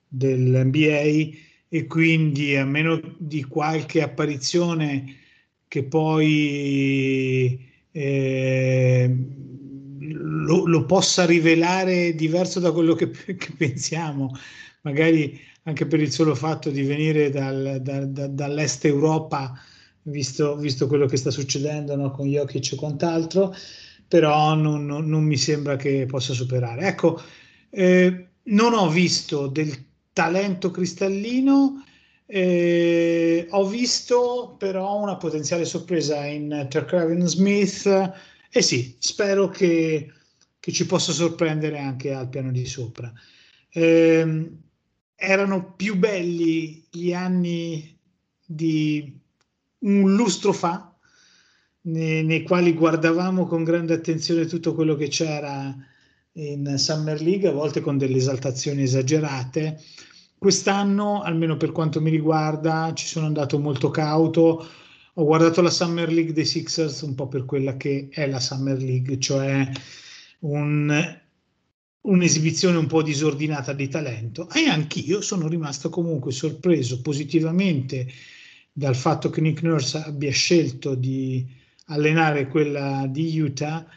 dell'NBA 0.07 1.33
e 1.69 1.87
quindi 1.87 2.55
a 2.55 2.65
meno 2.65 2.99
di 3.17 3.43
qualche 3.43 4.01
apparizione 4.01 5.17
che 5.67 5.83
poi 5.83 7.59
eh, 7.91 9.15
lo, 10.17 10.65
lo, 10.65 10.85
possa 10.85 11.25
rivelare 11.25 12.15
diverso 12.15 12.59
da 12.59 12.71
quello 12.71 12.93
che, 12.93 13.09
che, 13.35 13.53
pensiamo, 13.57 14.35
magari 14.81 15.39
anche 15.63 15.85
per 15.85 15.99
il 15.99 16.11
solo 16.11 16.35
fatto 16.35 16.69
di 16.69 16.83
venire 16.83 17.29
dal, 17.29 17.79
da, 17.81 18.05
da, 18.05 18.27
dall'est 18.27 18.85
Europa, 18.85 19.53
visto, 20.03 20.55
visto, 20.57 20.87
quello 20.87 21.05
che 21.07 21.17
sta 21.17 21.31
succedendo 21.31 21.95
no, 21.95 22.11
con 22.11 22.27
Jokic 22.27 22.73
e 22.73 22.75
quant'altro, 22.75 23.53
però 24.07 24.53
non, 24.53 24.85
non, 24.85 25.07
non, 25.07 25.23
mi 25.23 25.37
sembra 25.37 25.75
che 25.75 26.05
possa 26.07 26.33
superare. 26.33 26.87
Ecco, 26.87 27.21
eh, 27.71 28.27
non 28.43 28.73
ho 28.73 28.89
visto 28.89 29.47
del 29.47 29.73
talento 30.13 30.71
cristallino. 30.71 31.83
Eh, 32.27 33.45
ho 33.51 33.67
visto 33.67 34.55
però 34.57 34.99
una 34.99 35.15
potenziale 35.17 35.63
sorpresa 35.63 36.25
in 36.25 36.67
Tercraven 36.69 37.27
Smith 37.27 37.87
e 38.55 38.59
eh 38.59 38.61
sì, 38.61 38.95
spero 38.99 39.49
che, 39.49 40.13
che, 40.61 40.71
ci 40.71 40.85
possa 40.85 41.11
sorprendere 41.11 41.77
anche 41.77 42.13
al 42.13 42.29
piano 42.29 42.51
di 42.51 42.65
sopra. 42.65 43.11
Eh, 43.69 44.49
erano 45.13 45.73
più 45.73 45.97
belli 45.97 46.87
gli 46.89 47.11
anni 47.11 47.99
di 48.45 49.19
un 49.79 50.15
lustro 50.15 50.53
fa, 50.53 50.95
nei, 51.81 52.23
nei 52.23 52.43
quali 52.43 52.73
guardavamo 52.73 53.45
con 53.45 53.65
grande 53.65 53.93
attenzione 53.93 54.45
tutto 54.45 54.73
quello 54.73 54.95
che 54.95 55.09
c'era 55.09 55.75
in 56.31 56.75
Summer 56.77 57.19
League, 57.21 57.49
a 57.49 57.51
volte 57.51 57.81
con 57.81 57.97
delle 57.97 58.15
esaltazioni 58.15 58.83
esagerate. 58.83 59.81
Quest'anno, 60.37 61.21
almeno 61.23 61.57
per 61.57 61.73
quanto 61.73 61.99
mi 61.99 62.09
riguarda, 62.09 62.93
ci 62.95 63.05
sono 63.05 63.25
andato 63.25 63.59
molto 63.59 63.89
cauto. 63.89 64.65
Ho 65.17 65.23
guardato 65.23 65.61
la 65.61 65.69
Summer 65.69 66.11
League 66.11 66.33
dei 66.33 66.43
Sixers 66.43 67.01
un 67.01 67.15
po' 67.15 67.27
per 67.27 67.45
quella 67.45 67.77
che 67.77 68.09
è 68.11 68.27
la 68.27 68.41
Summer 68.41 68.77
League, 68.77 69.17
cioè 69.17 69.69
un, 70.39 71.19
un'esibizione 72.01 72.77
un 72.77 72.87
po' 72.87 73.01
disordinata 73.01 73.71
di 73.71 73.87
talento. 73.87 74.49
E 74.49 74.67
anch'io 74.67 75.21
sono 75.21 75.47
rimasto 75.47 75.89
comunque 75.89 76.33
sorpreso 76.33 76.99
positivamente 77.01 78.07
dal 78.73 78.95
fatto 78.95 79.29
che 79.29 79.39
Nick 79.39 79.61
Nurse 79.63 79.99
abbia 79.99 80.31
scelto 80.31 80.95
di 80.95 81.47
allenare 81.85 82.47
quella 82.47 83.07
di 83.07 83.39
Utah 83.39 83.87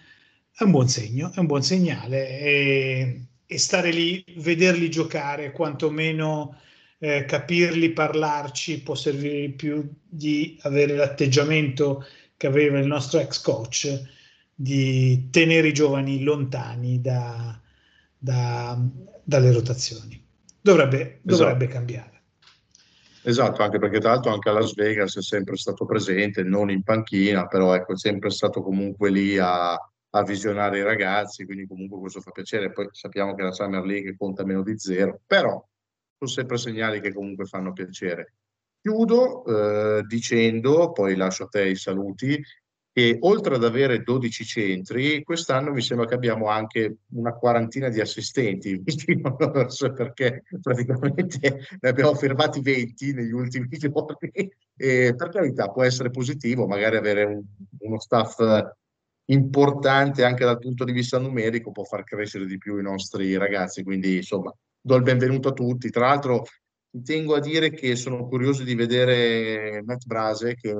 è 0.55 0.63
un 0.63 0.71
buon 0.71 0.89
segno, 0.89 1.33
è 1.35 1.41
un 1.41 1.47
buon 1.47 1.65
segnale 1.65 2.39
e, 2.39 3.27
e 3.45 3.59
stare 3.59 3.91
lì, 3.91 4.25
vederli 4.37 4.89
giocare, 4.89 5.51
quantomeno 5.51 6.57
eh, 6.99 7.25
capirli, 7.25 7.93
parlarci, 7.93 8.83
può 8.83 8.95
servire 8.95 9.51
più 9.51 9.89
di 10.03 10.59
avere 10.63 10.97
l'atteggiamento 10.97 12.05
che 12.37 12.47
aveva 12.47 12.79
il 12.79 12.87
nostro 12.87 13.21
ex 13.21 13.41
coach 13.41 14.03
di 14.55 15.29
tenere 15.31 15.69
i 15.69 15.73
giovani 15.73 16.23
lontani 16.23 17.01
da, 17.01 17.59
da, 18.17 18.79
dalle 19.23 19.53
rotazioni. 19.53 20.21
Dovrebbe, 20.61 21.21
dovrebbe 21.23 21.65
esatto. 21.65 21.79
cambiare. 21.79 22.23
Esatto, 23.23 23.63
anche 23.63 23.79
perché 23.79 24.01
tra 24.01 24.13
l'altro 24.13 24.33
anche 24.33 24.49
a 24.49 24.53
Las 24.53 24.75
Vegas 24.75 25.17
è 25.17 25.23
sempre 25.23 25.57
stato 25.57 25.85
presente, 25.85 26.43
non 26.43 26.71
in 26.71 26.83
panchina, 26.83 27.47
però 27.47 27.75
ecco, 27.75 27.93
è 27.93 27.99
sempre 27.99 28.31
stato 28.31 28.63
comunque 28.63 29.11
lì 29.11 29.39
a, 29.39 29.73
a 29.73 30.23
visionare 30.23 30.79
i 30.79 30.83
ragazzi, 30.83 31.45
quindi 31.45 31.67
comunque 31.67 31.99
questo 31.99 32.21
fa 32.21 32.31
piacere. 32.31 32.73
Poi 32.73 32.89
sappiamo 32.91 33.35
che 33.35 33.43
la 33.43 33.53
Summer 33.53 33.85
League 33.85 34.17
conta 34.17 34.45
meno 34.45 34.63
di 34.63 34.79
zero, 34.79 35.21
però 35.27 35.63
sono 36.19 36.31
sempre 36.31 36.59
segnali 36.59 37.01
che 37.01 37.13
comunque 37.13 37.45
fanno 37.45 37.73
piacere. 37.73 38.35
Chiudo 38.81 39.45
eh, 39.45 40.03
dicendo, 40.03 40.93
poi 40.93 41.15
lascio 41.15 41.45
a 41.45 41.49
te 41.49 41.69
i 41.69 41.77
saluti, 41.77 42.43
che 42.93 43.17
oltre 43.21 43.55
ad 43.55 43.63
avere 43.63 44.03
12 44.03 44.45
centri, 44.45 45.23
quest'anno 45.23 45.71
mi 45.71 45.81
sembra 45.83 46.07
che 46.07 46.15
abbiamo 46.15 46.49
anche 46.49 46.99
una 47.13 47.33
quarantina 47.33 47.89
di 47.91 48.01
assistenti, 48.01 48.83
perché 49.95 50.43
praticamente 50.61 51.61
ne 51.79 51.89
abbiamo 51.89 52.15
firmati 52.15 52.61
20 52.61 53.15
negli 53.15 53.33
ultimi 53.33 53.69
giorni. 53.79 54.51
E 54.77 55.15
per 55.17 55.29
carità 55.29 55.71
può 55.71 55.85
essere 55.85 56.11
positivo 56.11 56.67
magari 56.67 56.97
avere 56.97 57.25
un, 57.25 57.43
uno 57.79 58.01
staff 58.01 58.41
importante 59.27 60.25
anche 60.25 60.45
dal 60.45 60.59
punto 60.59 60.85
di 60.85 60.93
vista 60.93 61.19
numerico, 61.19 61.71
può 61.71 61.85
far 61.85 62.03
crescere 62.03 62.47
di 62.47 62.59
più 62.59 62.79
i 62.79 62.83
nostri 62.83 63.37
ragazzi. 63.37 63.83
Quindi, 63.85 64.17
insomma, 64.17 64.53
do 64.89 64.97
il 64.97 65.03
benvenuto 65.03 65.49
a 65.51 65.53
tutti. 65.53 65.91
Tra 65.91 66.07
l'altro, 66.07 66.47
tengo 67.05 67.35
a 67.35 67.41
dire 67.41 67.71
che 67.71 67.95
sono 67.95 68.27
curioso 68.27 68.65
di 68.65 68.75
vedere 68.75 69.83
Matt 69.85 70.07
Brase, 70.07 70.55
che 70.55 70.75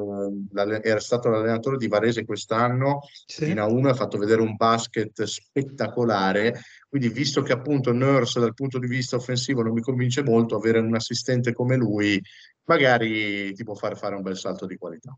era 0.83 0.99
stato 0.99 1.29
l'allenatore 1.29 1.77
di 1.77 1.89
Varese 1.89 2.25
quest'anno, 2.25 3.01
sì. 3.27 3.51
in 3.51 3.59
A1 3.59 3.89
ha 3.89 3.95
fatto 3.95 4.17
vedere 4.17 4.41
un 4.41 4.57
basket 4.57 5.23
spettacolare. 5.25 6.59
Quindi, 6.89 7.11
visto 7.11 7.43
che 7.43 7.53
appunto 7.53 7.93
Nurse 7.93 8.41
dal 8.41 8.55
punto 8.55 8.79
di 8.79 8.87
vista 8.87 9.17
offensivo 9.17 9.63
non 9.63 9.75
mi 9.75 9.83
convince 9.83 10.23
molto, 10.23 10.57
avere 10.57 10.79
un 10.79 10.95
assistente 10.95 11.53
come 11.53 11.77
lui 11.77 12.21
magari 12.65 13.53
ti 13.53 13.63
può 13.63 13.75
far 13.75 13.97
fare 13.97 14.15
un 14.15 14.23
bel 14.23 14.39
salto 14.39 14.65
di 14.65 14.77
qualità. 14.77 15.17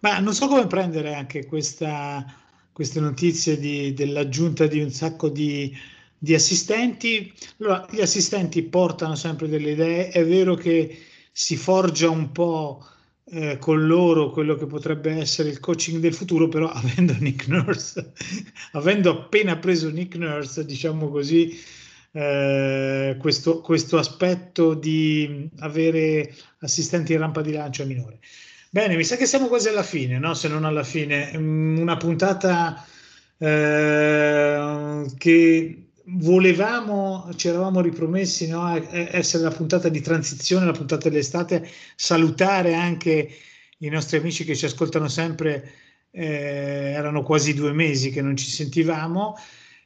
Ma 0.00 0.20
non 0.20 0.32
so 0.32 0.46
come 0.46 0.66
prendere 0.66 1.14
anche 1.14 1.44
questa, 1.44 2.24
queste 2.72 3.00
notizie 3.00 3.58
di, 3.58 3.92
dell'aggiunta 3.92 4.66
di 4.66 4.80
un 4.80 4.90
sacco 4.90 5.28
di, 5.28 5.76
di 6.22 6.34
assistenti. 6.34 7.32
Allora, 7.58 7.86
gli 7.90 8.00
assistenti 8.02 8.62
portano 8.62 9.14
sempre 9.14 9.48
delle 9.48 9.70
idee, 9.70 10.10
è 10.10 10.24
vero 10.24 10.54
che 10.54 10.98
si 11.32 11.56
forgia 11.56 12.10
un 12.10 12.30
po' 12.30 12.84
eh, 13.32 13.56
con 13.58 13.86
loro 13.86 14.30
quello 14.30 14.54
che 14.54 14.66
potrebbe 14.66 15.12
essere 15.12 15.48
il 15.48 15.60
coaching 15.60 15.98
del 16.00 16.14
futuro, 16.14 16.48
però 16.48 16.68
avendo 16.70 17.14
Nick 17.18 17.48
Nurse, 17.48 18.12
avendo 18.72 19.10
appena 19.10 19.56
preso 19.56 19.88
Nick 19.88 20.16
Nurse, 20.16 20.66
diciamo 20.66 21.08
così, 21.08 21.58
eh, 22.12 23.16
questo, 23.18 23.60
questo 23.62 23.96
aspetto 23.96 24.74
di 24.74 25.48
avere 25.60 26.34
assistenti 26.58 27.14
in 27.14 27.20
rampa 27.20 27.40
di 27.40 27.52
lancio 27.52 27.82
è 27.82 27.86
minore. 27.86 28.18
Bene, 28.68 28.94
mi 28.94 29.04
sa 29.04 29.16
che 29.16 29.26
siamo 29.26 29.48
quasi 29.48 29.68
alla 29.68 29.82
fine, 29.82 30.18
no? 30.18 30.34
se 30.34 30.48
non 30.48 30.64
alla 30.64 30.84
fine. 30.84 31.32
Mm, 31.36 31.78
una 31.78 31.96
puntata 31.96 32.84
eh, 33.38 35.06
che 35.16 35.89
volevamo, 36.12 37.30
ci 37.36 37.48
eravamo 37.48 37.80
ripromessi 37.80 38.48
no? 38.48 38.68
essere 38.90 39.42
la 39.42 39.50
puntata 39.50 39.88
di 39.88 40.00
transizione, 40.00 40.66
la 40.66 40.72
puntata 40.72 41.08
dell'estate, 41.08 41.68
salutare 41.94 42.74
anche 42.74 43.30
i 43.78 43.88
nostri 43.88 44.18
amici 44.18 44.44
che 44.44 44.56
ci 44.56 44.64
ascoltano 44.64 45.08
sempre, 45.08 45.72
eh, 46.10 46.92
erano 46.94 47.22
quasi 47.22 47.54
due 47.54 47.72
mesi 47.72 48.10
che 48.10 48.22
non 48.22 48.36
ci 48.36 48.50
sentivamo. 48.50 49.36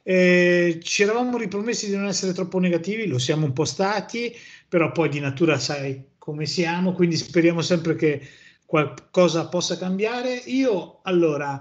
Eh, 0.03 0.79
ci 0.83 1.03
eravamo 1.03 1.37
ripromessi 1.37 1.87
di 1.87 1.95
non 1.95 2.07
essere 2.07 2.33
troppo 2.33 2.59
negativi, 2.59 3.07
lo 3.07 3.17
siamo 3.17 3.45
un 3.45 3.53
po' 3.53 3.65
stati, 3.65 4.33
però 4.67 4.91
poi 4.91 5.09
di 5.09 5.19
natura 5.19 5.57
sai 5.59 6.13
come 6.17 6.45
siamo, 6.45 6.93
quindi 6.93 7.17
speriamo 7.17 7.61
sempre 7.61 7.95
che 7.95 8.21
qualcosa 8.65 9.47
possa 9.47 9.77
cambiare. 9.77 10.33
Io 10.45 10.99
allora 11.03 11.59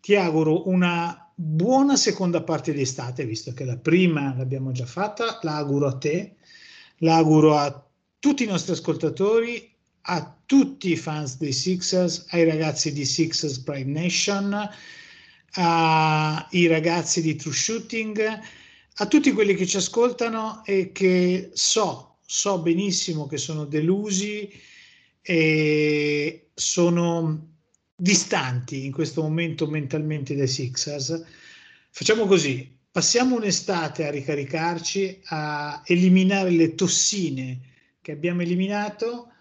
ti 0.00 0.16
auguro 0.16 0.68
una 0.68 1.29
buona 1.42 1.96
seconda 1.96 2.42
parte 2.42 2.74
di 2.74 2.82
estate, 2.82 3.24
visto 3.24 3.54
che 3.54 3.64
la 3.64 3.78
prima 3.78 4.34
l'abbiamo 4.36 4.72
già 4.72 4.84
fatta, 4.84 5.38
la 5.40 5.56
auguro 5.56 5.86
a 5.86 5.96
te, 5.96 6.34
la 6.98 7.16
auguro 7.16 7.56
a 7.56 7.82
tutti 8.18 8.44
i 8.44 8.46
nostri 8.46 8.72
ascoltatori, 8.72 9.72
a 10.02 10.36
tutti 10.44 10.90
i 10.90 10.96
fans 10.96 11.38
dei 11.38 11.52
Sixers, 11.52 12.26
ai 12.30 12.44
ragazzi 12.44 12.92
di 12.92 13.06
Sixers 13.06 13.60
Pride 13.60 13.90
Nation, 13.90 14.68
ai 15.52 16.66
ragazzi 16.66 17.22
di 17.22 17.34
True 17.36 17.54
Shooting, 17.54 18.40
a 18.96 19.06
tutti 19.06 19.32
quelli 19.32 19.54
che 19.54 19.66
ci 19.66 19.78
ascoltano 19.78 20.62
e 20.66 20.92
che 20.92 21.48
so, 21.54 22.16
so 22.20 22.58
benissimo 22.58 23.26
che 23.26 23.38
sono 23.38 23.64
delusi 23.64 24.50
e 25.22 26.50
sono 26.52 27.49
distanti 28.00 28.86
in 28.86 28.92
questo 28.92 29.20
momento 29.20 29.66
mentalmente 29.66 30.34
dai 30.34 30.48
Sixers. 30.48 31.22
Facciamo 31.90 32.24
così, 32.24 32.78
passiamo 32.90 33.36
un'estate 33.36 34.06
a 34.06 34.10
ricaricarci, 34.10 35.20
a 35.26 35.82
eliminare 35.84 36.50
le 36.50 36.74
tossine 36.74 37.60
che 38.00 38.12
abbiamo 38.12 38.40
eliminato, 38.40 39.32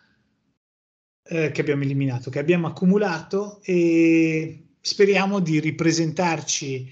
eh, 1.24 1.52
che 1.52 1.62
abbiamo 1.62 1.84
eliminato, 1.84 2.30
che 2.30 2.40
abbiamo 2.40 2.68
accumulato 2.68 3.62
e 3.64 4.72
speriamo 4.82 5.40
di 5.40 5.62
ripresentarci 5.62 6.92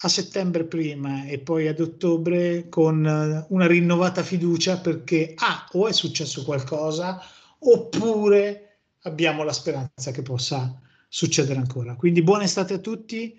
a 0.00 0.08
settembre 0.08 0.64
prima 0.64 1.24
e 1.24 1.38
poi 1.38 1.66
ad 1.66 1.80
ottobre 1.80 2.68
con 2.68 3.46
una 3.48 3.66
rinnovata 3.66 4.22
fiducia 4.22 4.78
perché 4.78 5.32
ah, 5.34 5.66
o 5.72 5.88
è 5.88 5.92
successo 5.94 6.44
qualcosa 6.44 7.18
oppure 7.60 8.80
abbiamo 9.04 9.42
la 9.44 9.54
speranza 9.54 10.10
che 10.10 10.20
possa 10.20 10.78
succedere 11.08 11.58
ancora. 11.58 11.96
Quindi 11.96 12.22
buona 12.22 12.44
estate 12.44 12.74
a 12.74 12.78
tutti 12.78 13.38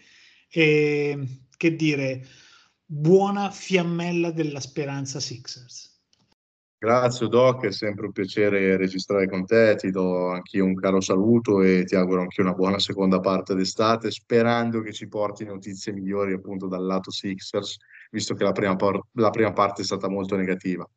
e 0.49 1.41
che 1.57 1.75
dire, 1.75 2.25
buona 2.85 3.49
fiammella 3.51 4.31
della 4.31 4.59
speranza 4.59 5.19
Sixers. 5.19 5.95
Grazie 6.79 7.27
Doc, 7.27 7.65
è 7.65 7.71
sempre 7.71 8.05
un 8.05 8.11
piacere 8.11 8.77
registrare 8.77 9.27
con 9.27 9.47
te, 9.47 9.75
ti 9.77 9.89
do 9.89 10.29
anch'io 10.29 10.63
un 10.63 10.75
caro 10.75 11.01
saluto 11.01 11.63
e 11.63 11.83
ti 11.85 11.95
auguro 11.95 12.21
anche 12.21 12.41
una 12.41 12.53
buona 12.53 12.77
seconda 12.77 13.19
parte 13.19 13.55
d'estate, 13.55 14.11
sperando 14.11 14.81
che 14.81 14.93
ci 14.93 15.07
porti 15.07 15.43
notizie 15.43 15.91
migliori 15.91 16.33
appunto 16.33 16.67
dal 16.67 16.85
lato 16.85 17.09
Sixers, 17.09 17.77
visto 18.11 18.35
che 18.35 18.43
la 18.43 18.51
prima, 18.51 18.75
por- 18.75 19.07
la 19.13 19.31
prima 19.31 19.53
parte 19.53 19.81
è 19.81 19.85
stata 19.85 20.07
molto 20.07 20.35
negativa. 20.35 20.87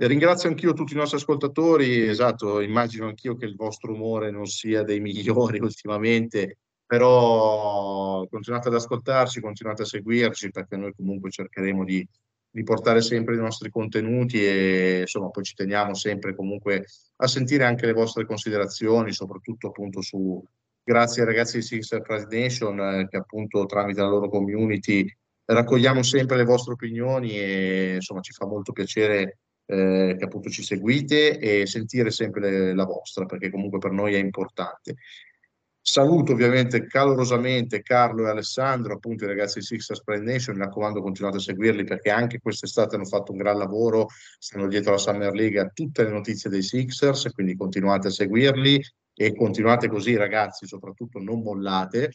Ringrazio 0.00 0.48
anch'io 0.48 0.74
tutti 0.74 0.92
i 0.92 0.96
nostri 0.96 1.16
ascoltatori, 1.16 2.06
esatto, 2.06 2.60
immagino 2.60 3.06
anch'io 3.06 3.36
che 3.36 3.46
il 3.46 3.56
vostro 3.56 3.92
umore 3.92 4.30
non 4.30 4.46
sia 4.46 4.84
dei 4.84 5.00
migliori 5.00 5.58
ultimamente, 5.58 6.58
però 6.86 8.24
continuate 8.30 8.68
ad 8.68 8.74
ascoltarci, 8.74 9.40
continuate 9.40 9.82
a 9.82 9.86
seguirci 9.86 10.50
perché 10.50 10.76
noi 10.76 10.92
comunque 10.94 11.30
cercheremo 11.30 11.84
di 11.84 12.06
di 12.50 12.62
portare 12.62 13.02
sempre 13.02 13.34
i 13.34 13.38
nostri 13.38 13.70
contenuti 13.70 14.44
e 14.44 15.00
insomma 15.02 15.28
poi 15.28 15.44
ci 15.44 15.54
teniamo 15.54 15.94
sempre 15.94 16.34
comunque 16.34 16.86
a 17.16 17.26
sentire 17.26 17.64
anche 17.64 17.86
le 17.86 17.92
vostre 17.92 18.24
considerazioni, 18.24 19.12
soprattutto 19.12 19.68
appunto 19.68 20.00
su 20.00 20.42
grazie 20.82 21.22
ai 21.22 21.28
ragazzi 21.28 21.58
di 21.58 21.62
Sixer 21.62 22.00
Pride 22.00 22.26
Nation 22.36 22.80
eh, 22.80 23.08
che 23.08 23.18
appunto 23.18 23.66
tramite 23.66 24.00
la 24.00 24.08
loro 24.08 24.28
community 24.28 25.06
raccogliamo 25.44 26.02
sempre 26.02 26.36
le 26.36 26.44
vostre 26.44 26.72
opinioni 26.72 27.38
e 27.38 27.94
insomma 27.96 28.20
ci 28.20 28.32
fa 28.32 28.46
molto 28.46 28.72
piacere 28.72 29.38
eh, 29.70 30.16
che 30.18 30.24
appunto 30.24 30.48
ci 30.48 30.62
seguite 30.62 31.38
e 31.38 31.66
sentire 31.66 32.10
sempre 32.10 32.74
la 32.74 32.84
vostra 32.84 33.26
perché 33.26 33.50
comunque 33.50 33.78
per 33.78 33.90
noi 33.90 34.14
è 34.14 34.18
importante. 34.18 34.96
Saluto 35.80 36.32
ovviamente 36.32 36.86
calorosamente 36.86 37.82
Carlo 37.82 38.26
e 38.26 38.30
Alessandro, 38.30 38.94
appunto 38.94 39.24
i 39.24 39.26
ragazzi 39.26 39.58
di 39.58 39.64
Sixers 39.64 40.02
Pride 40.02 40.22
Nation, 40.22 40.56
mi 40.56 40.62
raccomando 40.62 41.00
continuate 41.00 41.38
a 41.38 41.40
seguirli 41.40 41.84
perché 41.84 42.10
anche 42.10 42.40
quest'estate 42.40 42.96
hanno 42.96 43.04
fatto 43.04 43.32
un 43.32 43.38
gran 43.38 43.56
lavoro, 43.56 44.08
stanno 44.38 44.68
dietro 44.68 44.92
la 44.92 44.98
Summer 44.98 45.32
League 45.32 45.58
a 45.58 45.70
tutte 45.72 46.04
le 46.04 46.10
notizie 46.10 46.50
dei 46.50 46.62
Sixers, 46.62 47.30
quindi 47.32 47.56
continuate 47.56 48.08
a 48.08 48.10
seguirli 48.10 48.82
e 49.14 49.34
continuate 49.34 49.88
così 49.88 50.14
ragazzi, 50.16 50.66
soprattutto 50.66 51.18
non 51.20 51.42
mollate. 51.42 52.10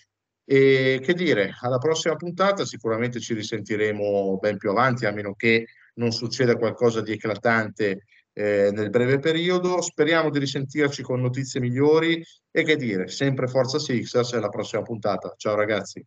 E 0.46 1.00
che 1.02 1.14
dire, 1.14 1.56
alla 1.62 1.78
prossima 1.78 2.16
puntata 2.16 2.66
sicuramente 2.66 3.20
ci 3.20 3.34
risentiremo 3.34 4.38
ben 4.40 4.58
più 4.58 4.70
avanti, 4.70 5.06
a 5.06 5.12
meno 5.12 5.34
che 5.34 5.66
non 5.96 6.12
succeda 6.12 6.58
qualcosa 6.58 7.02
di 7.02 7.12
eclatante 7.12 8.04
eh, 8.34 8.70
nel 8.72 8.90
breve 8.90 9.20
periodo. 9.20 9.82
Speriamo 9.82 10.30
di 10.30 10.40
risentirci 10.40 11.04
con 11.04 11.22
notizie 11.22 11.60
migliori 11.60 12.24
e 12.52 12.64
che 12.64 12.76
dire, 12.76 13.08
sempre 13.08 13.48
Forza 13.48 13.80
Sixers 13.80 14.34
e 14.34 14.38
alla 14.38 14.50
prossima 14.50 14.82
puntata. 14.82 15.34
Ciao 15.38 15.56
ragazzi. 15.56 16.06